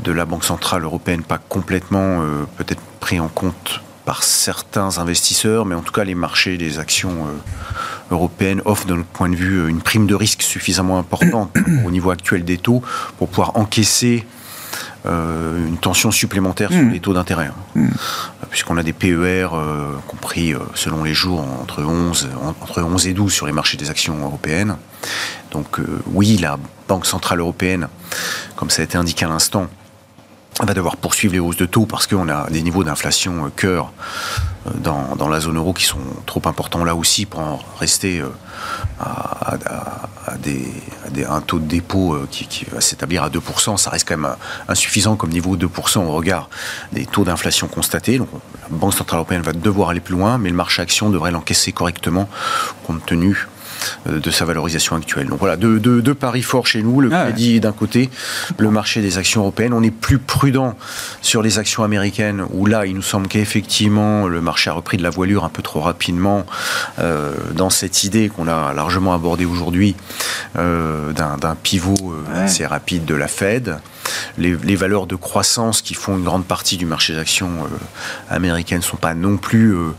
de 0.04 0.12
la 0.12 0.26
Banque 0.26 0.44
centrale 0.44 0.84
européenne, 0.84 1.24
pas 1.24 1.38
complètement 1.38 2.22
peut-être 2.58 2.82
pris 3.00 3.20
en 3.20 3.28
compte 3.28 3.82
par 4.06 4.24
certains 4.24 4.98
investisseurs, 4.98 5.66
mais 5.66 5.76
en 5.76 5.82
tout 5.82 5.92
cas 5.92 6.04
les 6.04 6.16
marchés 6.16 6.58
des 6.58 6.80
actions 6.80 7.28
européenne 8.12 8.62
offre, 8.66 8.86
de 8.86 8.96
notre 8.96 9.10
point 9.10 9.30
de 9.30 9.36
vue, 9.36 9.68
une 9.68 9.82
prime 9.82 10.08
de 10.08 10.16
risque 10.16 10.42
suffisamment 10.42 10.98
importante 10.98 11.56
au 11.86 11.92
niveau 11.92 12.12
actuel 12.12 12.44
des 12.44 12.58
taux 12.58 12.82
pour 13.18 13.30
pouvoir 13.30 13.58
encaisser 13.58 14.26
euh, 15.06 15.68
une 15.68 15.78
tension 15.78 16.12
supplémentaire 16.12 16.72
sur 16.72 16.82
hmm. 16.82 16.92
les 16.92 17.00
taux 17.00 17.14
d'intérêt. 17.14 17.50
Hein. 17.78 17.88
Puisqu'on 18.56 18.78
a 18.78 18.84
des 18.84 18.94
PER 18.94 19.50
euh, 19.52 19.98
compris 20.08 20.54
euh, 20.54 20.60
selon 20.76 21.04
les 21.04 21.14
jours 21.14 21.42
entre 21.42 21.84
11, 21.84 22.30
entre 22.62 22.82
11 22.84 23.08
et 23.08 23.14
12 23.14 23.34
sur 23.34 23.48
les 23.48 23.52
marchés 23.52 23.76
des 23.76 23.90
actions 23.90 24.18
européennes. 24.18 24.78
Donc 25.52 25.82
oui, 26.06 26.38
la 26.38 26.58
Banque 26.88 27.06
Centrale 27.06 27.42
Européenne, 27.42 27.90
comme 28.56 28.70
ça 28.70 28.82
a 28.82 28.86
été 28.86 28.98
indiqué 28.98 29.26
à 29.26 29.28
l'instant, 29.28 29.68
va 30.64 30.74
devoir 30.74 30.96
poursuivre 30.96 31.34
les 31.34 31.40
hausses 31.40 31.58
de 31.58 31.66
taux 31.66 31.86
parce 31.86 32.08
qu'on 32.08 32.30
a 32.30 32.50
des 32.50 32.62
niveaux 32.62 32.84
d'inflation 32.84 33.52
cœur 33.56 33.92
dans, 34.74 35.16
dans, 35.16 35.28
la 35.28 35.40
zone 35.40 35.58
euro 35.58 35.74
qui 35.74 35.84
sont 35.84 36.00
trop 36.26 36.42
importants 36.46 36.84
là 36.84 36.96
aussi 36.96 37.26
pour 37.26 37.42
en 37.42 37.60
rester 37.80 38.22
euh, 38.22 38.30
à, 39.00 39.58
un 41.28 41.42
taux 41.42 41.60
de 41.60 41.66
dépôt 41.66 42.14
euh, 42.14 42.28
qui, 42.32 42.48
qui 42.48 42.66
va 42.66 42.82
s'établir 42.82 43.24
à 43.24 43.30
2%. 43.30 43.78
Ça 43.78 43.90
reste 43.90 44.08
quand 44.08 44.18
même 44.18 44.36
insuffisant 44.68 45.16
comme 45.16 45.32
niveau 45.32 45.58
2% 45.58 46.00
au 46.00 46.12
regard 46.12 46.50
des 46.94 47.06
taux 47.06 47.26
d'inflation 47.26 47.68
constatés. 47.68 48.18
La 48.18 48.26
Banque 48.70 48.94
Centrale 48.94 49.20
Européenne 49.20 49.42
va 49.42 49.54
devoir 49.54 49.90
aller 49.90 50.00
plus 50.00 50.16
loin, 50.16 50.38
mais 50.38 50.50
le 50.50 50.56
marché 50.56 50.82
action 50.82 51.10
devrait 51.10 51.32
l'encaisser 51.32 51.72
correctement 51.74 52.30
compte 52.88 53.06
tenu 53.06 53.48
euh, 53.48 53.55
de 54.08 54.32
sa 54.32 54.46
valorisation 54.46 54.96
actuelle. 54.96 55.28
Donc 55.28 55.40
voilà, 55.40 55.58
deux, 55.58 55.80
deux, 55.80 56.14
paris 56.14 56.42
forts 56.42 56.68
chez 56.68 56.82
nous, 56.82 57.02
le 57.02 57.10
ah 57.14 57.26
crédit 57.26 57.60
d'un 57.60 57.72
côté, 57.72 58.10
le 58.58 58.70
marché 58.72 59.02
des 59.02 59.18
actions 59.18 59.42
européennes. 59.42 59.74
On 59.74 59.84
est 59.84 59.92
plus 59.92 60.20
prudent 60.20 60.76
sur 61.22 61.42
les 61.42 61.60
actions 61.60 61.84
américaines, 61.84 62.46
où 62.52 62.66
là, 62.66 62.86
il 62.86 62.96
nous 62.96 63.02
semble 63.02 63.28
qu'effectivement, 63.28 64.28
le 64.28 64.42
marché 64.42 64.70
a 64.70 64.74
repris 64.74 64.98
de 64.98 65.04
la 65.04 65.10
voilure 65.10 65.44
un 65.44 65.50
peu 65.50 65.62
trop 65.62 65.82
rapidement 65.82 66.46
euh, 67.00 67.34
dans 67.54 67.70
cette 67.70 68.04
idée 68.04 68.30
qu'on 68.30 68.48
a 68.48 68.74
largement 68.74 69.14
abordée 69.14 69.46
aujourd'hui 69.46 69.96
euh, 70.58 71.12
d'un 71.14 71.56
pivot 71.62 72.16
assez 72.34 72.66
rapide 72.66 73.06
de 73.06 73.16
la 73.16 73.28
Fed 73.28 73.80
les, 74.38 74.76
valeurs 74.76 75.08
de 75.08 75.16
croissance 75.16 75.82
qui 75.82 75.94
font 75.94 76.18
une 76.18 76.24
grande 76.24 76.46
partie 76.46 76.78
du 76.78 76.86
marché 76.86 77.16
d'actions 77.16 77.50
euh, 77.64 77.68
américaines 78.30 78.80
ne 78.80 78.84
sont 78.84 78.98
pas 78.98 79.14
non 79.14 79.38
plus 79.38 79.74
euh, 79.74 79.92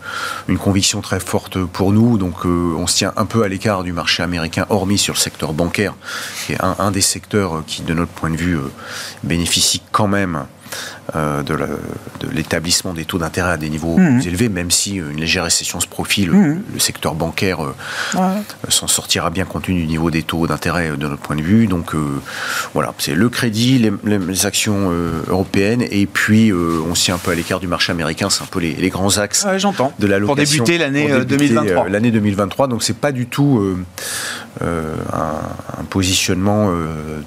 une 0.49 0.59
conviction 0.59 1.01
très 1.01 1.20
forte 1.20 1.62
pour 1.64 1.93
nous. 1.93 2.18
Donc 2.18 2.45
euh, 2.45 2.74
on 2.76 2.87
se 2.87 2.97
tient 2.97 3.12
un 3.16 3.26
peu 3.26 3.43
à 3.43 3.49
l'écart 3.49 3.76
du 3.83 3.93
marché 3.93 4.22
américain, 4.22 4.66
hormis 4.68 4.99
sur 4.99 5.14
le 5.14 5.18
secteur 5.18 5.53
bancaire, 5.53 5.95
qui 6.47 6.53
est 6.53 6.59
un, 6.61 6.91
des 6.91 7.01
secteurs 7.01 7.64
qui, 7.66 7.83
de 7.83 7.95
notre 7.95 8.12
point 8.12 8.31
de 8.31 8.37
vue, 8.37 8.59
bénéficie 9.22 9.83
quand 9.93 10.09
même 10.09 10.47
euh, 11.15 11.43
de 11.45 11.57
l'établissement 12.33 12.93
des 12.93 13.05
taux 13.05 13.19
d'intérêt 13.19 13.53
à 13.53 13.57
des 13.57 13.69
niveaux 13.69 13.97
mmh. 13.97 14.19
plus 14.19 14.27
élevés, 14.27 14.49
même 14.49 14.73
si 14.73 14.97
une 14.97 15.21
légère 15.21 15.45
récession 15.45 15.79
se 15.79 15.87
profile, 15.87 16.33
mmh. 16.33 16.63
le 16.75 16.81
secteur 16.81 17.15
bancaire 17.15 17.65
euh, 17.65 17.75
s'en 18.69 18.89
sortira 18.89 19.31
bien 19.31 19.45
compte 19.45 19.65
tenu 19.65 19.83
du 19.83 19.87
niveau 19.87 20.11
des 20.11 20.25
taux 20.25 20.49
d'intérêt 20.49 20.91
euh, 20.91 20.97
de 20.97 21.07
notre 21.07 21.23
point 21.23 21.37
de 21.37 21.43
vue. 21.43 21.69
Donc 21.69 21.95
voilà, 22.75 22.93
c'est 22.99 23.15
le 23.15 23.29
crédit, 23.29 23.91
les, 24.05 24.47
actions 24.47 24.93
européennes, 25.29 25.85
et 25.91 26.07
puis 26.07 26.53
on 26.53 26.95
s'y 26.95 27.13
un 27.13 27.19
peu 27.19 27.31
à 27.31 27.35
l'écart 27.35 27.61
du 27.61 27.69
marché 27.69 27.93
américain, 27.93 28.29
c'est 28.29 28.43
un 28.43 28.47
peu 28.47 28.61
les, 28.61 28.89
grands 28.91 29.19
axes 29.19 29.47
de 29.99 30.07
la 30.07 30.21
Pour 30.21 30.37
débuter 30.37 30.79
l'année 30.79 31.09
2023. 31.25 31.89
l'année 31.89 32.11
2023, 32.11 32.69
donc 32.69 32.83
c'est 32.83 32.97
pas 32.97 33.13
du 33.13 33.27
tout 33.27 33.77
un, 34.61 35.85
positionnement 35.91 36.71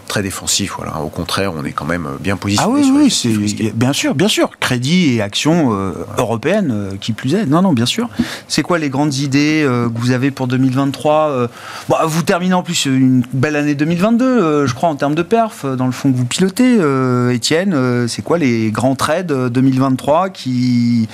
très 0.08 0.22
défensif. 0.22 0.74
Voilà. 0.78 1.00
Au 1.00 1.10
contraire, 1.10 1.54
on 1.56 1.64
est 1.64 1.72
quand 1.72 1.86
même 1.86 2.08
bien 2.20 2.38
positionné. 2.38 2.82
Ah 2.82 2.82
oui, 2.82 2.92
oui, 2.94 3.12
c'est 3.12 3.69
bien 3.74 3.94
sûr, 3.94 4.16
bien 4.16 4.28
sûr. 4.28 4.52
Crédit 4.60 5.16
et 5.16 5.22
actions 5.22 5.74
euh, 5.74 5.94
européennes, 6.18 6.72
euh, 6.72 6.92
qui 7.00 7.14
plus 7.14 7.36
est. 7.36 7.46
Non, 7.46 7.62
non, 7.62 7.74
bien 7.74 7.86
sûr. 7.86 8.10
C'est 8.48 8.62
quoi 8.62 8.80
les 8.80 8.90
grandes 8.90 9.16
idées 9.16 9.64
euh, 9.64 9.90
que 9.90 9.98
vous 9.98 10.12
avez 10.12 10.32
pour 10.32 10.48
2023 10.48 11.48
bah, 11.88 12.02
Vous 12.06 12.24
terminez 12.24 12.54
en 12.54 12.64
plus 12.64 12.86
une 12.86 13.24
belle 13.34 13.56
année 13.56 13.76
2022, 13.76 14.66
je 14.66 14.74
crois, 14.74 14.90
en 14.90 14.96
termes 14.96 15.16
de 15.16 15.24
perf, 15.24 15.66
dans 15.66 15.86
le 15.86 15.92
fond 15.92 16.12
que 16.12 16.18
vous 16.18 16.26
pilotez. 16.26 16.80
Étienne, 17.34 18.08
c'est 18.08 18.22
quoi 18.22 18.38
les 18.38 18.72
grands 18.72 18.96
trades 18.96 19.32
2023 19.52 20.30
qui, 20.30 21.08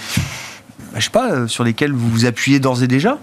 bah, 0.94 1.00
je 1.00 1.04
sais 1.04 1.10
pas, 1.10 1.48
sur 1.48 1.64
lesquels 1.64 1.92
vous 1.92 2.10
vous 2.10 2.26
appuyez 2.26 2.60
d'ores 2.60 2.84
et 2.84 2.88
déjà? 2.88 3.18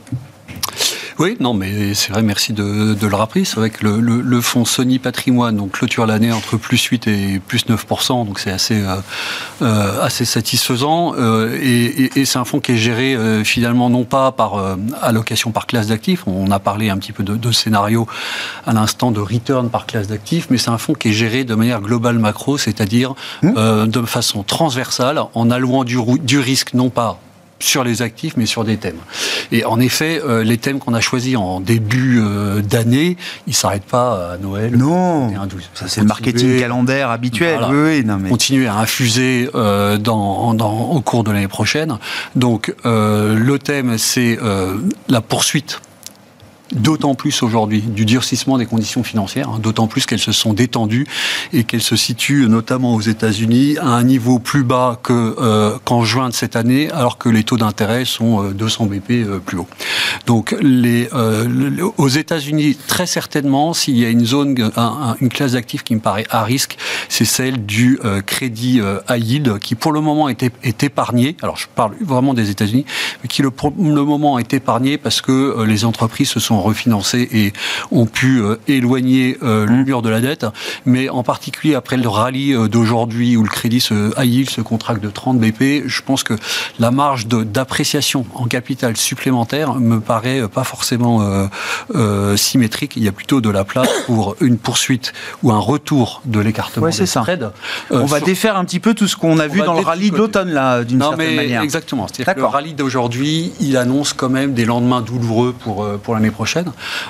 Oui, 1.22 1.36
non, 1.38 1.54
mais 1.54 1.94
c'est 1.94 2.10
vrai, 2.10 2.22
merci 2.22 2.52
de, 2.52 2.96
le 3.00 3.14
rappeler. 3.14 3.44
C'est 3.44 3.54
vrai 3.54 3.70
que 3.70 3.86
le, 3.86 4.40
fonds 4.40 4.64
Sony 4.64 4.98
Patrimoine 4.98 5.56
donc, 5.56 5.72
clôture 5.72 6.04
l'année 6.04 6.32
entre 6.32 6.56
plus 6.56 6.82
8 6.82 7.06
et 7.06 7.38
plus 7.38 7.64
9%, 7.66 8.26
donc 8.26 8.40
c'est 8.40 8.50
assez, 8.50 8.82
euh, 8.82 8.96
euh, 9.62 10.02
assez 10.02 10.24
satisfaisant. 10.24 11.14
Euh, 11.16 11.56
et, 11.62 12.24
c'est 12.24 12.38
un 12.38 12.44
fonds 12.44 12.58
qui 12.58 12.72
est 12.72 12.76
géré 12.76 13.16
finalement 13.44 13.88
non 13.88 14.04
pas 14.04 14.32
par 14.32 14.76
allocation 15.00 15.52
par 15.52 15.66
classe 15.66 15.88
d'actifs, 15.88 16.24
on 16.26 16.50
a 16.50 16.58
parlé 16.58 16.90
un 16.90 16.98
petit 16.98 17.12
peu 17.12 17.22
de, 17.22 17.36
de 17.36 17.52
scénario 17.52 18.06
à 18.66 18.72
l'instant 18.72 19.12
de 19.12 19.20
return 19.20 19.70
par 19.70 19.86
classe 19.86 20.08
d'actifs, 20.08 20.48
mais 20.50 20.58
c'est 20.58 20.70
un 20.70 20.78
fonds 20.78 20.94
qui 20.94 21.08
est 21.08 21.12
géré 21.12 21.44
de 21.44 21.54
manière 21.54 21.80
globale 21.80 22.18
macro, 22.18 22.58
c'est-à-dire 22.58 23.14
mmh. 23.42 23.86
de 23.86 24.02
façon 24.02 24.42
transversale, 24.42 25.20
en 25.34 25.50
allouant 25.50 25.84
du, 25.84 25.98
du 26.22 26.38
risque 26.38 26.74
non 26.74 26.90
pas 26.90 27.20
sur 27.62 27.84
les 27.84 28.02
actifs, 28.02 28.34
mais 28.36 28.46
sur 28.46 28.64
des 28.64 28.76
thèmes. 28.76 28.98
Et 29.50 29.64
en 29.64 29.80
effet, 29.80 30.20
euh, 30.24 30.42
les 30.42 30.58
thèmes 30.58 30.78
qu'on 30.78 30.94
a 30.94 31.00
choisis 31.00 31.36
en 31.36 31.60
début 31.60 32.20
euh, 32.20 32.60
d'année, 32.60 33.16
ils 33.46 33.54
s'arrêtent 33.54 33.84
pas 33.84 34.32
à 34.32 34.38
Noël. 34.38 34.76
Non, 34.76 35.32
ça 35.74 35.86
c'est 35.88 36.00
le 36.00 36.06
marketing 36.06 36.58
calendaire 36.58 37.10
habituel. 37.10 37.60
Oui, 37.70 38.04
non, 38.04 38.18
mais... 38.18 38.28
Continuer 38.28 38.66
à 38.66 38.76
infuser 38.76 39.48
euh, 39.54 39.98
dans, 39.98 40.54
dans, 40.54 40.90
au 40.90 41.00
cours 41.00 41.24
de 41.24 41.30
l'année 41.30 41.48
prochaine. 41.48 41.98
Donc 42.36 42.74
le 42.84 43.56
thème, 43.58 43.98
c'est 43.98 44.38
la 45.08 45.20
poursuite 45.20 45.80
d'autant 46.74 47.14
plus 47.14 47.42
aujourd'hui 47.42 47.82
du 47.82 48.04
durcissement 48.04 48.58
des 48.58 48.66
conditions 48.66 49.02
financières, 49.02 49.50
hein, 49.50 49.58
d'autant 49.62 49.86
plus 49.86 50.06
qu'elles 50.06 50.18
se 50.18 50.32
sont 50.32 50.52
détendues 50.52 51.06
et 51.52 51.64
qu'elles 51.64 51.82
se 51.82 51.96
situent 51.96 52.48
notamment 52.48 52.94
aux 52.94 53.00
États-Unis 53.00 53.76
à 53.78 53.88
un 53.88 54.04
niveau 54.04 54.38
plus 54.38 54.64
bas 54.64 54.98
que 55.02 55.36
euh, 55.38 55.78
qu'en 55.84 56.04
juin 56.04 56.28
de 56.28 56.34
cette 56.34 56.56
année, 56.56 56.90
alors 56.90 57.18
que 57.18 57.28
les 57.28 57.44
taux 57.44 57.56
d'intérêt 57.56 58.04
sont 58.04 58.42
200 58.50 58.84
euh, 58.84 58.88
BP 58.88 59.10
euh, 59.10 59.38
plus 59.38 59.58
haut. 59.58 59.68
Donc 60.26 60.54
les, 60.60 61.08
aux 61.98 62.08
États-Unis, 62.08 62.76
très 62.86 63.06
certainement, 63.06 63.74
s'il 63.74 63.96
y 63.98 64.04
a 64.04 64.08
une 64.08 64.24
zone, 64.24 64.70
une 65.20 65.28
classe 65.28 65.52
d'actifs 65.52 65.82
qui 65.82 65.94
me 65.94 66.00
paraît 66.00 66.26
à 66.30 66.44
risque, 66.44 66.76
c'est 67.08 67.24
celle 67.24 67.64
du 67.64 67.98
crédit 68.26 68.80
à 69.08 69.18
yield, 69.18 69.58
qui 69.58 69.74
pour 69.74 69.92
le 69.92 70.00
moment 70.00 70.28
est, 70.28 70.44
est 70.62 70.82
épargné. 70.82 71.36
Alors 71.42 71.56
je 71.56 71.66
parle 71.74 71.92
vraiment 72.00 72.34
des 72.34 72.50
États-Unis, 72.50 72.84
mais 73.22 73.28
qui 73.28 73.42
le, 73.42 73.50
le 73.78 74.04
moment 74.04 74.38
est 74.38 74.54
épargné 74.54 74.98
parce 74.98 75.20
que 75.20 75.62
les 75.64 75.84
entreprises 75.84 76.28
se 76.28 76.40
sont 76.40 76.61
ont 76.62 76.68
refinancé 76.68 77.28
et 77.32 77.52
ont 77.90 78.06
pu 78.06 78.42
éloigner 78.68 79.38
le 79.40 79.66
mmh. 79.66 79.84
mur 79.84 80.02
de 80.02 80.08
la 80.08 80.20
dette. 80.20 80.46
Mais 80.86 81.08
en 81.08 81.22
particulier 81.22 81.74
après 81.74 81.96
le 81.96 82.08
rallye 82.08 82.56
d'aujourd'hui 82.68 83.36
où 83.36 83.42
le 83.42 83.48
crédit 83.48 83.80
se, 83.80 84.12
high 84.22 84.48
se 84.48 84.60
contracte 84.60 85.02
de 85.02 85.10
30 85.10 85.38
BP, 85.38 85.84
je 85.86 86.02
pense 86.02 86.22
que 86.22 86.34
la 86.78 86.90
marge 86.90 87.26
d'appréciation 87.26 88.24
en 88.34 88.46
capital 88.46 88.96
supplémentaire 88.96 89.74
me 89.74 90.00
paraît 90.00 90.48
pas 90.48 90.64
forcément 90.64 91.48
symétrique. 92.36 92.96
Il 92.96 93.04
y 93.04 93.08
a 93.08 93.12
plutôt 93.12 93.40
de 93.40 93.50
la 93.50 93.64
place 93.64 93.88
pour 94.06 94.36
une 94.40 94.58
poursuite 94.58 95.12
ou 95.42 95.50
un 95.52 95.58
retour 95.58 96.22
de 96.24 96.40
l'écartement 96.40 96.86
ouais, 96.86 96.92
des 96.92 97.06
spreads. 97.06 97.52
on 97.90 98.04
va 98.04 98.20
défaire 98.20 98.56
un 98.56 98.64
petit 98.64 98.80
peu 98.80 98.94
tout 98.94 99.08
ce 99.08 99.16
qu'on 99.16 99.38
a 99.38 99.46
vu 99.46 99.60
dans 99.60 99.74
le 99.74 99.80
rallye 99.80 100.10
de 100.10 100.16
l'automne, 100.16 100.50
là, 100.50 100.84
d'une 100.84 101.00
certaine 101.00 101.18
mais 101.18 101.36
manière. 101.36 101.62
Exactement. 101.62 102.06
C'est-à-dire 102.06 102.34
que 102.34 102.40
le 102.40 102.46
rallye 102.46 102.74
d'aujourd'hui, 102.74 103.52
il 103.60 103.76
annonce 103.76 104.12
quand 104.12 104.28
même 104.28 104.54
des 104.54 104.64
lendemains 104.64 105.00
douloureux 105.00 105.54
pour, 105.58 105.84
euh, 105.84 106.00
pour 106.02 106.14
l'année 106.14 106.30
prochaine, 106.30 106.41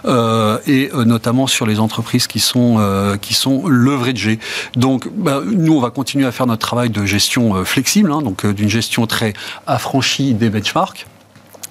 euh, 0.05 0.59
et 0.66 0.91
euh, 0.95 1.05
notamment 1.05 1.47
sur 1.47 1.66
les 1.66 1.80
entreprises 1.80 2.26
qui 2.26 2.41
sont, 2.41 2.76
euh, 2.78 3.16
qui 3.16 3.35
sont 3.35 3.66
leveragées. 3.66 4.39
Donc, 4.76 5.09
bah, 5.14 5.41
nous, 5.45 5.74
on 5.74 5.80
va 5.80 5.91
continuer 5.91 6.26
à 6.26 6.33
faire 6.33 6.47
notre 6.47 6.66
travail 6.66 6.91
de 6.91 7.05
gestion 7.05 7.64
flexible, 7.64 8.12
hein, 8.12 8.22
donc 8.22 8.47
d'une 8.47 8.68
gestion 8.68 9.07
très 9.07 9.33
affranchie 9.66 10.35
des 10.35 10.51
benchmarks 10.51 11.07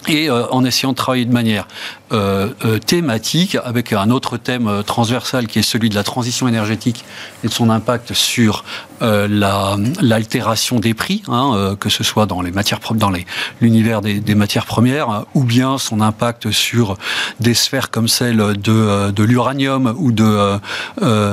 et 0.08 0.30
euh, 0.30 0.48
en 0.52 0.64
essayant 0.66 0.92
de 0.92 0.98
travailler 0.98 1.26
de 1.26 1.34
manière 1.34 1.68
euh, 2.14 2.50
euh, 2.66 2.78
thématique 2.78 3.56
avec 3.64 3.94
un 3.94 4.10
autre 4.10 4.36
thème 4.36 4.68
euh, 4.68 4.82
transversal 4.82 5.48
qui 5.48 5.60
est 5.60 5.62
celui 5.62 5.88
de 5.88 5.96
la 5.96 6.04
transition 6.04 6.46
énergétique 6.46 7.06
et 7.42 7.48
de 7.48 7.54
son 7.54 7.70
impact 7.70 8.14
sur 8.14 8.66
l'altération 9.00 10.80
des 10.80 10.94
prix, 10.94 11.24
hein, 11.28 11.76
que 11.80 11.90
ce 11.90 12.04
soit 12.04 12.28
dans 12.28 12.44
les 12.44 12.52
matières 12.52 12.80
dans 12.94 13.12
l'univers 13.60 14.02
des, 14.02 14.20
des, 14.20 14.36
matières 14.36 14.68
premières, 14.68 15.26
ou 15.34 15.44
bien 15.44 15.80
son 15.80 16.02
impact 16.02 16.52
sur 16.52 16.98
des 17.40 17.56
sphères 17.56 17.90
comme 17.90 18.08
celle 18.08 18.38
de, 18.38 19.10
de 19.10 19.24
l'uranium 19.24 19.96
ou 19.98 20.12
de, 20.12 20.60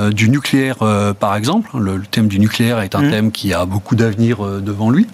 du 0.09 0.29
nucléaire, 0.29 0.77
par 1.19 1.35
exemple. 1.35 1.69
Le, 1.77 2.01
thème 2.01 2.27
du 2.27 2.39
nucléaire 2.39 2.79
est 2.79 2.95
un 2.95 3.03
mmh. 3.03 3.11
thème 3.11 3.31
qui 3.31 3.53
a 3.53 3.65
beaucoup 3.65 3.95
d'avenir 3.95 4.43
devant 4.43 4.89
lui 4.89 5.05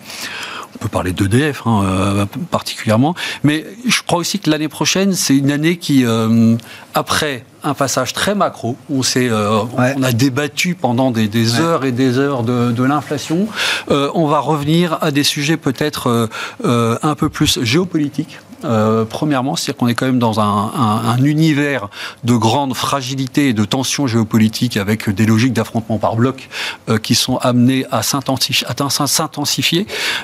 on 0.76 0.78
peut 0.78 0.90
parler 0.90 1.14
d'EDF 1.14 1.64
hein, 1.66 1.84
euh, 1.86 2.26
particulièrement, 2.52 3.16
mais 3.44 3.66
je 3.88 4.02
crois 4.02 4.20
aussi 4.20 4.40
que 4.40 4.50
l'année 4.50 4.68
prochaine, 4.68 5.14
c'est 5.14 5.36
une 5.36 5.52
année 5.52 5.78
qui, 5.78 6.06
euh, 6.06 6.56
après 6.94 7.46
un 7.64 7.74
passage 7.74 8.14
très 8.14 8.36
macro, 8.36 8.78
on, 8.92 9.02
euh, 9.16 9.64
on 9.98 10.04
a 10.04 10.12
débattu 10.12 10.76
pendant 10.76 11.12
des, 11.12 11.60
heures 11.60 11.86
et 11.86 11.92
des 11.92 12.20
heures 12.20 12.44
de, 12.44 12.84
l'inflation, 12.84 13.48
on 13.90 14.28
va 14.28 14.40
revenir 14.40 15.00
à 15.02 15.12
des 15.12 15.24
sujets 15.24 15.58
peut-être 15.58 16.30
un 16.64 17.16
peu 17.16 17.30
plus 17.30 17.64
géopolitiques, 17.64 18.38
euh, 18.64 19.06
premièrement, 19.06 19.56
c'est-à-dire 19.56 19.78
qu'on 19.78 19.88
est 19.88 19.96
quand 19.96 20.06
même 20.06 20.20
dans 20.20 20.40
un, 20.40 21.18
univers 21.24 21.88
de 22.24 22.36
grande 22.36 22.76
fragilité 22.76 23.50
et 23.50 23.54
de 23.54 23.66
tensions 23.66 24.08
géopolitiques 24.08 24.78
avec 24.78 25.10
des 25.10 25.26
logiques 25.26 25.54
d'affrontement 25.54 25.98
par 25.98 26.16
bloc 26.16 26.50
euh, 26.90 26.98
qui 26.98 27.16
sont 27.16 27.38
amenées 27.38 27.86
à 27.92 28.04
s'intensifier. 28.04 28.68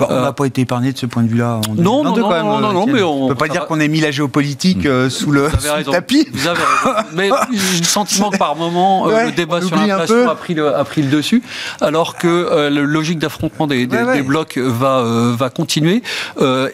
on 0.00 0.06
n'a 0.06 0.12
euh, 0.12 0.32
pas 0.32 0.44
été 0.44 0.62
épargné 0.62 0.92
de 0.92 0.98
ce 0.98 1.06
point 1.06 1.22
de 1.22 1.28
vue-là. 1.28 1.60
Non, 1.76 2.04
non, 2.04 2.16
non, 2.16 2.60
non, 2.60 2.72
non, 2.72 2.86
mais 2.86 3.02
on 3.02 3.24
ne 3.24 3.28
peut 3.30 3.34
pas 3.34 3.48
dire 3.48 3.66
qu'on 3.66 3.80
ait 3.80 3.88
mis 3.88 4.00
la 4.00 4.10
géopolitique 4.10 4.86
sous, 5.08 5.30
le, 5.30 5.48
tapis. 5.90 6.26
Vous 6.32 6.46
avez 6.46 6.60
raison. 6.62 7.08
Mais 7.14 7.30
j'ai 7.52 7.78
le 7.80 7.84
sentiment 7.84 8.30
que 8.30 8.38
par 8.38 8.56
moment, 8.56 9.06
le 9.06 9.32
débat 9.32 9.60
sur 9.60 9.76
l'inflation 9.76 10.28
a 10.28 10.34
pris, 10.34 10.54
le, 10.54 10.74
a 10.74 10.84
pris 10.84 11.02
le 11.02 11.08
dessus, 11.08 11.42
alors 11.80 12.16
que 12.16 12.68
la 12.68 12.80
logique 12.80 13.18
d'affrontement 13.18 13.66
des, 13.66 13.86
blocs 13.86 14.58
va, 14.58 15.02
va 15.36 15.50
continuer. 15.50 16.02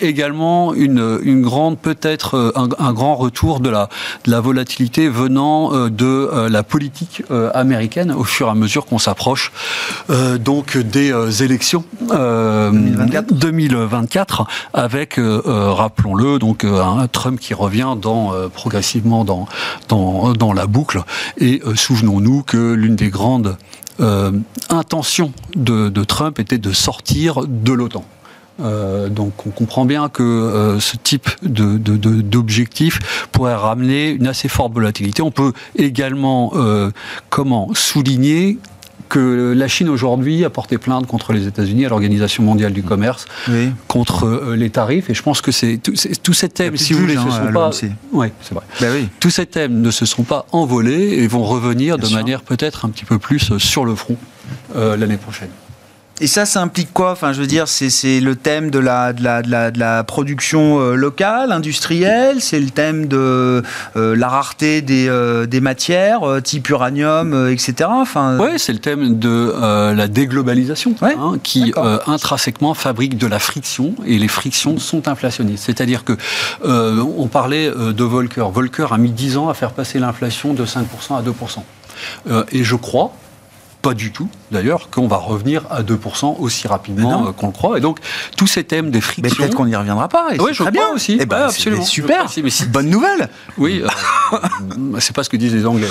également, 0.00 0.74
une, 0.74 1.18
une 1.22 1.47
grande 1.48 1.78
peut-être 1.78 2.36
euh, 2.36 2.52
un, 2.78 2.92
grand 2.92 3.16
retour 3.16 3.60
de 3.60 3.70
la, 3.70 3.88
de 4.24 4.30
la 4.30 4.40
volatilité 4.40 5.08
venant 5.08 5.72
euh, 5.72 5.88
de 5.88 6.04
euh, 6.06 6.48
la 6.48 6.62
politique 6.62 7.22
américaine 7.54 8.12
au 8.12 8.24
fur 8.24 8.48
et 8.48 8.50
à 8.50 8.54
mesure 8.54 8.86
qu'on 8.86 8.98
s'approche 8.98 9.52
donc 10.40 10.76
des 10.76 11.42
élections 11.42 11.84
2024. 12.00 13.32
2024. 13.32 14.46
avec, 14.74 15.18
rappelons-le, 15.18 16.38
donc 16.38 16.64
un 16.64 17.06
Trump 17.08 17.38
qui 17.40 17.54
revient 17.54 17.94
dans, 18.00 18.32
progressivement 18.52 19.24
dans, 19.24 19.46
dans, 19.88 20.32
dans 20.32 20.52
la 20.52 20.66
boucle. 20.66 21.02
Et 21.38 21.62
souvenons-nous 21.74 22.42
que 22.42 22.72
l'une 22.72 22.96
des 22.96 23.10
grandes 23.10 23.56
intentions 24.68 25.32
de, 25.54 25.88
de 25.88 26.04
Trump 26.04 26.38
était 26.38 26.58
de 26.58 26.72
sortir 26.72 27.40
de 27.46 27.72
l'OTAN. 27.72 28.04
Euh, 28.60 29.08
donc 29.08 29.46
on 29.46 29.50
comprend 29.50 29.84
bien 29.84 30.08
que 30.08 30.22
euh, 30.22 30.80
ce 30.80 30.96
type 30.96 31.30
d'objectif 31.42 32.98
de, 32.98 33.04
pourrait 33.32 33.54
ramener 33.54 34.10
une 34.10 34.26
assez 34.26 34.48
forte 34.48 34.72
volatilité. 34.72 35.22
On 35.22 35.30
peut 35.30 35.52
également 35.76 36.52
euh, 36.54 36.90
comment 37.30 37.68
souligner 37.74 38.58
que 39.08 39.54
la 39.56 39.68
Chine 39.68 39.88
aujourd'hui 39.88 40.44
a 40.44 40.50
porté 40.50 40.76
plainte 40.76 41.06
contre 41.06 41.32
les 41.32 41.46
États-Unis 41.46 41.86
à 41.86 41.88
l'Organisation 41.88 42.42
mondiale 42.42 42.74
du 42.74 42.82
commerce 42.82 43.24
contre 43.86 44.52
les 44.54 44.68
tarifs. 44.68 45.08
Et 45.08 45.14
je 45.14 45.22
pense 45.22 45.40
que 45.40 45.50
c'est 45.50 45.80
tous 46.22 46.34
ces 46.34 46.48
thèmes, 46.50 46.76
si 46.76 46.92
vous 46.92 47.00
voulez, 47.00 47.16
ne 47.16 47.20
sont 47.20 47.52
pas. 47.54 47.70
Ouais, 48.12 48.32
c'est 48.42 48.54
vrai. 48.54 48.64
Ben 48.82 48.92
oui. 48.92 49.08
Tous 49.18 49.30
ces 49.30 49.46
thèmes 49.46 49.80
ne 49.80 49.90
se 49.90 50.04
sont 50.04 50.24
pas 50.24 50.44
envolés 50.52 51.22
et 51.22 51.26
vont 51.26 51.44
revenir 51.44 51.96
de 51.96 52.08
manière 52.08 52.42
peut-être 52.42 52.84
un 52.84 52.90
petit 52.90 53.06
peu 53.06 53.18
plus 53.18 53.56
sur 53.56 53.86
le 53.86 53.94
front 53.94 54.18
l'année 54.74 55.16
prochaine. 55.16 55.48
Et 56.20 56.26
ça, 56.26 56.46
ça 56.46 56.60
implique 56.60 56.92
quoi 56.92 57.12
Enfin, 57.12 57.32
je 57.32 57.40
veux 57.40 57.46
dire, 57.46 57.68
c'est 57.68 58.20
le 58.20 58.34
thème 58.34 58.70
de 58.70 58.78
la, 58.78 59.12
de 59.12 59.22
la, 59.22 59.42
de 59.42 59.50
la, 59.50 59.70
de 59.70 59.78
la 59.78 60.02
production 60.02 60.80
euh, 60.80 60.94
locale, 60.94 61.52
industrielle, 61.52 62.40
c'est 62.40 62.58
le 62.58 62.70
thème 62.70 63.06
de 63.06 63.62
euh, 63.96 64.16
la 64.16 64.28
rareté 64.28 64.82
des, 64.82 65.08
euh, 65.08 65.46
des 65.46 65.60
matières, 65.60 66.20
type 66.42 66.68
uranium, 66.70 67.48
etc. 67.48 67.88
Enfin, 67.88 68.36
oui, 68.38 68.58
c'est 68.58 68.72
le 68.72 68.80
thème 68.80 69.18
de 69.18 69.54
la 69.94 70.08
déglobalisation, 70.08 70.94
hein, 71.02 71.38
qui 71.42 71.72
intrinsèquement 72.06 72.74
fabrique 72.74 73.16
de 73.16 73.26
la 73.26 73.38
friction, 73.38 73.94
et 74.04 74.18
les 74.18 74.28
frictions 74.28 74.78
sont 74.78 75.08
inflationnistes. 75.08 75.64
C'est-à-dire 75.64 76.04
que 76.04 76.16
on 76.64 77.28
parlait 77.28 77.70
de 77.70 78.04
Volcker. 78.04 78.46
Volcker 78.52 78.86
a 78.90 78.98
mis 78.98 79.10
10 79.10 79.36
ans 79.36 79.48
à 79.48 79.54
faire 79.54 79.72
passer 79.72 79.98
l'inflation 79.98 80.54
de 80.54 80.64
5% 80.64 80.82
à 81.16 81.22
2%. 81.22 82.44
et 82.52 82.64
je 82.64 82.76
crois, 82.76 83.12
pas 83.82 83.94
du 83.94 84.10
tout, 84.10 84.28
d'ailleurs, 84.50 84.90
qu'on 84.90 85.06
va 85.06 85.16
revenir 85.16 85.64
à 85.70 85.82
2% 85.82 86.36
aussi 86.40 86.66
rapidement 86.66 87.28
euh, 87.28 87.32
qu'on 87.32 87.46
le 87.46 87.52
croit. 87.52 87.78
Et 87.78 87.80
donc, 87.80 87.98
tous 88.36 88.46
ces 88.46 88.64
thèmes 88.64 88.90
des 88.90 89.00
frictions... 89.00 89.22
Mais 89.22 89.36
peut-être 89.36 89.54
qu'on 89.54 89.66
n'y 89.66 89.76
reviendra 89.76 90.08
pas. 90.08 90.30
oui, 90.38 90.52
je 90.52 90.62
très 90.62 90.72
bien 90.72 90.88
aussi. 90.88 91.16
Eh 91.20 91.26
ben, 91.26 91.44
absolument. 91.44 91.84
Super. 91.84 92.26
Mais 92.42 92.50
Bonne 92.68 92.90
nouvelle. 92.90 93.28
Oui, 93.56 93.82
euh, 93.82 94.38
c'est 94.98 95.14
pas 95.14 95.22
ce 95.22 95.28
que 95.28 95.36
disent 95.36 95.54
les 95.54 95.64
Anglais. 95.64 95.88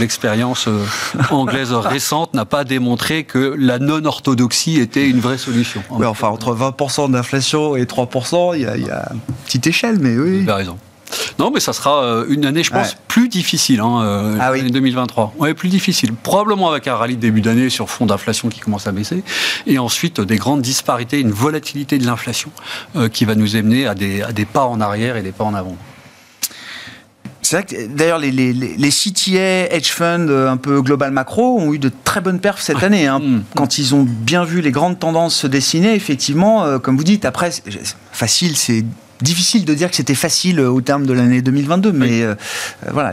L'expérience 0.00 0.68
euh, 0.68 0.84
anglaise 1.30 1.72
récente 1.72 2.32
n'a 2.34 2.46
pas 2.46 2.64
démontré 2.64 3.24
que 3.24 3.54
la 3.58 3.78
non-orthodoxie 3.78 4.80
était 4.80 5.08
une 5.08 5.20
vraie 5.20 5.38
solution. 5.38 5.82
Enfin, 5.90 6.28
entre 6.28 6.54
20% 6.54 7.10
d'inflation 7.10 7.76
et 7.76 7.84
3%, 7.84 8.54
il 8.54 8.62
y, 8.62 8.66
a, 8.66 8.76
il 8.76 8.86
y 8.86 8.90
a 8.90 9.10
une 9.12 9.20
petite 9.44 9.66
échelle, 9.66 9.98
mais 10.00 10.16
oui. 10.16 10.44
Vous 10.44 10.50
avez 10.50 10.62
raison. 10.62 10.78
Non, 11.38 11.50
mais 11.52 11.60
ça 11.60 11.72
sera 11.72 12.02
euh, 12.02 12.26
une 12.28 12.44
année, 12.44 12.62
je 12.62 12.70
pense, 12.70 12.96
plus 13.06 13.28
difficile, 13.28 13.80
hein, 13.80 14.02
euh, 14.02 14.38
ah 14.40 14.52
2023. 14.52 15.34
Oui, 15.38 15.54
plus 15.54 15.68
difficile. 15.68 16.12
Probablement 16.14 16.70
avec 16.70 16.86
un 16.88 16.96
rallye 16.96 17.16
de 17.16 17.20
début 17.20 17.40
d'année 17.40 17.70
sur 17.70 17.88
fond 17.88 18.06
d'inflation 18.06 18.48
qui 18.48 18.60
commence 18.60 18.86
à 18.86 18.92
baisser. 18.92 19.22
Et 19.66 19.78
ensuite, 19.78 20.20
des 20.20 20.36
grandes 20.36 20.62
disparités, 20.62 21.20
une 21.20 21.30
volatilité 21.30 21.98
de 21.98 22.06
l'inflation 22.06 22.50
euh, 22.96 23.08
qui 23.08 23.24
va 23.24 23.34
nous 23.34 23.56
amener 23.56 23.86
à 23.86 23.94
des, 23.94 24.22
à 24.22 24.32
des 24.32 24.44
pas 24.44 24.64
en 24.64 24.80
arrière 24.80 25.16
et 25.16 25.22
des 25.22 25.32
pas 25.32 25.44
en 25.44 25.54
avant. 25.54 25.76
C'est 27.40 27.56
vrai 27.56 27.64
que 27.64 27.86
d'ailleurs 27.86 28.18
les, 28.18 28.30
les, 28.30 28.52
les, 28.52 28.90
CTA, 28.90 29.74
hedge 29.74 29.90
fund, 29.90 30.28
un 30.28 30.58
peu 30.58 30.82
global 30.82 31.12
macro, 31.12 31.58
ont 31.58 31.72
eu 31.72 31.78
de 31.78 31.90
très 32.04 32.20
bonnes 32.20 32.40
perfs 32.40 32.60
cette 32.60 32.82
année. 32.82 33.06
Hein. 33.06 33.20
Mm. 33.20 33.44
Quand 33.54 33.78
ils 33.78 33.94
ont 33.94 34.04
bien 34.06 34.44
vu 34.44 34.60
les 34.60 34.72
grandes 34.72 34.98
tendances 34.98 35.36
se 35.36 35.46
dessiner, 35.46 35.94
effectivement, 35.94 36.78
comme 36.80 36.96
vous 36.96 37.04
dites, 37.04 37.24
après, 37.24 37.50
facile, 38.12 38.56
c'est 38.56 38.84
difficile 39.22 39.64
de 39.64 39.74
dire 39.74 39.90
que 39.90 39.96
c'était 39.96 40.14
facile 40.14 40.60
au 40.60 40.80
terme 40.80 41.06
de 41.06 41.12
l'année 41.12 41.42
2022, 41.42 41.92
mais 41.92 42.22
euh, 42.22 42.34
voilà, 42.92 43.12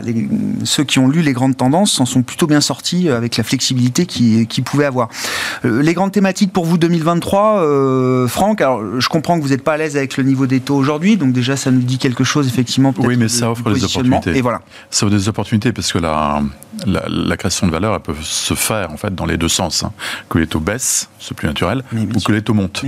ceux 0.64 0.84
qui 0.84 0.98
ont 0.98 1.08
lu 1.08 1.22
les 1.22 1.32
grandes 1.32 1.56
tendances 1.56 1.92
s'en 1.92 2.06
sont 2.06 2.22
plutôt 2.22 2.46
bien 2.46 2.60
sortis 2.60 3.08
avec 3.08 3.36
la 3.36 3.44
flexibilité 3.44 4.06
qu'ils 4.06 4.46
qui 4.46 4.62
pouvaient 4.62 4.84
avoir. 4.84 5.08
Euh, 5.64 5.82
les 5.82 5.94
grandes 5.94 6.12
thématiques 6.12 6.52
pour 6.52 6.64
vous 6.64 6.78
2023, 6.78 7.62
euh, 7.62 8.28
Franck, 8.28 8.60
alors 8.60 9.00
je 9.00 9.08
comprends 9.08 9.38
que 9.38 9.42
vous 9.42 9.50
n'êtes 9.50 9.64
pas 9.64 9.74
à 9.74 9.76
l'aise 9.76 9.96
avec 9.96 10.16
le 10.16 10.24
niveau 10.24 10.46
des 10.46 10.60
taux 10.60 10.76
aujourd'hui, 10.76 11.16
donc 11.16 11.32
déjà 11.32 11.56
ça 11.56 11.70
nous 11.70 11.80
dit 11.80 11.98
quelque 11.98 12.24
chose 12.24 12.46
effectivement. 12.46 12.94
Oui, 12.98 13.16
mais 13.16 13.28
ça 13.28 13.50
offre 13.50 13.70
des 13.70 13.84
opportunités. 13.84 14.36
Et 14.36 14.42
voilà. 14.42 14.62
Ça 14.90 15.06
offre 15.06 15.14
des 15.14 15.28
opportunités 15.28 15.72
parce 15.72 15.92
que 15.92 15.98
la, 15.98 16.42
la, 16.86 17.36
création 17.36 17.66
de 17.66 17.72
valeur, 17.72 17.94
elle 17.94 18.00
peut 18.00 18.14
se 18.20 18.54
faire 18.54 18.90
en 18.90 18.96
fait 18.96 19.14
dans 19.14 19.26
les 19.26 19.36
deux 19.36 19.48
sens. 19.48 19.82
Hein. 19.82 19.92
Que 20.28 20.38
les 20.38 20.46
taux 20.46 20.60
baissent, 20.60 21.08
c'est 21.18 21.34
plus 21.34 21.48
naturel, 21.48 21.82
ou 21.92 22.20
que 22.20 22.32
les 22.32 22.42
taux 22.42 22.54
montent. 22.54 22.84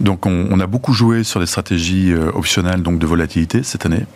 Donc 0.00 0.26
on, 0.26 0.48
on, 0.50 0.60
a 0.60 0.66
beaucoup 0.66 0.92
joué 0.92 1.24
sur 1.24 1.40
des 1.40 1.46
stratégies 1.46 2.12
optionnelles 2.34 2.55
donc 2.62 2.98
de 2.98 3.06
volatilité 3.06 3.62
cette 3.62 3.86
année, 3.86 4.06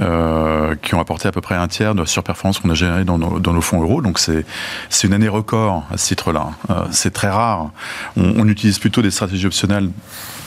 euh, 0.00 0.74
qui 0.82 0.94
ont 0.94 1.00
apporté 1.00 1.28
à 1.28 1.32
peu 1.32 1.40
près 1.40 1.54
un 1.54 1.68
tiers 1.68 1.94
de 1.94 2.00
la 2.00 2.06
surperformance 2.06 2.58
qu'on 2.58 2.70
a 2.70 2.74
générée 2.74 3.04
dans 3.04 3.18
nos, 3.18 3.60
fonds 3.60 3.82
euros. 3.82 4.02
Donc 4.02 4.18
c'est 4.18 4.44
une 5.04 5.12
année 5.12 5.28
record 5.28 5.84
à 5.90 5.96
ce 5.96 6.08
titre-là. 6.08 6.50
Euh, 6.70 6.84
c'est 6.90 7.12
très 7.12 7.30
rare. 7.30 7.70
On, 8.16 8.46
utilise 8.46 8.78
plutôt 8.78 9.02
des 9.02 9.10
stratégies 9.10 9.46
optionnelles 9.46 9.90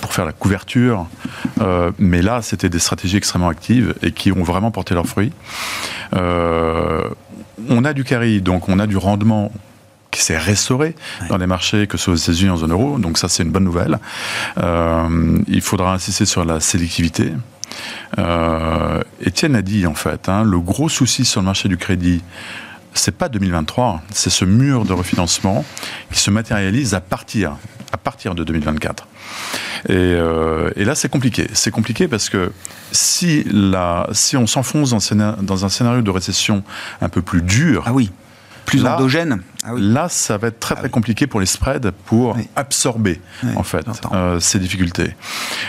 pour 0.01 0.13
faire 0.13 0.25
la 0.25 0.31
couverture, 0.31 1.07
euh, 1.59 1.91
mais 1.99 2.21
là 2.21 2.41
c'était 2.41 2.69
des 2.69 2.79
stratégies 2.79 3.17
extrêmement 3.17 3.49
actives 3.49 3.93
et 4.01 4.11
qui 4.11 4.31
ont 4.31 4.43
vraiment 4.43 4.71
porté 4.71 4.93
leurs 4.93 5.07
fruits. 5.07 5.33
on 6.13 7.83
a 7.83 7.93
du 7.93 8.03
carry, 8.05 8.41
donc 8.41 8.69
on 8.69 8.79
a 8.79 8.87
du 8.87 8.97
rendement 8.97 9.51
qui 10.11 10.21
s'est 10.21 10.37
restauré 10.37 10.95
dans 11.29 11.37
les 11.37 11.47
marchés, 11.47 11.87
que 11.87 11.97
ce 11.97 12.05
soit 12.05 12.13
aux 12.13 12.17
États-Unis 12.17 12.49
en 12.49 12.57
zone 12.57 12.71
euro. 12.71 12.97
Donc 12.99 13.17
ça, 13.17 13.29
c'est 13.29 13.43
une 13.43 13.51
bonne 13.51 13.63
nouvelle. 13.63 13.99
Euh, 14.57 15.37
il 15.47 15.61
faudra 15.61 15.93
insister 15.93 16.25
sur 16.25 16.45
la 16.45 16.59
sélectivité. 16.59 17.31
Euh, 18.17 19.01
Étienne 19.21 19.55
a 19.55 19.61
dit 19.61 19.85
en 19.85 19.93
fait, 19.93 20.27
hein, 20.29 20.43
le 20.43 20.59
gros 20.59 20.89
souci 20.89 21.25
sur 21.25 21.41
le 21.41 21.45
marché 21.45 21.69
du 21.69 21.77
crédit, 21.77 22.23
c'est 22.93 23.15
pas 23.15 23.29
2023, 23.29 24.01
c'est 24.11 24.31
ce 24.31 24.45
mur 24.45 24.83
de 24.83 24.93
refinancement 24.93 25.63
qui 26.11 26.19
se 26.19 26.31
matérialise 26.31 26.95
à 26.95 27.01
partir, 27.01 27.57
à 27.91 27.97
partir 27.97 28.33
de 28.33 28.43
2024. 28.43 29.07
Euh, 29.91 30.71
et, 30.75 30.85
là, 30.85 30.95
c'est 30.95 31.07
compliqué. 31.07 31.47
C'est 31.53 31.71
compliqué 31.71 32.07
parce 32.07 32.29
que 32.29 32.51
si, 32.91 33.43
la, 33.43 34.09
si 34.11 34.35
on 34.35 34.47
s'enfonce 34.47 34.89
dans, 34.89 35.35
dans, 35.41 35.65
un 35.65 35.69
scénario 35.69 36.01
de 36.01 36.09
récession 36.09 36.63
un 36.99 37.09
peu 37.09 37.21
plus 37.21 37.43
dur, 37.43 37.83
ah 37.85 37.93
oui 37.93 38.11
plus 38.69 38.85
endogène. 38.85 39.41
Ah 39.63 39.71
là, 39.75 40.07
ça 40.07 40.37
va 40.37 40.47
être 40.47 40.59
très 40.59 40.75
ah 40.77 40.79
très 40.79 40.89
compliqué 40.89 41.27
pour 41.27 41.41
les 41.41 41.45
spreads 41.45 41.91
pour 42.05 42.37
absorber 42.55 43.19
en 43.57 43.63
fait 43.63 43.85
euh, 44.13 44.39
ces 44.39 44.57
difficultés. 44.57 45.15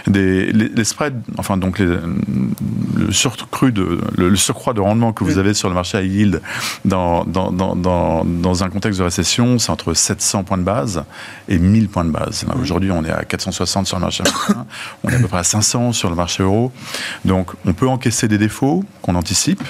Des, 0.07 0.53
les, 0.53 0.84
spreads, 0.84 1.20
enfin 1.38 1.57
donc 1.57 1.80
le 1.80 2.01
surcru 3.11 3.72
de 3.72 4.01
le, 4.16 4.36
surcroît 4.36 4.74
de 4.74 4.80
rendement 4.80 5.12
que 5.12 5.24
vous 5.24 5.38
avez 5.38 5.55
sur 5.55 5.68
le 5.68 5.74
marché 5.74 5.99
à 5.99 6.03
yield 6.03 6.41
dans 6.84 7.24
dans, 7.24 7.51
dans, 7.51 7.74
dans, 8.24 8.64
un 8.64 8.68
contexte 8.70 9.01
de 9.01 9.05
récession, 9.05 9.59
c'est 9.59 9.70
entre 9.70 9.93
700 9.93 10.45
points 10.45 10.59
de 10.59 10.62
base 10.62 11.03
et 11.49 11.59
1000 11.59 11.88
points 11.88 12.05
de 12.05 12.11
base. 12.11 12.45
Aujourd'hui, 12.61 12.93
on 12.93 13.05
est 13.05 13.11
à 13.11 13.24
460 13.24 13.86
sur 13.88 13.97
le 13.97 14.03
marché 14.03 14.22
américain, 14.22 14.66
on 15.03 15.09
est 15.09 15.16
à 15.16 15.18
peu 15.18 15.28
près 15.28 15.38
à 15.38 15.45
500 15.45 15.93
sur 15.93 16.11
le 16.11 16.16
marché 16.16 16.43
euro. 16.43 16.72
Donc, 17.24 17.51
on 17.64 17.72
peut 17.72 17.88
encaisser 17.88 18.28
des 18.28 18.38
défauts 18.38 18.84
qu'on 19.03 19.14
anticipe. 19.14 19.64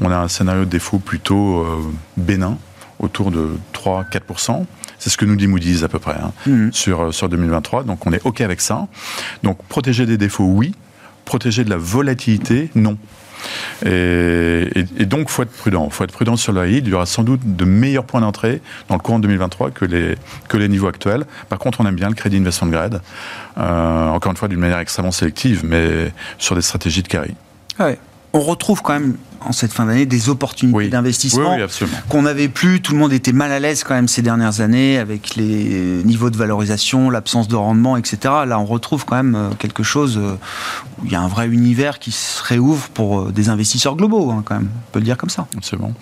On 0.00 0.10
a 0.10 0.16
un 0.16 0.28
scénario 0.28 0.64
de 0.64 0.70
défaut 0.70 0.98
plutôt 0.98 1.60
euh, 1.60 1.76
bénin, 2.16 2.56
autour 3.00 3.30
de 3.30 3.50
3-4%. 3.74 4.64
C'est 4.98 5.10
ce 5.10 5.16
que 5.16 5.24
nous 5.24 5.36
dit 5.36 5.46
Moody's 5.46 5.82
à 5.84 5.88
peu 5.88 5.98
près 5.98 6.16
hein, 6.20 6.32
mmh. 6.46 6.72
sur, 6.72 7.00
euh, 7.00 7.12
sur 7.12 7.28
2023. 7.28 7.84
Donc 7.84 8.06
on 8.06 8.12
est 8.12 8.24
OK 8.24 8.40
avec 8.40 8.60
ça. 8.60 8.88
Donc 9.42 9.62
protéger 9.64 10.06
des 10.06 10.16
défauts, 10.16 10.44
oui. 10.44 10.74
Protéger 11.24 11.64
de 11.64 11.70
la 11.70 11.76
volatilité, 11.76 12.70
non. 12.74 12.96
Et, 13.84 14.84
donc, 15.04 15.26
il 15.28 15.30
faut 15.30 15.42
être 15.42 15.52
prudent. 15.52 15.84
Il 15.86 15.92
faut 15.92 16.04
être 16.04 16.12
prudent 16.12 16.36
sur 16.36 16.52
le 16.52 16.68
Il 16.68 16.88
y 16.88 16.94
aura 16.94 17.06
sans 17.06 17.22
doute 17.22 17.40
de 17.44 17.64
meilleurs 17.64 18.04
points 18.04 18.20
d'entrée 18.20 18.60
dans 18.88 18.96
le 18.96 19.00
courant 19.00 19.18
2023 19.18 19.70
que 19.70 19.84
les, 19.84 20.16
que 20.48 20.56
les 20.56 20.68
niveaux 20.68 20.88
actuels. 20.88 21.24
Par 21.48 21.58
contre, 21.58 21.80
on 21.80 21.86
aime 21.86 21.94
bien 21.94 22.08
le 22.08 22.14
crédit 22.14 22.38
investment 22.38 22.70
grade. 22.70 23.02
Euh, 23.58 24.08
encore 24.08 24.32
une 24.32 24.38
fois, 24.38 24.48
d'une 24.48 24.58
manière 24.58 24.78
extrêmement 24.78 25.12
sélective, 25.12 25.64
mais 25.64 26.12
sur 26.38 26.54
des 26.54 26.62
stratégies 26.62 27.02
de 27.02 27.08
carry. 27.08 27.34
Ouais 27.78 27.98
on 28.32 28.40
retrouve 28.40 28.82
quand 28.82 28.92
même 28.92 29.16
en 29.40 29.52
cette 29.52 29.72
fin 29.72 29.86
d'année 29.86 30.06
des 30.06 30.28
opportunités 30.28 30.88
d'investissement 30.88 31.56
qu'on 32.08 32.22
n'avait 32.22 32.48
plus. 32.48 32.80
Tout 32.80 32.92
le 32.92 32.98
monde 32.98 33.12
était 33.12 33.32
mal 33.32 33.52
à 33.52 33.60
l'aise 33.60 33.84
quand 33.84 33.94
même 33.94 34.08
ces 34.08 34.22
dernières 34.22 34.60
années 34.60 34.98
avec 34.98 35.36
les 35.36 36.02
niveaux 36.04 36.30
de 36.30 36.36
valorisation, 36.36 37.10
l'absence 37.10 37.48
de 37.48 37.56
rendement, 37.56 37.96
etc. 37.96 38.18
Là, 38.46 38.58
on 38.58 38.64
retrouve 38.64 39.04
quand 39.04 39.16
même 39.16 39.34
euh, 39.34 39.50
quelque 39.58 39.82
chose 39.82 40.18
euh, 40.18 40.34
où 41.00 41.06
il 41.06 41.12
y 41.12 41.14
a 41.14 41.20
un 41.20 41.28
vrai 41.28 41.48
univers 41.48 41.98
qui 41.98 42.10
se 42.10 42.42
réouvre 42.42 42.88
pour 42.88 43.20
euh, 43.20 43.32
des 43.32 43.48
investisseurs 43.48 43.96
globaux, 43.96 44.30
hein, 44.30 44.42
quand 44.44 44.56
même. 44.56 44.68
On 44.88 44.92
peut 44.92 44.98
le 44.98 45.04
dire 45.04 45.16
comme 45.16 45.30
ça. 45.30 45.46
Absolument. 45.56 45.92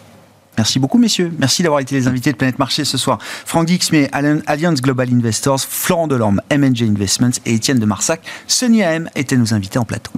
Merci 0.56 0.78
beaucoup, 0.78 0.96
messieurs. 0.96 1.32
Merci 1.38 1.62
d'avoir 1.62 1.80
été 1.80 1.94
les 1.94 2.08
invités 2.08 2.32
de 2.32 2.36
Planète 2.36 2.58
Marché 2.58 2.86
ce 2.86 2.96
soir. 2.96 3.18
Franck 3.20 3.66
Dixmier, 3.66 4.08
Alliance 4.12 4.80
Global 4.80 5.08
Investors, 5.12 5.60
Florent 5.60 6.06
Delorme, 6.06 6.40
MNJ 6.50 6.82
Investments 6.82 7.38
et 7.44 7.54
Étienne 7.54 7.78
de 7.78 7.84
Marsac. 7.84 8.22
Sony 8.46 8.82
AM 8.82 9.10
étaient 9.14 9.36
nos 9.36 9.52
invités 9.52 9.78
en 9.78 9.84
plateau. 9.84 10.12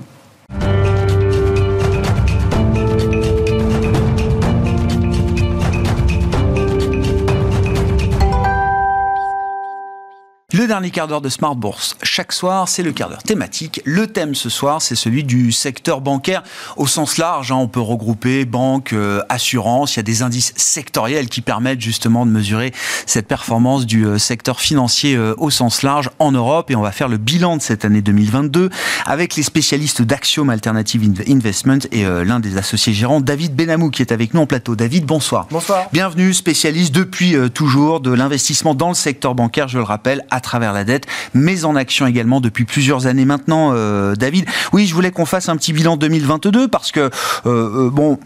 Le 10.59 10.67
dernier 10.67 10.91
quart 10.91 11.07
d'heure 11.07 11.21
de 11.21 11.29
Smart 11.29 11.55
Bourse, 11.55 11.97
chaque 12.03 12.33
soir, 12.33 12.69
c'est 12.69 12.83
le 12.83 12.91
quart 12.91 13.09
d'heure 13.09 13.23
thématique. 13.23 13.81
Le 13.85 14.09
thème 14.09 14.35
ce 14.35 14.49
soir, 14.49 14.83
c'est 14.83 14.97
celui 14.97 15.23
du 15.23 15.53
secteur 15.53 16.01
bancaire 16.01 16.43
au 16.77 16.89
sens 16.89 17.17
large. 17.17 17.53
Hein. 17.53 17.59
on 17.59 17.69
peut 17.69 17.79
regrouper 17.79 18.45
banque, 18.45 18.93
euh, 18.93 19.23
assurance. 19.29 19.95
Il 19.95 19.99
y 19.99 20.01
a 20.01 20.03
des 20.03 20.23
indices 20.23 20.53
sectoriels 20.57 21.29
qui 21.29 21.43
permettent 21.43 21.81
justement 21.81 22.27
de 22.27 22.33
mesurer 22.33 22.73
cette 23.07 23.29
performance 23.29 23.87
du 23.87 24.05
euh, 24.05 24.19
secteur 24.19 24.59
financier 24.59 25.15
euh, 25.15 25.33
au 25.39 25.51
sens 25.51 25.83
large 25.83 26.11
en 26.19 26.33
Europe. 26.33 26.73
Et 26.73 26.75
on 26.75 26.83
va 26.83 26.91
faire 26.91 27.07
le 27.07 27.19
bilan 27.19 27.59
de 27.59 27.63
cette 27.63 27.85
année 27.85 28.03
2022 28.03 28.69
avec 29.07 29.37
les 29.37 29.45
spécialistes 29.45 30.03
d'Axiom 30.03 30.51
Alternative 30.51 31.09
Investment 31.29 31.87
et 31.93 32.03
l'un 32.03 32.41
des 32.41 32.57
associés 32.57 32.93
gérants, 32.93 33.21
David 33.21 33.55
Benamou, 33.55 33.91
qui 33.91 34.03
est 34.03 34.11
avec 34.11 34.35
nous 34.35 34.41
en 34.41 34.47
plateau. 34.47 34.75
David, 34.75 35.07
bonsoir. 35.07 35.47
Bonsoir. 35.53 35.87
Bienvenue, 35.93 36.35
spécialiste 36.35 36.93
depuis 36.93 37.37
toujours 37.55 38.01
de 38.01 38.11
l'investissement 38.11 38.75
dans 38.75 38.89
le 38.89 38.95
secteur 38.95 39.37
bancaire, 39.37 39.69
je 39.69 39.79
le 39.79 39.85
rappelle, 39.85 40.27
à 40.31 40.41
travers 40.49 40.73
la 40.73 40.85
dette, 40.85 41.07
mais 41.35 41.67
en 41.67 41.77
action 41.77 42.07
également 42.07 42.41
depuis 42.41 42.65
plusieurs 42.65 43.07
années 43.07 43.27
maintenant, 43.27 43.73
euh, 43.75 44.15
David. 44.15 44.47
Oui, 44.73 44.87
je 44.87 44.95
voulais 44.95 45.11
qu'on 45.11 45.27
fasse 45.27 45.51
un 45.51 45.59
petit 45.59 45.75
bilan 45.75 45.99
2022 45.99 46.69
parce 46.69 46.91
que, 46.91 47.01
euh, 47.01 47.11
euh, 47.45 47.91
bon, 47.91 48.19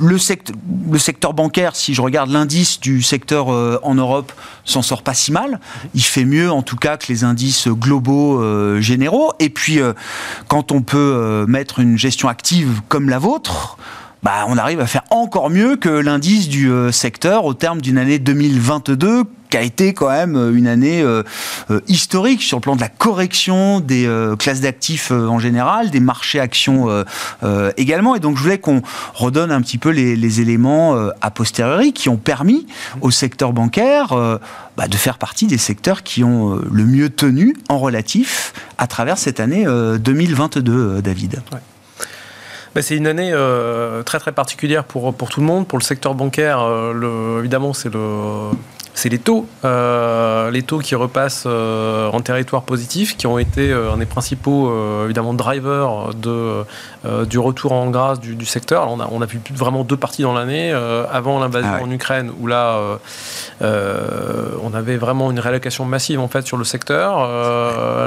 le 0.00 0.16
secteur 0.16 1.34
bancaire, 1.34 1.76
si 1.76 1.92
je 1.92 2.00
regarde 2.00 2.30
l'indice 2.30 2.80
du 2.80 3.02
secteur 3.02 3.48
en 3.48 3.94
Europe, 3.94 4.32
s'en 4.64 4.80
sort 4.80 5.02
pas 5.02 5.12
si 5.12 5.30
mal. 5.30 5.60
Il 5.92 6.02
fait 6.02 6.24
mieux 6.24 6.50
en 6.50 6.62
tout 6.62 6.76
cas 6.76 6.96
que 6.96 7.12
les 7.12 7.22
indices 7.22 7.68
globaux 7.68 8.42
généraux. 8.80 9.34
Et 9.38 9.50
puis, 9.50 9.78
quand 10.48 10.72
on 10.72 10.80
peut 10.80 11.44
mettre 11.46 11.80
une 11.80 11.98
gestion 11.98 12.30
active 12.30 12.80
comme 12.88 13.10
la 13.10 13.18
vôtre, 13.18 13.76
bah, 14.26 14.44
on 14.48 14.58
arrive 14.58 14.80
à 14.80 14.88
faire 14.88 15.04
encore 15.10 15.50
mieux 15.50 15.76
que 15.76 15.88
l'indice 15.88 16.48
du 16.48 16.68
secteur 16.90 17.44
au 17.44 17.54
terme 17.54 17.80
d'une 17.80 17.96
année 17.96 18.18
2022 18.18 19.22
qui 19.50 19.56
a 19.56 19.62
été 19.62 19.94
quand 19.94 20.10
même 20.10 20.36
euh, 20.36 20.54
une 20.54 20.66
année 20.66 21.02
euh, 21.02 21.22
euh, 21.70 21.80
historique 21.88 22.42
sur 22.42 22.58
le 22.58 22.62
plan 22.62 22.76
de 22.76 22.80
la 22.80 22.88
correction 22.88 23.80
des 23.80 24.10
classes 24.38 24.60
d'actifs 24.60 25.10
en 25.10 25.38
général, 25.38 25.90
des 25.90 26.00
marchés 26.00 26.40
actions 26.40 27.04
également. 27.76 28.14
Et 28.14 28.20
donc 28.20 28.36
je 28.36 28.42
voulais 28.42 28.58
qu'on 28.58 28.82
redonne 29.14 29.50
un 29.50 29.60
petit 29.60 29.78
peu 29.78 29.90
les, 29.90 30.40
éléments 30.40 30.96
a 31.20 31.30
posteriori 31.30 31.92
qui 31.92 32.08
ont 32.08 32.16
permis 32.16 32.66
au 33.00 33.10
secteur 33.10 33.52
bancaire 33.52 34.08
bah, 34.76 34.88
de 34.88 34.96
faire 34.96 35.18
partie 35.18 35.46
des 35.46 35.58
secteurs 35.58 36.02
qui 36.02 36.24
ont 36.24 36.60
le 36.70 36.84
mieux 36.84 37.10
tenu 37.10 37.56
en 37.68 37.78
relatif 37.78 38.52
à 38.78 38.86
travers 38.86 39.18
cette 39.18 39.40
année 39.40 39.64
2022, 39.64 41.00
David. 41.02 41.42
Bah, 41.50 41.60
c'est 42.82 42.96
une 42.96 43.06
année 43.06 43.32
très 44.04 44.18
très 44.18 44.32
particulière 44.32 44.84
pour, 44.84 45.14
tout 45.14 45.40
le 45.40 45.46
monde. 45.46 45.66
Pour 45.66 45.78
le 45.78 45.84
secteur 45.84 46.14
bancaire, 46.14 46.66
le, 46.92 47.38
évidemment, 47.40 47.72
c'est 47.72 47.92
le, 47.92 48.50
c'est 48.96 49.10
les 49.10 49.18
taux. 49.18 49.46
Euh, 49.64 50.50
les 50.50 50.62
taux 50.62 50.78
qui 50.78 50.94
repassent 50.94 51.44
euh, 51.46 52.10
en 52.10 52.20
territoire 52.20 52.62
positif, 52.62 53.16
qui 53.18 53.26
ont 53.26 53.38
été 53.38 53.70
euh, 53.70 53.92
un 53.92 53.98
des 53.98 54.06
principaux 54.06 54.72
évidemment 55.04 55.34
drivers 55.34 56.14
de, 56.14 56.64
du 57.26 57.38
retour 57.38 57.72
en 57.72 57.90
grâce 57.90 58.20
du, 58.20 58.46
secteur. 58.46 58.90
on, 58.90 58.98
a, 58.98 59.08
on 59.12 59.20
a 59.20 59.26
vu 59.26 59.38
vraiment 59.54 59.84
deux 59.84 59.98
parties 59.98 60.22
dans 60.22 60.32
l'année. 60.32 60.72
avant 61.12 61.38
l'invasion 61.38 61.72
ah 61.78 61.82
en 61.82 61.90
Ukraine, 61.90 62.32
où 62.40 62.46
là, 62.46 62.80
on 63.60 64.74
avait 64.74 64.96
vraiment 64.96 65.30
une 65.30 65.40
réallocation 65.40 65.84
massive 65.84 66.18
en 66.18 66.28
fait 66.28 66.46
sur 66.46 66.56
le 66.56 66.64
secteur. 66.64 67.28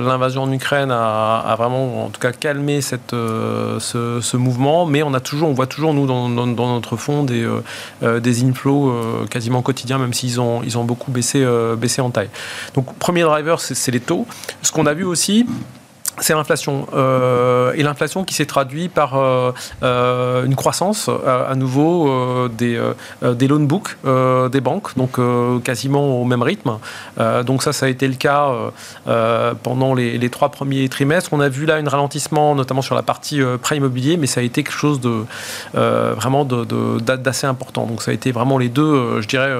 L'invasion 0.02 0.44
en 0.44 0.52
Ukraine 0.52 0.92
a, 0.92 1.56
vraiment, 1.58 2.06
en 2.06 2.10
tout 2.10 2.20
cas, 2.20 2.32
calmé 2.32 2.82
cette, 2.82 3.12
ce, 3.12 4.38
mouvement. 4.38 4.88
Mais 4.88 5.04
on 5.04 5.14
a 5.14 5.20
toujours, 5.20 5.50
on 5.50 5.54
voit 5.54 5.68
toujours 5.68 5.94
nous 5.94 6.08
dans, 6.08 6.30
notre 6.30 6.98
fond 6.98 7.24
des, 7.24 7.48
des 8.02 8.44
inflows 8.44 9.26
quasiment 9.30 9.62
quotidiens, 9.62 10.00
même 10.00 10.14
s'ils 10.14 10.42
ont, 10.42 10.62
ils 10.64 10.78
ont 10.78 10.79
beaucoup 10.84 11.12
baissé, 11.12 11.44
euh, 11.44 11.76
baissé 11.76 12.02
en 12.02 12.10
taille. 12.10 12.30
Donc, 12.74 12.94
premier 12.98 13.24
driver, 13.24 13.60
c'est 13.60 13.92
les 13.92 14.00
taux. 14.00 14.26
Ce 14.62 14.72
qu'on 14.72 14.86
a 14.86 14.94
vu 14.94 15.04
aussi, 15.04 15.46
c'est 16.22 16.34
l'inflation. 16.34 16.88
Euh, 16.94 17.74
et 17.76 17.84
l'inflation 17.84 18.24
qui 18.24 18.34
s'est 18.34 18.46
traduite 18.46 18.92
par 18.92 19.18
euh, 19.18 19.52
euh, 19.84 20.46
une 20.46 20.56
croissance 20.56 21.10
à, 21.26 21.56
nouveau 21.56 22.48
des, 22.50 22.80
des 23.22 23.48
loan 23.48 23.62
books 23.62 23.98
des 24.52 24.62
banques, 24.62 24.96
donc 24.98 25.20
quasiment 25.64 26.22
au 26.22 26.26
même 26.26 26.42
rythme. 26.42 26.78
donc 27.46 27.64
ça, 27.64 27.74
ça 27.74 27.86
a 27.86 27.90
été 27.90 28.08
le 28.08 28.16
cas 28.16 28.52
pendant 29.64 29.94
les, 29.94 30.18
les, 30.18 30.30
trois 30.30 30.50
premiers 30.50 30.88
trimestres. 30.90 31.30
On 31.34 31.40
a 31.40 31.50
vu 31.50 31.66
là 31.66 31.76
un 31.76 31.88
ralentissement, 31.88 32.56
notamment 32.56 32.82
sur 32.82 32.96
la 32.96 33.04
partie 33.04 33.42
prêt 33.62 33.78
immobilier, 33.78 34.18
mais 34.18 34.28
ça 34.28 34.42
a 34.42 34.44
été 34.44 34.64
quelque 34.64 34.78
chose 34.78 35.00
de 35.00 35.24
vraiment 35.74 36.46
d'assez 36.46 37.48
important. 37.48 37.86
Donc 37.86 38.02
ça 38.02 38.12
a 38.12 38.14
été 38.14 38.32
vraiment 38.32 38.58
les 38.58 38.70
deux, 38.70 39.22
je 39.22 39.28
dirais, 39.28 39.54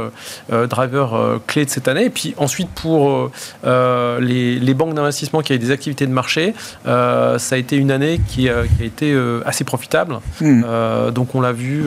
drivers 0.50 1.40
clés 1.48 1.66
de 1.66 1.70
cette 1.70 1.88
année. 1.88 2.06
Et 2.06 2.10
puis 2.10 2.34
ensuite, 2.38 2.70
pour 2.70 3.32
les, 3.64 4.60
les 4.60 4.74
banques 4.74 4.94
d'investissement 4.94 5.42
qui 5.42 5.54
avaient 5.54 5.60
des 5.60 5.72
activités 5.72 6.08
de 6.08 6.14
marché, 6.14 6.49
euh, 6.86 7.38
ça 7.40 7.56
a 7.56 7.58
été 7.58 7.76
une 7.76 7.92
année 7.92 8.20
qui, 8.28 8.50
euh, 8.50 8.66
a 8.80 8.84
été 8.84 9.12
euh, 9.12 9.42
assez 9.46 9.64
profitable. 9.64 10.20
Hmm. 10.42 10.64
donc 11.12 11.36
on 11.36 11.42
l'a 11.42 11.52
vu 11.52 11.86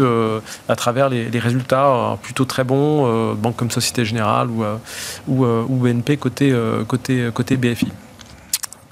à 0.68 0.76
travers 0.76 1.08
les, 1.08 1.38
résultats 1.38 2.18
plutôt 2.22 2.44
très 2.44 2.64
bons, 2.64 3.34
banques 3.34 3.56
comme 3.56 3.70
Société 3.70 4.04
Générale 4.04 4.48
ou, 4.48 4.64
ou, 5.28 5.76
BNP 5.76 6.16
côté, 6.16 6.54
côté, 6.86 7.28
côté 7.34 7.56
BFI. 7.56 7.88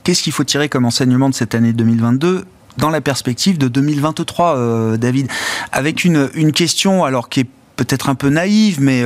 Qu'est-ce 0.02 0.22
qu'il 0.22 0.32
faut 0.32 0.44
tirer 0.44 0.68
comme 0.68 0.84
enseignement 0.84 1.28
de 1.28 1.34
cette 1.34 1.54
année 1.54 1.72
2022 1.72 2.44
dans 2.78 2.90
la 2.90 3.00
perspective 3.00 3.58
de 3.58 3.68
2023, 3.68 4.96
David, 4.96 5.28
avec 5.72 6.04
une, 6.04 6.30
une 6.34 6.52
question 6.52 7.04
alors 7.04 7.28
qui 7.28 7.40
est 7.40 7.48
peut-être 7.76 8.08
un 8.08 8.14
peu 8.14 8.28
naïve, 8.28 8.80
mais 8.80 9.02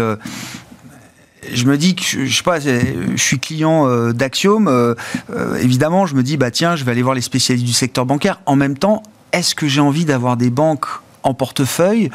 je 1.53 1.65
me 1.67 1.77
dis 1.77 1.95
que 1.95 2.03
je 2.27 2.37
sais 2.37 2.43
pas, 2.43 2.61
je 2.61 3.17
suis 3.17 3.39
client 3.39 3.89
euh, 3.89 4.13
d'Axiom. 4.13 4.69
Euh, 4.69 4.95
euh, 5.31 5.57
évidemment, 5.57 6.07
je 6.07 6.15
me 6.15 6.23
dis 6.23 6.37
bah 6.37 6.51
tiens, 6.51 6.77
je 6.77 6.85
vais 6.85 6.93
aller 6.93 7.03
voir 7.03 7.15
les 7.15 7.21
spécialistes 7.21 7.67
du 7.67 7.73
secteur 7.73 8.07
bancaire. 8.07 8.41
En 8.47 8.57
même 8.57 8.77
temps, 8.77 9.03
est-ce 9.33 9.55
que 9.55 9.67
j'ai 9.67 9.81
envie 9.81 10.05
d'avoir 10.05 10.37
des 10.37 10.51
banques 10.51 10.87
en 11.23 11.35
portefeuille 11.35 12.11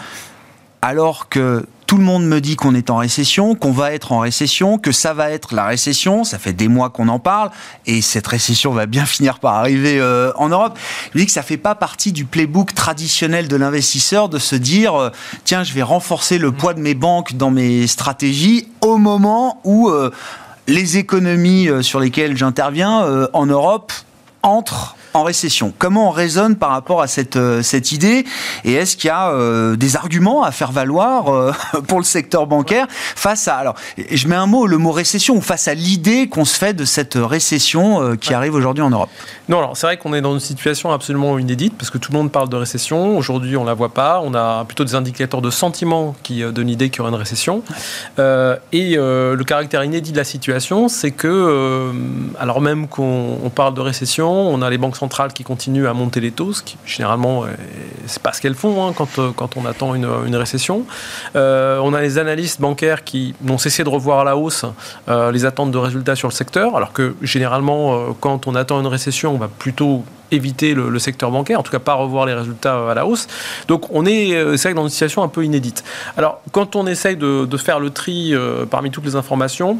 alors 0.81 1.29
que 1.29 1.65
tout 1.89 1.97
le 1.97 2.03
monde 2.03 2.27
me 2.27 2.39
dit 2.39 2.55
qu'on 2.55 2.75
est 2.75 2.91
en 2.91 2.97
récession, 2.97 3.55
qu'on 3.55 3.71
va 3.71 3.93
être 3.93 4.11
en 4.11 4.19
récession, 4.19 4.77
que 4.77 4.91
ça 4.91 5.15
va 5.15 5.31
être 5.31 5.55
la 5.55 5.65
récession. 5.65 6.23
Ça 6.23 6.37
fait 6.37 6.53
des 6.53 6.67
mois 6.67 6.91
qu'on 6.91 7.07
en 7.07 7.17
parle 7.17 7.49
et 7.87 8.03
cette 8.03 8.27
récession 8.27 8.71
va 8.71 8.85
bien 8.85 9.05
finir 9.07 9.39
par 9.39 9.55
arriver 9.55 9.99
euh, 9.99 10.31
en 10.35 10.49
Europe. 10.49 10.77
Je 11.15 11.19
dis 11.19 11.25
que 11.25 11.31
ça 11.31 11.41
fait 11.41 11.57
pas 11.57 11.73
partie 11.73 12.11
du 12.11 12.25
playbook 12.25 12.75
traditionnel 12.75 13.47
de 13.47 13.55
l'investisseur 13.55 14.29
de 14.29 14.37
se 14.37 14.55
dire 14.55 14.93
euh, 14.93 15.09
tiens, 15.45 15.63
je 15.63 15.73
vais 15.73 15.81
renforcer 15.81 16.37
le 16.37 16.51
poids 16.51 16.75
de 16.75 16.79
mes 16.79 16.93
banques 16.93 17.35
dans 17.35 17.49
mes 17.49 17.87
stratégies 17.87 18.67
au 18.81 18.97
moment 18.97 19.59
où 19.63 19.89
euh, 19.89 20.11
les 20.67 20.97
économies 20.97 21.69
sur 21.81 21.99
lesquelles 21.99 22.37
j'interviens 22.37 23.27
en 23.33 23.47
Europe 23.47 23.91
entrent 24.43 24.95
en 25.13 25.23
récession. 25.23 25.73
Comment 25.77 26.09
on 26.09 26.11
raisonne 26.11 26.55
par 26.55 26.69
rapport 26.69 27.01
à 27.01 27.07
cette, 27.07 27.35
euh, 27.35 27.61
cette 27.61 27.91
idée 27.91 28.25
Et 28.63 28.73
est-ce 28.73 28.95
qu'il 28.95 29.07
y 29.07 29.11
a 29.11 29.31
euh, 29.31 29.75
des 29.75 29.95
arguments 29.95 30.43
à 30.43 30.51
faire 30.51 30.71
valoir 30.71 31.29
euh, 31.29 31.51
pour 31.87 31.99
le 31.99 32.03
secteur 32.03 32.47
bancaire 32.47 32.85
face 32.89 33.47
à... 33.47 33.55
Alors, 33.55 33.75
je 34.11 34.27
mets 34.27 34.35
un 34.35 34.45
mot, 34.45 34.67
le 34.67 34.77
mot 34.77 34.91
récession, 34.91 35.35
ou 35.35 35.41
face 35.41 35.67
à 35.67 35.73
l'idée 35.73 36.27
qu'on 36.27 36.45
se 36.45 36.57
fait 36.57 36.73
de 36.73 36.85
cette 36.85 37.15
récession 37.15 38.15
qui 38.17 38.33
arrive 38.33 38.53
aujourd'hui 38.53 38.83
en 38.83 38.89
Europe? 38.89 39.09
Non, 39.47 39.59
alors 39.59 39.75
c'est 39.75 39.87
vrai 39.87 39.97
qu'on 39.97 40.13
est 40.13 40.21
dans 40.21 40.33
une 40.33 40.39
situation 40.39 40.91
absolument 40.91 41.37
inédite, 41.39 41.73
parce 41.77 41.89
que 41.89 41.97
tout 41.97 42.11
le 42.11 42.17
monde 42.17 42.31
parle 42.31 42.49
de 42.49 42.55
récession. 42.55 43.17
Aujourd'hui, 43.17 43.57
on 43.57 43.63
ne 43.63 43.67
la 43.67 43.73
voit 43.73 43.93
pas. 43.93 44.21
On 44.23 44.33
a 44.33 44.63
plutôt 44.65 44.83
des 44.83 44.95
indicateurs 44.95 45.41
de 45.41 45.49
sentiment 45.49 46.15
qui 46.23 46.41
donnent 46.41 46.67
l'idée 46.67 46.89
qu'il 46.89 46.99
y 46.99 47.01
aura 47.01 47.09
une 47.09 47.15
récession. 47.15 47.63
et 48.17 48.95
le 48.95 49.43
caractère 49.43 49.83
inédit 49.83 50.11
de 50.11 50.17
la 50.17 50.23
situation, 50.23 50.87
c'est 50.87 51.11
que, 51.11 51.91
alors 52.39 52.61
même 52.61 52.87
qu'on 52.87 53.51
parle 53.53 53.73
de 53.73 53.81
récession, 53.81 54.29
on 54.29 54.61
a 54.61 54.69
les 54.69 54.77
banques 54.77 54.98
centrales 54.99 55.33
qui 55.33 55.43
continuent 55.43 55.87
à 55.87 55.93
monter 55.93 56.19
les 56.19 56.31
taux, 56.31 56.53
ce 56.53 56.61
qui 56.61 56.77
généralement, 56.85 57.43
euh, 57.43 57.47
c'est 58.05 58.21
pas 58.21 58.33
ce 58.33 58.41
qu'elles 58.41 58.55
font 58.55 58.85
hein, 58.85 58.93
quand, 58.95 59.17
euh, 59.17 59.31
quand 59.35 59.57
on 59.57 59.65
attend 59.65 59.95
une, 59.95 60.35
récession. 60.35 60.85
Euh, 61.35 61.79
on 61.81 61.93
a 61.93 62.01
les 62.01 62.17
analystes 62.17 62.61
bancaires 62.61 63.03
qui 63.03 63.33
n'ont 63.41 63.57
cessé 63.57 63.83
de 63.83 63.89
revoir 63.89 64.19
à 64.19 64.23
la 64.23 64.37
hausse 64.37 64.65
les 65.07 65.45
attentes 65.45 65.71
de 65.71 65.77
résultats 65.77 66.15
sur 66.15 66.27
le 66.27 66.33
secteur, 66.33 66.75
alors 66.75 66.93
que 66.93 67.15
généralement, 67.21 68.13
quand 68.19 68.47
on 68.47 68.55
attend 68.55 68.79
une 68.79 68.87
récession, 68.87 69.33
on 69.33 69.37
va 69.37 69.47
plutôt 69.47 70.03
éviter 70.31 70.73
le, 70.73 70.99
secteur 70.99 71.31
bancaire, 71.31 71.59
en 71.59 71.63
tout 71.63 71.71
cas 71.71 71.79
pas 71.79 71.95
revoir 71.95 72.25
les 72.25 72.33
résultats 72.33 72.91
à 72.91 72.93
la 72.93 73.05
hausse. 73.05 73.27
Donc 73.67 73.87
on 73.89 74.05
est, 74.05 74.57
c'est 74.57 74.73
dans 74.73 74.83
une 74.83 74.89
situation 74.89 75.23
un 75.23 75.27
peu 75.27 75.43
inédite. 75.43 75.83
Alors 76.15 76.41
quand 76.51 76.75
on 76.75 76.87
essaye 76.87 77.17
de, 77.17 77.45
de 77.45 77.57
faire 77.57 77.79
le 77.79 77.89
tri 77.89 78.33
parmi 78.69 78.91
toutes 78.91 79.05
les 79.05 79.15
informations, 79.15 79.77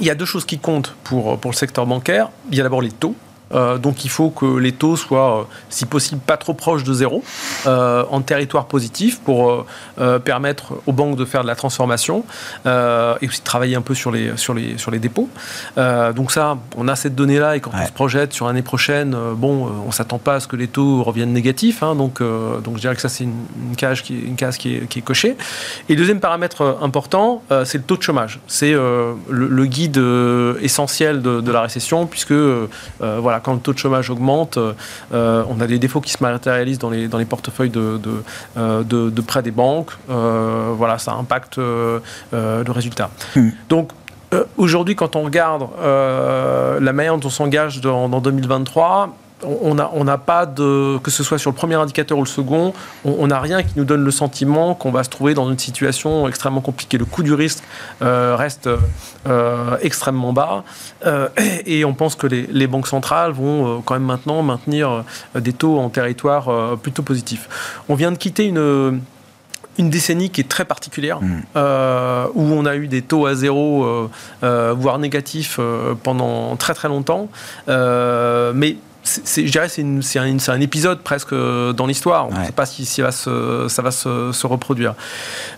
il 0.00 0.06
y 0.06 0.10
a 0.10 0.14
deux 0.14 0.24
choses 0.24 0.44
qui 0.44 0.58
comptent 0.58 0.94
pour, 1.04 1.38
pour 1.38 1.50
le 1.50 1.56
secteur 1.56 1.86
bancaire. 1.86 2.30
Il 2.50 2.56
y 2.56 2.60
a 2.60 2.62
d'abord 2.62 2.82
les 2.82 2.92
taux. 2.92 3.14
Euh, 3.54 3.78
donc 3.78 4.04
il 4.04 4.10
faut 4.10 4.30
que 4.30 4.46
les 4.58 4.72
taux 4.72 4.96
soient, 4.96 5.40
euh, 5.40 5.44
si 5.68 5.86
possible, 5.86 6.20
pas 6.20 6.36
trop 6.36 6.54
proches 6.54 6.84
de 6.84 6.92
zéro, 6.92 7.22
euh, 7.66 8.04
en 8.10 8.20
territoire 8.20 8.66
positif, 8.66 9.20
pour 9.20 9.66
permettre 10.24 10.74
aux 10.86 10.92
banques 10.92 11.16
de 11.16 11.24
faire 11.24 11.42
de 11.42 11.46
la 11.46 11.54
transformation 11.54 12.24
et 12.66 13.28
aussi 13.28 13.40
de 13.40 13.44
travailler 13.44 13.76
un 13.76 13.82
peu 13.82 13.94
sur 13.94 14.10
les, 14.10 14.36
sur 14.36 14.54
les, 14.54 14.78
sur 14.78 14.90
les 14.90 14.98
dépôts. 14.98 15.28
donc 15.76 16.32
ça, 16.32 16.58
on 16.76 16.88
a 16.88 16.96
cette 16.96 17.14
donnée-là 17.14 17.56
et 17.56 17.60
quand 17.60 17.70
on 17.74 17.86
se 17.86 17.92
projette 17.92 18.32
sur 18.32 18.46
l'année 18.46 18.62
prochaine, 18.62 19.16
bon, 19.36 19.70
on 19.86 19.90
s'attend 19.90 20.18
pas 20.18 20.36
à 20.36 20.40
ce 20.40 20.48
que 20.48 20.56
les 20.56 20.68
taux 20.68 21.02
reviennent 21.02 21.32
négatifs. 21.32 21.82
Hein, 21.82 21.94
donc, 21.94 22.20
donc 22.20 22.76
je 22.76 22.80
dirais 22.80 22.94
que 22.94 23.00
ça, 23.00 23.08
c'est 23.08 23.24
une, 23.24 23.76
case, 23.76 24.00
qui 24.00 24.14
est, 24.14 24.20
une 24.20 24.36
case 24.36 24.56
qui 24.56 24.76
est, 24.76 24.88
qui 24.88 24.98
est 25.00 25.02
cochée. 25.02 25.36
Et 25.88 25.94
le 25.94 25.96
deuxième 25.96 26.20
paramètre 26.20 26.78
important, 26.80 27.42
c'est 27.64 27.78
le 27.78 27.84
taux 27.84 27.96
de 27.96 28.02
chômage. 28.02 28.40
C'est 28.46 28.72
le, 28.72 29.66
guide 29.66 30.02
essentiel 30.60 31.22
de, 31.22 31.40
de, 31.40 31.52
la 31.52 31.62
récession, 31.62 32.06
puisque 32.06 32.34
voilà, 33.00 33.40
quand 33.42 33.54
le 33.54 33.60
taux 33.60 33.72
de 33.72 33.78
chômage 33.78 34.10
augmente, 34.10 34.58
euh, 35.12 35.44
on 35.48 35.60
a 35.60 35.66
des 35.66 35.78
défauts 35.78 36.00
qui 36.00 36.12
se 36.12 36.22
matérialisent 36.22 36.78
dans 36.78 36.90
les, 36.90 37.08
dans 37.08 37.18
les 37.18 37.24
portefeuilles 37.24 37.70
de, 37.70 37.98
de, 37.98 38.22
euh, 38.56 38.82
de, 38.82 39.20
prêts 39.20 39.42
des 39.42 39.50
banques. 39.50 39.90
Euh, 40.10 40.72
voilà, 40.76 40.98
ça 40.98 41.12
impacte 41.12 41.58
le 41.58 42.00
résultat. 42.68 43.10
Hmm. 43.36 43.50
Donc, 43.68 43.90
aujourd'hui, 44.56 44.96
quand 44.96 45.16
on 45.16 45.22
regarde 45.22 45.66
la 45.82 46.92
manière 46.92 47.16
dont 47.16 47.26
on 47.26 47.30
s'engage 47.30 47.80
dans, 47.80 48.08
dans 48.08 48.20
2023, 48.20 49.14
on 49.44 49.74
n'a 49.74 49.90
on 49.94 50.04
pas 50.18 50.46
de, 50.46 50.98
que 50.98 51.10
ce 51.10 51.22
soit 51.22 51.38
sur 51.38 51.50
le 51.50 51.56
premier 51.56 51.74
indicateur 51.74 52.18
ou 52.18 52.22
le 52.22 52.28
second, 52.28 52.72
on 53.04 53.26
n'a 53.26 53.40
rien 53.40 53.62
qui 53.62 53.72
nous 53.76 53.84
donne 53.84 54.04
le 54.04 54.10
sentiment 54.10 54.74
qu'on 54.74 54.90
va 54.90 55.04
se 55.04 55.10
trouver 55.10 55.34
dans 55.34 55.50
une 55.50 55.58
situation 55.58 56.28
extrêmement 56.28 56.60
compliquée. 56.60 56.98
Le 56.98 57.04
coût 57.04 57.22
du 57.22 57.34
risque 57.34 57.62
euh, 58.02 58.36
reste 58.36 58.68
euh, 59.26 59.76
extrêmement 59.80 60.32
bas 60.32 60.64
euh, 61.06 61.28
et 61.66 61.84
on 61.84 61.94
pense 61.94 62.14
que 62.14 62.26
les, 62.26 62.66
banques 62.66 62.86
centrales 62.86 63.32
vont 63.32 63.82
quand 63.82 63.94
même 63.94 64.04
maintenant 64.04 64.42
maintenir 64.42 65.04
des 65.34 65.52
taux 65.52 65.78
en 65.78 65.88
territoire 65.88 66.76
plutôt 66.78 67.02
positif. 67.02 67.82
On 67.88 67.94
vient 67.94 68.12
de 68.12 68.16
quitter 68.16 68.46
une 68.46 69.00
une 69.78 69.88
décennie 69.88 70.28
qui 70.28 70.42
est 70.42 70.48
très 70.48 70.66
particulière, 70.66 71.22
mmh. 71.22 71.58
où 72.34 72.42
on 72.42 72.66
a 72.66 72.76
eu 72.76 72.88
des 72.88 73.00
taux 73.00 73.24
à 73.24 73.34
zéro, 73.34 74.10
voire 74.42 74.98
négatifs 74.98 75.58
pendant 76.02 76.56
très 76.56 76.74
très 76.74 76.88
longtemps. 76.88 77.28
mais 77.66 78.76
je 79.04 79.50
dirais 79.50 79.68
c'est 79.68 79.84
c'est 80.02 80.18
un, 80.18 80.36
un, 80.48 80.60
épisode 80.60 81.00
presque 81.00 81.34
dans 81.34 81.86
l'histoire. 81.86 82.28
On 82.28 82.38
ne 82.38 82.44
sait 82.44 82.52
pas 82.52 82.66
si, 82.66 82.84
si 82.84 83.00
va 83.00 83.12
se, 83.12 83.66
ça 83.68 83.82
va 83.82 83.90
se, 83.90 84.32
se 84.32 84.46
reproduire. 84.46 84.94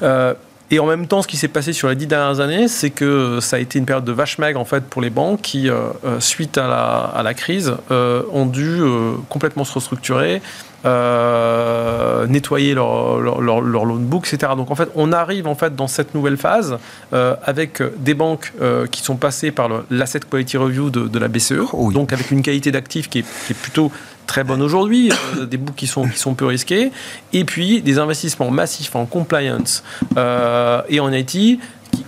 Euh, 0.02 0.34
et 0.70 0.78
en 0.78 0.86
même 0.86 1.06
temps, 1.06 1.20
ce 1.20 1.28
qui 1.28 1.36
s'est 1.36 1.48
passé 1.48 1.72
sur 1.72 1.88
les 1.88 1.94
dix 1.94 2.06
dernières 2.06 2.40
années, 2.40 2.68
c'est 2.68 2.90
que 2.90 3.38
ça 3.40 3.56
a 3.56 3.58
été 3.58 3.78
une 3.78 3.84
période 3.84 4.04
de 4.04 4.12
vache 4.12 4.38
maigre 4.38 4.58
en 4.58 4.64
fait 4.64 4.84
pour 4.84 5.02
les 5.02 5.10
banques 5.10 5.42
qui, 5.42 5.68
euh, 5.68 5.90
euh, 6.04 6.20
suite 6.20 6.56
à 6.56 6.66
la, 6.66 7.12
à 7.14 7.22
la 7.22 7.34
crise, 7.34 7.74
ont 7.90 8.46
dû 8.46 8.80
complètement 9.28 9.64
se 9.64 9.74
restructurer, 9.74 10.40
euh, 10.84 12.26
nettoyer 12.26 12.74
leur, 12.74 13.18
leur, 13.20 13.40
leur, 13.40 13.84
loan 13.84 14.00
book, 14.00 14.28
etc. 14.30 14.52
Donc 14.56 14.70
en 14.70 14.74
fait, 14.74 14.88
on 14.94 15.12
arrive 15.12 15.46
en 15.46 15.54
fait 15.54 15.74
dans 15.74 15.88
cette 15.88 16.14
nouvelle 16.14 16.36
phase 16.36 16.78
euh, 17.12 17.36
avec 17.42 17.82
des 17.98 18.14
banques 18.14 18.52
euh, 18.60 18.86
qui 18.86 19.00
sont 19.00 19.16
passées 19.16 19.50
par 19.50 19.68
l'asset 19.90 20.20
quality 20.30 20.56
review 20.56 20.90
de, 20.90 21.08
de 21.08 21.18
la 21.18 21.28
BCE, 21.28 21.72
oh 21.72 21.90
donc 21.90 22.12
avec 22.12 22.30
une 22.30 22.42
qualité 22.42 22.70
d'actifs 22.70 23.08
qui, 23.08 23.22
qui, 23.22 23.52
est 23.52 23.58
plutôt 23.58 23.90
très 24.26 24.44
bonne 24.44 24.60
aujourd'hui, 24.60 25.10
des 25.50 25.56
books 25.56 25.74
qui 25.74 25.86
sont, 25.86 26.06
qui 26.06 26.18
sont 26.18 26.34
peu 26.34 26.46
risqués, 26.46 26.92
et 27.32 27.44
puis 27.44 27.80
des 27.82 27.98
investissements 27.98 28.50
massifs 28.50 28.94
en 28.94 29.06
compliance 29.06 29.84
et 30.16 31.00
en 31.00 31.12
IT 31.12 31.60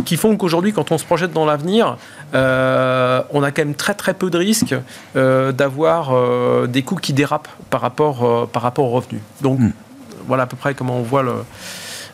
qui 0.04 0.16
font 0.16 0.36
qu'aujourd'hui, 0.36 0.72
quand 0.72 0.92
on 0.92 0.98
se 0.98 1.04
projette 1.04 1.32
dans 1.32 1.44
l'avenir, 1.46 1.96
euh, 2.34 3.22
on 3.30 3.42
a 3.42 3.50
quand 3.50 3.62
même 3.62 3.74
très 3.74 3.94
très 3.94 4.14
peu 4.14 4.30
de 4.30 4.38
risques 4.38 4.74
euh, 5.14 5.52
d'avoir 5.52 6.10
euh, 6.12 6.66
des 6.66 6.82
coûts 6.82 6.96
qui 6.96 7.12
dérapent 7.12 7.48
par 7.70 7.80
rapport, 7.80 8.48
par 8.48 8.62
rapport 8.62 8.86
aux 8.86 8.90
revenus. 8.90 9.22
Donc 9.42 9.60
hmm. 9.60 9.72
voilà 10.26 10.44
à 10.44 10.46
peu 10.46 10.56
près 10.56 10.74
comment 10.74 10.98
on 10.98 11.02
voit 11.02 11.22
le, 11.22 11.34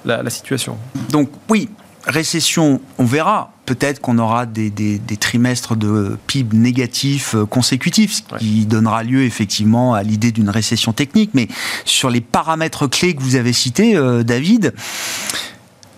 la, 0.04 0.30
situation. 0.30 0.76
Donc 1.10 1.30
oui, 1.48 1.68
récession, 2.06 2.80
on 2.98 3.04
verra. 3.04 3.50
Peut-être 3.64 4.00
qu'on 4.00 4.18
aura 4.18 4.44
des, 4.44 4.70
des, 4.70 5.16
trimestres 5.16 5.76
de 5.76 6.18
PIB 6.26 6.56
négatifs 6.56 7.36
consécutifs, 7.48 8.12
ce 8.12 8.38
qui 8.38 8.66
donnera 8.66 9.04
lieu 9.04 9.22
effectivement 9.22 9.94
à 9.94 10.02
l'idée 10.02 10.32
d'une 10.32 10.50
récession 10.50 10.92
technique. 10.92 11.30
Mais 11.32 11.46
sur 11.84 12.10
les 12.10 12.20
paramètres 12.20 12.88
clés 12.88 13.14
que 13.14 13.22
vous 13.22 13.36
avez 13.36 13.52
cités, 13.52 13.94
David, 14.24 14.74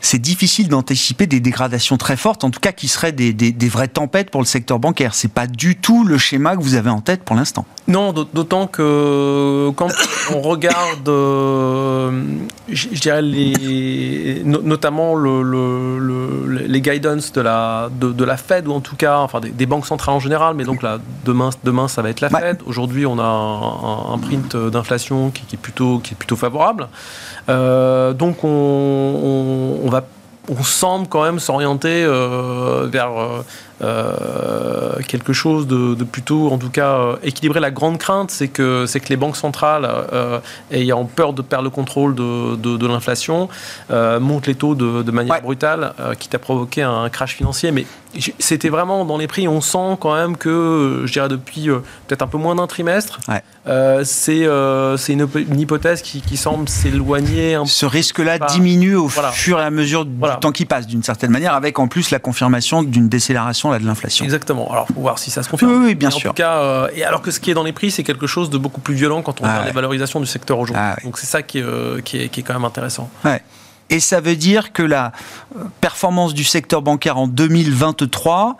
c'est 0.04 0.18
difficile 0.18 0.68
d'anticiper 0.68 1.26
des 1.26 1.40
dégradations 1.40 1.96
très 1.96 2.18
fortes, 2.18 2.44
en 2.44 2.50
tout 2.50 2.60
cas 2.60 2.72
qui 2.72 2.88
seraient 2.88 3.12
des, 3.12 3.32
des, 3.32 3.68
vraies 3.68 3.88
tempêtes 3.88 4.30
pour 4.30 4.42
le 4.42 4.46
secteur 4.46 4.78
bancaire. 4.78 5.14
C'est 5.14 5.32
pas 5.32 5.46
du 5.46 5.76
tout 5.76 6.04
le 6.04 6.18
schéma 6.18 6.56
que 6.56 6.62
vous 6.62 6.74
avez 6.74 6.90
en 6.90 7.00
tête 7.00 7.22
pour 7.22 7.34
l'instant. 7.34 7.64
Non, 7.88 8.12
d'autant 8.12 8.66
que 8.66 9.70
quand 9.76 9.88
on 10.34 10.42
regarde, 10.42 11.08
euh, 11.08 12.22
je 12.68 12.88
dirais 12.88 13.22
les, 13.22 14.42
notamment 14.44 15.14
le, 15.14 16.66
les 16.66 16.80
guidance 16.82 17.32
de 17.32 17.40
la, 17.40 17.88
de, 17.90 18.24
la 18.24 18.36
Fed 18.36 18.68
ou 18.68 18.72
en 18.72 18.80
tout 18.80 18.96
cas, 18.96 19.18
enfin 19.18 19.40
des, 19.40 19.66
banques 19.66 19.86
centrales 19.86 20.14
en 20.14 20.20
général, 20.20 20.54
mais 20.54 20.64
donc 20.64 20.82
là 20.82 20.98
demain, 21.24 21.50
demain 21.64 21.88
ça 21.88 22.02
va 22.02 22.10
être 22.10 22.20
la 22.20 22.28
Fed. 22.28 22.58
Aujourd'hui, 22.66 23.06
on 23.06 23.18
a 23.18 24.12
un, 24.12 24.18
print 24.18 24.54
d'inflation 24.54 25.30
qui, 25.30 25.42
est 25.54 25.58
plutôt 25.58 25.98
qui 25.98 26.12
est 26.12 26.16
plutôt 26.16 26.36
favorable. 26.36 26.88
Euh, 27.48 28.12
donc 28.12 28.44
on, 28.44 29.90
semble 30.62 31.08
quand 31.08 31.22
même 31.22 31.38
s'orienter 31.38 32.04
euh, 32.04 32.86
vers, 32.90 33.10
euh, 33.82 35.00
quelque 35.08 35.32
chose 35.32 35.66
de, 35.66 36.04
plutôt, 36.04 36.50
en 36.50 36.58
tout 36.58 36.70
cas, 36.70 36.98
euh, 36.98 37.16
équilibré. 37.22 37.60
La 37.60 37.70
grande 37.70 37.98
crainte, 37.98 38.30
c'est 38.30 38.48
que, 38.48 38.86
c'est 38.86 39.00
que 39.00 39.08
les 39.08 39.16
banques 39.16 39.36
centrales, 39.36 39.88
euh, 40.12 40.38
ayant 40.70 41.04
peur 41.04 41.32
de 41.32 41.42
perdre 41.42 41.64
le 41.64 41.70
contrôle 41.70 42.14
de, 42.14 42.56
de, 42.56 42.86
l'inflation, 42.86 43.48
montent 43.90 44.46
les 44.46 44.54
taux 44.54 44.74
de, 44.74 45.10
manière 45.10 45.40
brutale, 45.42 45.94
quitte 46.18 46.34
à 46.34 46.38
provoquer 46.38 46.82
un 46.82 47.08
crash 47.08 47.34
financier. 47.34 47.72
Mais 47.72 47.86
c'était 48.38 48.68
vraiment 48.68 49.04
dans 49.04 49.18
les 49.18 49.26
prix, 49.26 49.48
on 49.48 49.60
sent 49.60 49.96
quand 50.00 50.14
même 50.14 50.36
que, 50.36 51.02
je 51.04 51.12
dirais 51.12 51.28
depuis 51.28 51.68
peut-être 52.06 52.22
un 52.22 52.26
peu 52.26 52.38
moins 52.38 52.54
d'un 52.54 52.66
trimestre, 52.66 53.20
c'est 54.04 54.46
c'est 54.96 55.12
une, 55.12 55.60
hypothèse 55.60 56.02
qui, 56.02 56.36
semble 56.36 56.68
s'éloigner. 56.68 57.58
Ce 57.64 57.86
risque-là 57.86 58.38
diminue 58.38 58.96
au 58.96 59.08
fur 59.08 59.58
et 59.58 59.64
à 59.64 59.70
mesure 59.70 60.04
du 60.04 60.16
temps 60.40 60.52
qui 60.52 60.64
passe, 60.64 60.86
d'une 60.86 61.02
certaine 61.02 61.30
manière, 61.30 61.54
avec 61.54 61.78
en 61.78 61.88
plus 61.88 62.10
la 62.10 62.18
confirmation 62.18 62.82
d'une 62.82 63.08
décélération 63.08 63.64
de 63.78 63.86
l'inflation. 63.86 64.24
Exactement. 64.24 64.70
Alors, 64.70 64.86
faut 64.88 65.00
voir 65.00 65.18
si 65.18 65.30
ça 65.30 65.42
se 65.42 65.48
confirme. 65.48 65.84
Oui, 65.84 65.94
bien 65.94 66.10
sûr. 66.10 66.30
En 66.30 66.32
tout 66.32 66.36
cas, 66.36 66.58
euh, 66.58 66.88
et 66.94 67.04
alors 67.04 67.22
que 67.22 67.30
ce 67.30 67.40
qui 67.40 67.50
est 67.50 67.54
dans 67.54 67.62
les 67.62 67.72
prix, 67.72 67.90
c'est 67.90 68.02
quelque 68.02 68.26
chose 68.26 68.50
de 68.50 68.58
beaucoup 68.58 68.80
plus 68.80 68.94
violent 68.94 69.22
quand 69.22 69.40
on 69.40 69.44
ah 69.44 69.48
regarde 69.48 69.66
les 69.66 69.72
valorisations 69.72 70.20
du 70.20 70.26
secteur 70.26 70.58
aujourd'hui. 70.58 70.82
Ah 70.84 70.96
Donc, 71.04 71.18
c'est 71.18 71.26
ça 71.26 71.42
qui 71.42 71.58
est, 71.58 71.62
euh, 71.62 72.00
qui, 72.00 72.18
est, 72.18 72.28
qui 72.28 72.40
est, 72.40 72.42
quand 72.42 72.54
même 72.54 72.64
intéressant. 72.64 73.10
Ouais. 73.24 73.42
Et 73.90 74.00
ça 74.00 74.20
veut 74.20 74.36
dire 74.36 74.72
que 74.72 74.82
la 74.82 75.12
euh, 75.56 75.64
performance 75.80 76.34
du 76.34 76.44
secteur 76.44 76.82
bancaire 76.82 77.18
en 77.18 77.28
2023 77.28 78.56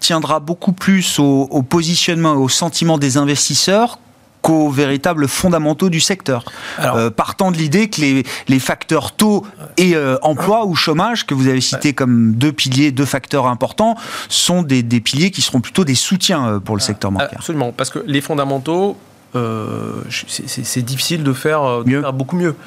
tiendra 0.00 0.40
beaucoup 0.40 0.72
plus 0.72 1.18
au, 1.18 1.48
au 1.50 1.62
positionnement 1.62 2.34
et 2.34 2.38
au 2.38 2.48
sentiment 2.48 2.98
des 2.98 3.16
investisseurs 3.16 3.98
qu'aux 4.42 4.68
véritables 4.68 5.28
fondamentaux 5.28 5.88
du 5.88 6.00
secteur. 6.00 6.44
Euh, 6.80 7.10
partant 7.10 7.50
de 7.50 7.56
l'idée 7.56 7.88
que 7.88 8.00
les, 8.00 8.24
les, 8.48 8.58
facteurs 8.58 9.12
taux 9.12 9.46
et 9.76 9.94
euh, 9.94 10.18
emploi 10.22 10.66
ou 10.66 10.74
chômage, 10.74 11.26
que 11.26 11.34
vous 11.34 11.48
avez 11.48 11.60
cités 11.60 11.92
comme 11.92 12.32
deux 12.34 12.52
piliers, 12.52 12.90
deux 12.90 13.04
facteurs 13.04 13.46
importants, 13.46 13.96
sont 14.28 14.62
des, 14.62 14.82
des 14.82 15.00
piliers 15.00 15.30
qui 15.30 15.42
seront 15.42 15.60
plutôt 15.60 15.84
des 15.84 15.94
soutiens 15.94 16.46
euh, 16.46 16.60
pour 16.60 16.76
le 16.76 16.80
secteur 16.80 17.12
bancaire. 17.12 17.30
Absolument, 17.36 17.72
parce 17.72 17.90
que 17.90 18.00
les 18.06 18.20
fondamentaux, 18.20 18.96
euh, 19.34 20.02
c'est 20.08 20.82
difficile 20.82 21.22
de 21.22 21.32
faire, 21.32 21.62
euh, 21.62 21.84
faire, 21.84 22.12
beaucoup 22.12 22.36
mieux. 22.36 22.54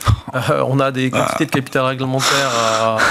Euh, 0.50 0.64
on 0.68 0.82
a 0.82 0.92
des 0.92 1.12
quantités 1.12 1.46
de 1.46 1.52
capital 1.52 1.86
réglementaire 1.86 2.52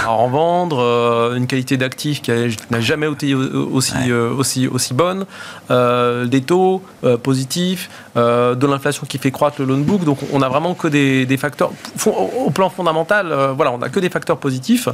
à, 0.05 0.11
en 0.11 0.29
vendre, 0.29 1.33
une 1.35 1.47
qualité 1.47 1.79
d'actifs 1.79 2.21
qui 2.21 2.33
n'a 2.71 2.81
jamais 2.81 3.11
été 3.11 3.35
aussi, 3.35 4.13
aussi, 4.13 4.67
aussi 4.69 4.93
bonne, 4.93 5.25
des 5.71 6.43
taux 6.43 6.83
positifs, 7.23 7.89
de 8.17 8.67
l'inflation 8.67 9.07
qui 9.09 9.17
fait 9.17 9.31
croître 9.31 9.61
le 9.61 9.67
loan 9.67 9.79
book. 9.79 10.05
Donc 10.05 10.19
on 10.35 10.43
a 10.43 10.49
vraiment 10.51 10.75
que 10.75 10.89
des, 10.89 11.25
des 11.25 11.37
facteurs, 11.39 11.71
au 12.05 12.51
plan 12.51 12.69
fondamental, 12.69 13.33
voilà, 13.57 13.73
on 13.73 13.81
a 13.81 13.89
que 13.89 14.01
des 14.01 14.11
facteurs 14.11 14.39
positifs. 14.39 14.89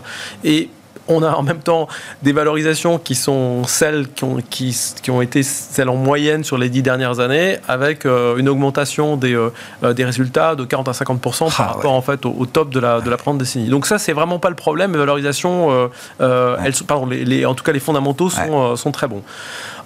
Et 0.45 0.71
on 1.11 1.23
a 1.23 1.33
en 1.33 1.43
même 1.43 1.61
temps 1.61 1.89
des 2.23 2.33
valorisations 2.33 2.99
qui 2.99 3.15
sont 3.15 3.65
celles 3.65 4.09
qui 4.09 4.25
ont, 4.25 4.39
qui, 4.49 5.11
ont 5.11 5.23
été 5.23 5.43
celles 5.43 5.89
en 5.89 5.97
moyenne 5.97 6.45
sur 6.45 6.59
les 6.59 6.69
dix 6.69 6.83
dernières 6.83 7.21
années, 7.21 7.59
avec 7.69 8.07
euh, 8.07 8.37
une 8.37 8.49
augmentation 8.49 9.17
des, 9.17 9.35
euh, 9.35 9.53
euh, 9.83 9.93
des 9.93 10.05
résultats 10.05 10.55
de 10.55 10.65
40 10.65 10.89
à 10.89 10.93
50% 10.93 11.55
par 11.55 11.55
ah, 11.59 11.73
rapport 11.75 11.93
en 11.93 12.03
fait 12.03 12.25
au, 12.25 12.47
top 12.47 12.71
de 12.71 12.81
la, 12.81 13.01
de 13.01 13.11
la 13.11 13.17
présente 13.17 13.39
décennie. 13.39 13.69
Donc 13.69 13.87
ça, 13.87 13.99
c'est 13.99 14.13
vraiment 14.13 14.39
pas 14.39 14.51
le 14.51 14.57
problème. 14.57 14.93
Les 14.93 14.99
valorisations, 14.99 15.91
elles, 16.19 16.75
pardon, 16.87 17.07
les, 17.07 17.45
en 17.45 17.55
tout 17.55 17.65
cas 17.65 17.73
les 17.73 17.81
fondamentaux 17.81 18.31
sont, 18.31 18.77
sont 18.77 18.93
très 18.93 19.09
bons. 19.09 19.23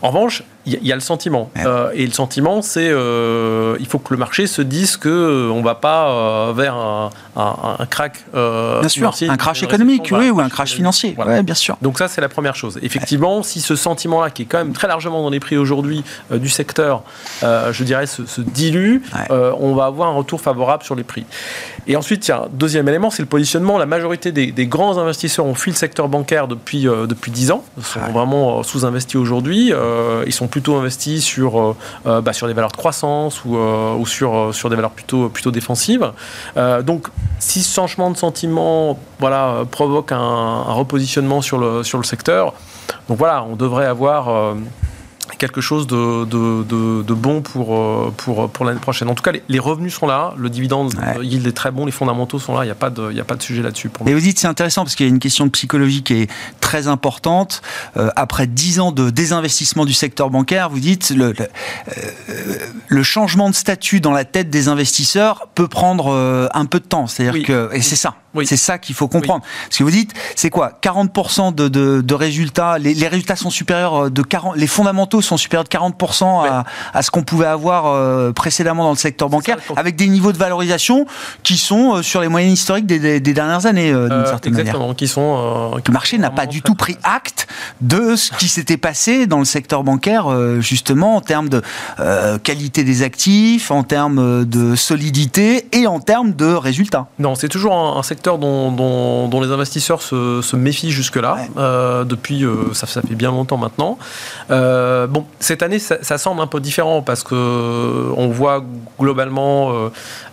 En 0.03 0.09
revanche, 0.09 0.43
il 0.67 0.87
y, 0.87 0.93
a 0.93 0.95
le 0.95 1.01
sentiment. 1.01 1.51
Euh, 1.59 1.91
et 1.95 2.07
le 2.07 2.12
sentiment, 2.12 2.62
c'est 2.62 2.89
euh, 2.89 3.77
il 3.81 3.87
faut 3.87 3.99
que 3.99 4.15
le 4.15 4.19
marché 4.19 4.47
se 4.47 4.62
dise 4.62 4.97
que 4.97 5.09
euh, 5.09 5.51
on 5.51 5.61
va 5.61 5.75
pas 5.75 6.53
vers 6.53 6.75
un, 6.75 7.11
un, 7.37 7.87
crack 7.87 8.25
bien 8.33 8.89
sûr, 8.89 9.12
un 9.29 9.37
crash 9.37 9.62
économique, 9.62 10.09
oui, 10.12 10.31
ou 10.31 10.41
un 10.41 10.49
crash 10.49 10.73
financier. 10.73 11.15
Ouais, 11.19 11.43
bien 11.43 11.55
sûr. 11.55 11.77
Donc 11.83 11.99
ça, 11.99 12.09
c'est 12.09 12.21
la 12.21 12.31
première 12.31 12.57
chose. 12.57 12.79
Effectivement, 12.83 13.43
si 13.43 13.61
ce 13.61 13.77
sentiment-là, 13.77 14.31
qui 14.31 14.43
est 14.43 14.47
quand 14.47 14.59
même 14.59 14.73
très 14.73 14.89
largement 14.89 15.23
dans 15.23 15.31
les 15.31 15.41
prix 15.41 15.57
aujourd'hui 15.59 16.03
du 16.31 16.49
secteur, 16.49 17.03
je 17.43 17.85
dirais, 17.85 18.07
se, 18.07 18.41
dilue, 18.41 18.99
on 19.31 19.75
va 19.75 19.85
avoir 19.85 20.09
un 20.09 20.15
retour 20.15 20.41
favorable 20.41 20.83
sur 20.83 20.95
les 20.95 21.05
prix. 21.05 21.27
Et 21.87 21.97
ensuite, 21.97 22.27
il 22.27 22.31
y 22.31 22.33
a 22.33 22.39
un 22.39 22.49
deuxième 22.51 22.89
élément, 22.89 23.11
c'est 23.11 23.23
le 23.23 23.29
positionnement. 23.29 23.77
La 23.77 23.87
majorité 23.87 24.33
des, 24.33 24.67
grands 24.67 24.97
investisseurs 24.97 25.45
ont 25.45 25.55
fui 25.55 25.71
le 25.71 25.77
secteur 25.77 26.09
bancaire 26.09 26.49
depuis 26.49 26.85
depuis 26.85 27.31
dix 27.31 27.51
ans, 27.51 27.65
ils 27.77 27.85
sont 27.85 28.01
vraiment 28.12 28.62
sous-investis 28.62 29.17
aujourd'hui. 29.17 29.73
ils 30.27 30.33
sont 30.33 30.49
plutôt 30.55 30.77
investi 30.77 31.21
sur, 31.21 31.61
euh, 31.61 31.77
euh, 32.07 32.21
bah, 32.21 32.33
sur 32.33 32.47
des 32.47 32.53
valeurs 32.53 32.71
de 32.71 32.77
croissance 32.77 33.45
ou, 33.45 33.57
euh, 33.57 33.97
ou 33.97 34.07
sur, 34.07 34.55
sur 34.55 34.71
des 34.71 34.77
valeurs 34.77 34.93
plutôt, 34.93 35.29
plutôt 35.29 35.51
défensives. 35.51 36.13
donc, 36.85 37.09
si 37.41 37.61
ce 37.65 37.75
changement 37.75 38.09
de 38.13 38.17
sentiment 38.17 38.97
voilà, 39.19 39.65
provoque 39.69 40.13
un, 40.13 40.17
un, 40.17 40.73
repositionnement 40.73 41.43
sur 41.43 41.59
le, 41.59 41.83
sur 41.83 41.99
le 41.99 42.05
secteur, 42.05 42.55
donc 43.09 43.19
voilà, 43.19 43.45
on 43.51 43.57
devrait 43.57 43.87
avoir 43.87 44.55
quelque 45.39 45.61
chose 45.61 45.87
de, 45.87 46.25
de, 46.25 47.03
de, 47.03 47.14
bon 47.14 47.43
pour, 47.43 47.77
euh, 47.77 48.12
pour, 48.16 48.49
pour 48.51 48.64
l'année 48.64 48.81
prochaine. 48.81 49.09
En 49.09 49.14
tout 49.14 49.22
cas, 49.22 49.33
les, 49.49 49.59
revenus 49.59 49.95
sont 49.95 50.07
là, 50.07 50.35
le 50.37 50.51
dividende 50.51 50.95
il 51.22 51.47
est 51.47 51.53
très 51.53 51.70
bon, 51.70 51.87
les 51.87 51.93
fondamentaux 51.93 52.39
sont 52.39 52.55
là, 52.55 52.64
il 52.64 52.66
n'y 52.66 52.72
a, 52.72 52.77
pas 52.77 52.91
de, 52.91 53.11
il 53.11 53.20
a 53.20 53.25
pas 53.25 53.37
de 53.37 53.43
sujet 53.43 53.62
là-dessus. 53.62 53.91
Et 54.07 54.14
vous 54.14 54.20
dites, 54.20 54.39
c'est 54.39 54.47
intéressant 54.47 54.83
parce 54.83 54.95
qu'il 54.95 55.07
y 55.07 55.09
a 55.09 55.12
une 55.12 55.18
question 55.18 55.47
de 55.47 55.51
psychologie 55.51 56.03
qui 56.03 56.14
est 56.14 56.31
très 56.61 56.89
importante. 56.89 57.62
Euh, 57.97 58.11
après 58.16 58.47
10 58.47 58.81
ans 58.81 58.93
de 58.93 59.11
désinvestissement 59.11 59.85
du 59.85 59.93
secteur 59.93 60.31
bancaire, 60.31 60.68
vous 60.68 60.81
dites, 60.81 61.11
le, 61.11 61.33
le, 61.33 61.37
euh, 61.41 62.59
le, 62.89 63.03
changement 63.03 63.51
de 63.51 63.55
statut 63.55 64.01
dans 64.01 64.12
la 64.12 64.25
tête 64.25 64.51
des 64.51 64.68
investisseurs 64.68 65.49
peut 65.55 65.68
prendre 65.68 66.49
un 66.53 66.66
peu 66.66 66.81
de 66.81 66.85
temps. 66.85 67.07
C'est-à-dire 67.07 67.45
que, 67.45 67.70
et 67.75 67.83
c'est 67.83 67.97
ça. 67.97 68.14
C'est 68.45 68.57
ça 68.57 68.78
qu'il 68.78 68.95
faut 68.95 69.09
comprendre. 69.09 69.45
Ce 69.70 69.78
que 69.78 69.85
vous 69.85 69.91
dites, 69.91 70.12
c'est 70.35 70.51
quoi? 70.51 70.78
40% 70.82 71.55
de, 71.55 71.68
de, 71.68 72.01
de 72.01 72.14
résultats, 72.14 72.78
les, 72.78 72.95
les, 72.95 73.09
résultats 73.09 73.37
sont 73.37 73.51
supérieurs 73.51 74.11
de 74.11 74.22
40, 74.22 74.57
les 74.57 74.66
fondamentaux 74.66 75.22
sont 75.22 75.37
supérieurs 75.37 75.64
de 75.64 75.68
40% 75.68 76.47
à, 76.47 76.64
à, 76.93 77.03
ce 77.03 77.11
qu'on 77.11 77.22
pouvait 77.22 77.47
avoir 77.47 77.87
euh, 77.87 78.32
précédemment 78.32 78.85
dans 78.85 78.91
le 78.91 78.97
secteur 78.97 79.28
bancaire, 79.28 79.59
avec 79.76 79.97
des 79.97 80.09
niveaux 80.09 80.32
de 80.32 80.39
valorisation 80.39 81.07
qui 81.43 81.57
sont 81.57 81.97
euh, 81.97 82.03
sur 82.03 82.20
les 82.20 82.28
moyennes 82.28 82.53
historiques 82.53 82.87
des, 82.87 82.99
des, 82.99 83.20
des 83.20 83.35
dernières 83.35 83.66
années, 83.66 83.93
euh, 83.93 84.09
d'une 84.09 84.26
certaine 84.26 84.53
exactement, 84.53 84.80
manière. 84.80 84.97
Qui 84.97 85.09
sont, 85.09 85.74
le 85.87 85.93
marché 85.93 86.18
n'a 86.18 86.30
pas 86.30 86.47
du 86.47 86.62
tout 86.62 86.74
pris 86.74 86.97
acte 87.03 87.47
de 87.80 88.16
ce 88.16 88.30
qui 88.32 88.49
s'était 88.49 88.76
passé 88.76 89.26
dans 89.26 89.39
le 89.39 89.45
secteur 89.45 89.85
bancaire, 89.85 90.28
justement 90.61 91.16
en 91.16 91.20
termes 91.20 91.49
de 91.49 91.62
qualité 92.43 92.85
des 92.85 93.03
actifs, 93.03 93.70
en 93.70 93.82
termes 93.82 94.45
de 94.45 94.74
solidité 94.76 95.66
et 95.72 95.87
en 95.87 96.01
termes 96.01 96.32
de 96.32 96.47
résultats. 96.47 97.07
Non, 97.18 97.35
c'est 97.35 97.49
toujours 97.49 97.74
un, 97.74 97.99
un 97.99 98.03
secteur 98.03 98.24
dont, 98.33 99.29
dont, 99.29 99.41
les 99.41 99.51
investisseurs 99.51 100.03
se, 100.03 100.41
se 100.43 100.57
méfient 100.57 100.91
jusque-là, 100.91 101.37
euh, 101.57 102.05
depuis, 102.05 102.45
euh, 102.45 102.72
ça, 102.72 102.87
ça, 102.87 103.03
fait 103.03 103.14
bien 103.14 103.31
longtemps 103.31 103.57
maintenant. 103.57 103.99
Euh, 104.51 105.07
bon, 105.07 105.27
cette 105.39 105.62
année, 105.62 105.79
ça, 105.79 106.18
semble 106.18 106.41
un 106.41 106.47
peu 106.47 106.61
différent 106.61 107.03
parce 107.03 107.22
que 107.22 108.12
on 108.16 108.29
voit 108.29 108.64
globalement 108.99 109.72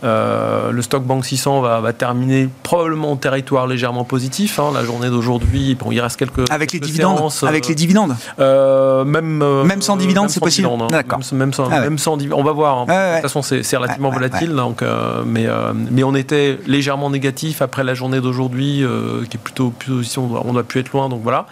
le 0.03 0.81
stock 0.81 1.03
Bank 1.03 1.25
600 1.25 1.61
va, 1.61 1.79
va, 1.81 1.93
terminer 1.93 2.49
probablement 2.63 3.11
en 3.11 3.15
territoire 3.17 3.67
légèrement 3.67 4.03
positif. 4.03 4.59
Hein, 4.59 4.71
la 4.73 4.83
journée 4.83 5.09
d'aujourd'hui, 5.09 5.75
bon, 5.75 5.91
il 5.91 5.99
reste 5.99 6.17
quelques 6.17 6.49
avec 6.49 6.71
les 6.71 6.79
dividendes. 6.79 7.19
avec 7.43 7.67
les 7.67 7.75
dividendes. 7.75 8.15
même 8.39 9.63
même 9.63 9.81
sans 9.81 9.97
dividendes, 9.97 10.29
c'est 10.29 10.39
possible. 10.39 10.69
Hein. 10.69 10.87
D'accord. 10.89 11.19
Même, 11.33 11.53
sans, 11.53 11.69
ah 11.71 11.81
même 11.81 11.97
sans 11.97 12.17
on 12.31 12.43
va 12.43 12.51
voir. 12.51 12.77
Hein. 12.79 12.85
De 12.85 13.21
toute 13.21 13.31
façon, 13.31 13.41
c'est 13.41 13.77
relativement 13.77 14.11
volatile, 14.11 14.55
donc 14.55 14.83
mais 15.25 15.47
mais 15.91 16.03
on 16.03 16.15
était 16.15 16.57
légèrement 16.67 17.09
négatif 17.09 17.61
après 17.61 17.80
la 17.83 17.93
journée 17.93 18.21
d'aujourd'hui, 18.21 18.83
euh, 18.83 19.23
qui 19.29 19.37
est 19.37 19.39
plutôt, 19.39 19.69
plutôt 19.69 20.01
ici, 20.01 20.19
on 20.19 20.27
doit, 20.27 20.43
on 20.45 20.53
doit 20.53 20.63
plus 20.63 20.79
être 20.79 20.91
loin, 20.91 21.09
donc 21.09 21.21
voilà. 21.23 21.47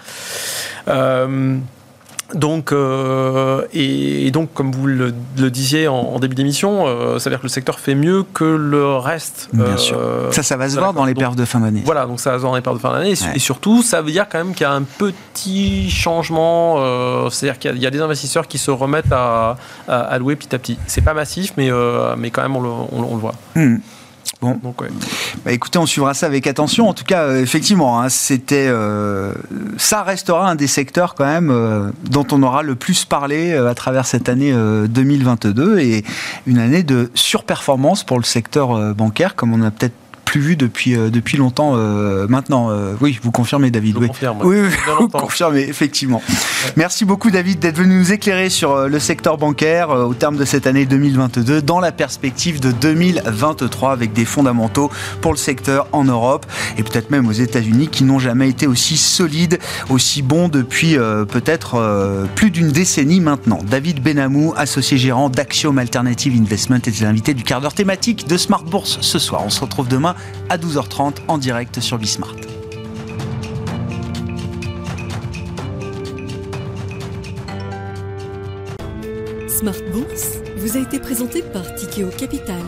Euh, 0.88 1.58
donc, 2.36 2.72
euh, 2.72 3.66
et, 3.74 4.30
donc, 4.30 4.54
comme 4.54 4.72
vous 4.72 4.86
le, 4.86 5.12
disiez 5.50 5.88
en, 5.88 6.20
début 6.20 6.36
d'émission, 6.36 6.86
ça 7.18 7.30
veut 7.30 7.34
dire 7.34 7.40
que 7.40 7.46
le 7.46 7.50
secteur 7.50 7.80
fait 7.80 7.96
mieux 7.96 8.24
que 8.36 8.44
le 8.44 8.98
reste. 8.98 9.50
Bien 9.52 9.78
sûr. 9.78 10.00
Ça, 10.30 10.44
ça 10.44 10.56
va 10.56 10.70
se 10.70 10.78
voir 10.78 10.94
dans 10.94 11.06
les 11.06 11.16
perfs 11.16 11.36
de 11.36 11.46
fin 11.46 11.60
d'année. 11.60 11.82
Voilà, 11.84 12.06
donc 12.06 12.20
ça 12.20 12.30
va 12.30 12.38
se 12.38 12.42
voir 12.42 12.52
dans 12.52 12.58
les 12.58 12.62
perfs 12.62 12.76
de 12.76 12.82
fin 12.82 12.92
d'année. 12.92 13.14
Et, 13.34 13.40
surtout, 13.40 13.82
ça 13.82 14.04
veut 14.04 14.12
dire 14.12 14.28
quand 14.30 14.38
même 14.38 14.54
qu'il 14.54 14.62
y 14.62 14.66
a 14.66 14.74
un 14.74 14.84
petit 14.84 15.90
changement. 15.90 16.78
C'est-à-dire 17.32 17.58
qu'il 17.58 17.82
y, 17.82 17.88
a 17.88 17.92
des 17.92 18.02
investisseurs 18.02 18.48
qui 18.48 18.60
se 18.60 18.70
remettent 18.70 19.12
à, 19.12 19.58
à, 19.88 20.20
louer 20.20 20.36
petit 20.36 20.54
à 20.54 20.60
petit. 20.60 20.78
C'est 20.86 21.02
pas 21.02 21.16
massif, 21.16 21.54
mais, 21.58 21.72
mais 22.16 22.30
quand 22.30 22.44
même, 22.44 22.56
on 22.56 22.62
le, 22.62 22.70
on, 22.70 23.16
le 23.16 23.20
voit. 23.20 23.34
Hmm. 23.56 23.78
Bon, 24.42 24.58
Donc, 24.64 24.82
bah, 25.44 25.52
écoutez, 25.52 25.80
on 25.80 25.86
suivra 25.86 26.14
ça 26.14 26.26
avec 26.26 26.48
attention. 26.48 26.88
En 26.88 26.94
tout 26.94 27.04
cas, 27.04 27.24
euh, 27.24 27.42
effectivement, 27.42 28.00
hein, 28.00 28.08
c'était, 28.08 28.68
euh, 28.70 29.34
ça 29.78 30.04
restera 30.04 30.50
un 30.50 30.56
des 30.56 30.68
secteurs 30.68 31.16
quand 31.16 31.26
même 31.26 31.50
euh, 31.52 31.92
dont 32.10 32.26
on 32.32 32.42
aura 32.42 32.64
le 32.64 32.76
plus 32.76 33.04
parlé 33.04 33.54
à 33.54 33.76
travers 33.76 34.06
cette 34.06 34.30
année 34.30 34.54
2022 34.54 35.80
et 35.80 36.06
une 36.48 36.58
année 36.58 36.84
de 36.84 37.12
surperformance 37.16 38.04
pour 38.06 38.18
le 38.18 38.24
secteur 38.24 38.94
bancaire, 38.96 39.36
comme 39.36 39.54
on 39.54 39.62
a 39.62 39.72
peut-être 39.72 39.96
plus 40.30 40.42
vu 40.42 40.56
depuis, 40.56 40.94
depuis 40.94 41.38
longtemps 41.38 41.74
maintenant. 42.28 42.70
oui, 43.02 43.18
vous 43.24 43.32
confirmez, 43.32 43.72
David. 43.72 43.96
Je 43.96 44.00
oui. 44.02 44.08
confirme. 44.10 44.38
Oui, 44.44 44.58
oui, 44.62 44.70
vous 45.00 45.08
confirmez, 45.08 45.62
effectivement. 45.62 46.22
Merci 46.76 47.04
beaucoup, 47.04 47.32
David, 47.32 47.58
d'être 47.58 47.78
venu 47.78 47.96
nous 47.96 48.12
éclairer 48.12 48.52
sur 48.52 48.88
le 48.88 49.00
secteur 49.00 49.40
bancaire 49.40 49.90
au 49.90 50.14
terme 50.14 50.38
de 50.38 50.46
cette 50.46 50.68
année 50.68 50.86
2022 50.86 51.64
dans 51.64 51.80
la 51.80 51.92
perspective 51.92 52.60
de 52.60 52.72
2023 52.72 53.92
avec 53.92 54.14
des 54.14 54.26
fondamentaux 54.26 54.92
pour 55.22 55.32
le 55.32 55.38
secteur 55.38 55.88
en 55.94 56.04
Europe 56.04 56.46
et 56.78 56.84
peut-être 56.84 57.10
même 57.10 57.28
aux 57.28 57.32
États-Unis 57.32 57.88
qui 57.88 58.04
n'ont 58.04 58.20
jamais 58.20 58.50
été 58.50 58.68
aussi 58.68 58.98
solides, 58.98 59.58
aussi 59.90 60.22
bons 60.22 60.48
depuis 60.48 60.96
peut-être 61.28 62.28
plus 62.36 62.52
d'une 62.52 62.70
décennie 62.72 63.20
maintenant. 63.20 63.62
David 63.68 64.04
Benamou, 64.04 64.54
associé 64.56 65.00
gérant 65.00 65.30
d'Axiom 65.30 65.80
Alternative 65.80 66.40
Investment, 66.40 66.78
était 66.78 67.04
l'invité 67.04 67.34
du 67.34 67.44
quart 67.44 67.62
d'heure 67.62 67.74
thématique 67.74 68.28
de 68.28 68.38
Smart 68.38 68.64
Bourse 68.64 69.00
ce 69.02 69.18
soir. 69.18 69.42
On 69.44 69.50
se 69.50 69.62
retrouve 69.62 69.88
demain 69.88 70.14
à 70.50 70.58
12h30 70.58 71.18
en 71.28 71.38
direct 71.38 71.80
sur 71.80 71.98
Bismart. 71.98 72.36
Smart 79.48 79.74
Bourse 79.92 80.38
vous 80.58 80.78
a 80.78 80.80
été 80.80 81.00
présenté 81.00 81.42
par 81.42 81.76
Tikeo 81.76 82.10
Capital. 82.18 82.62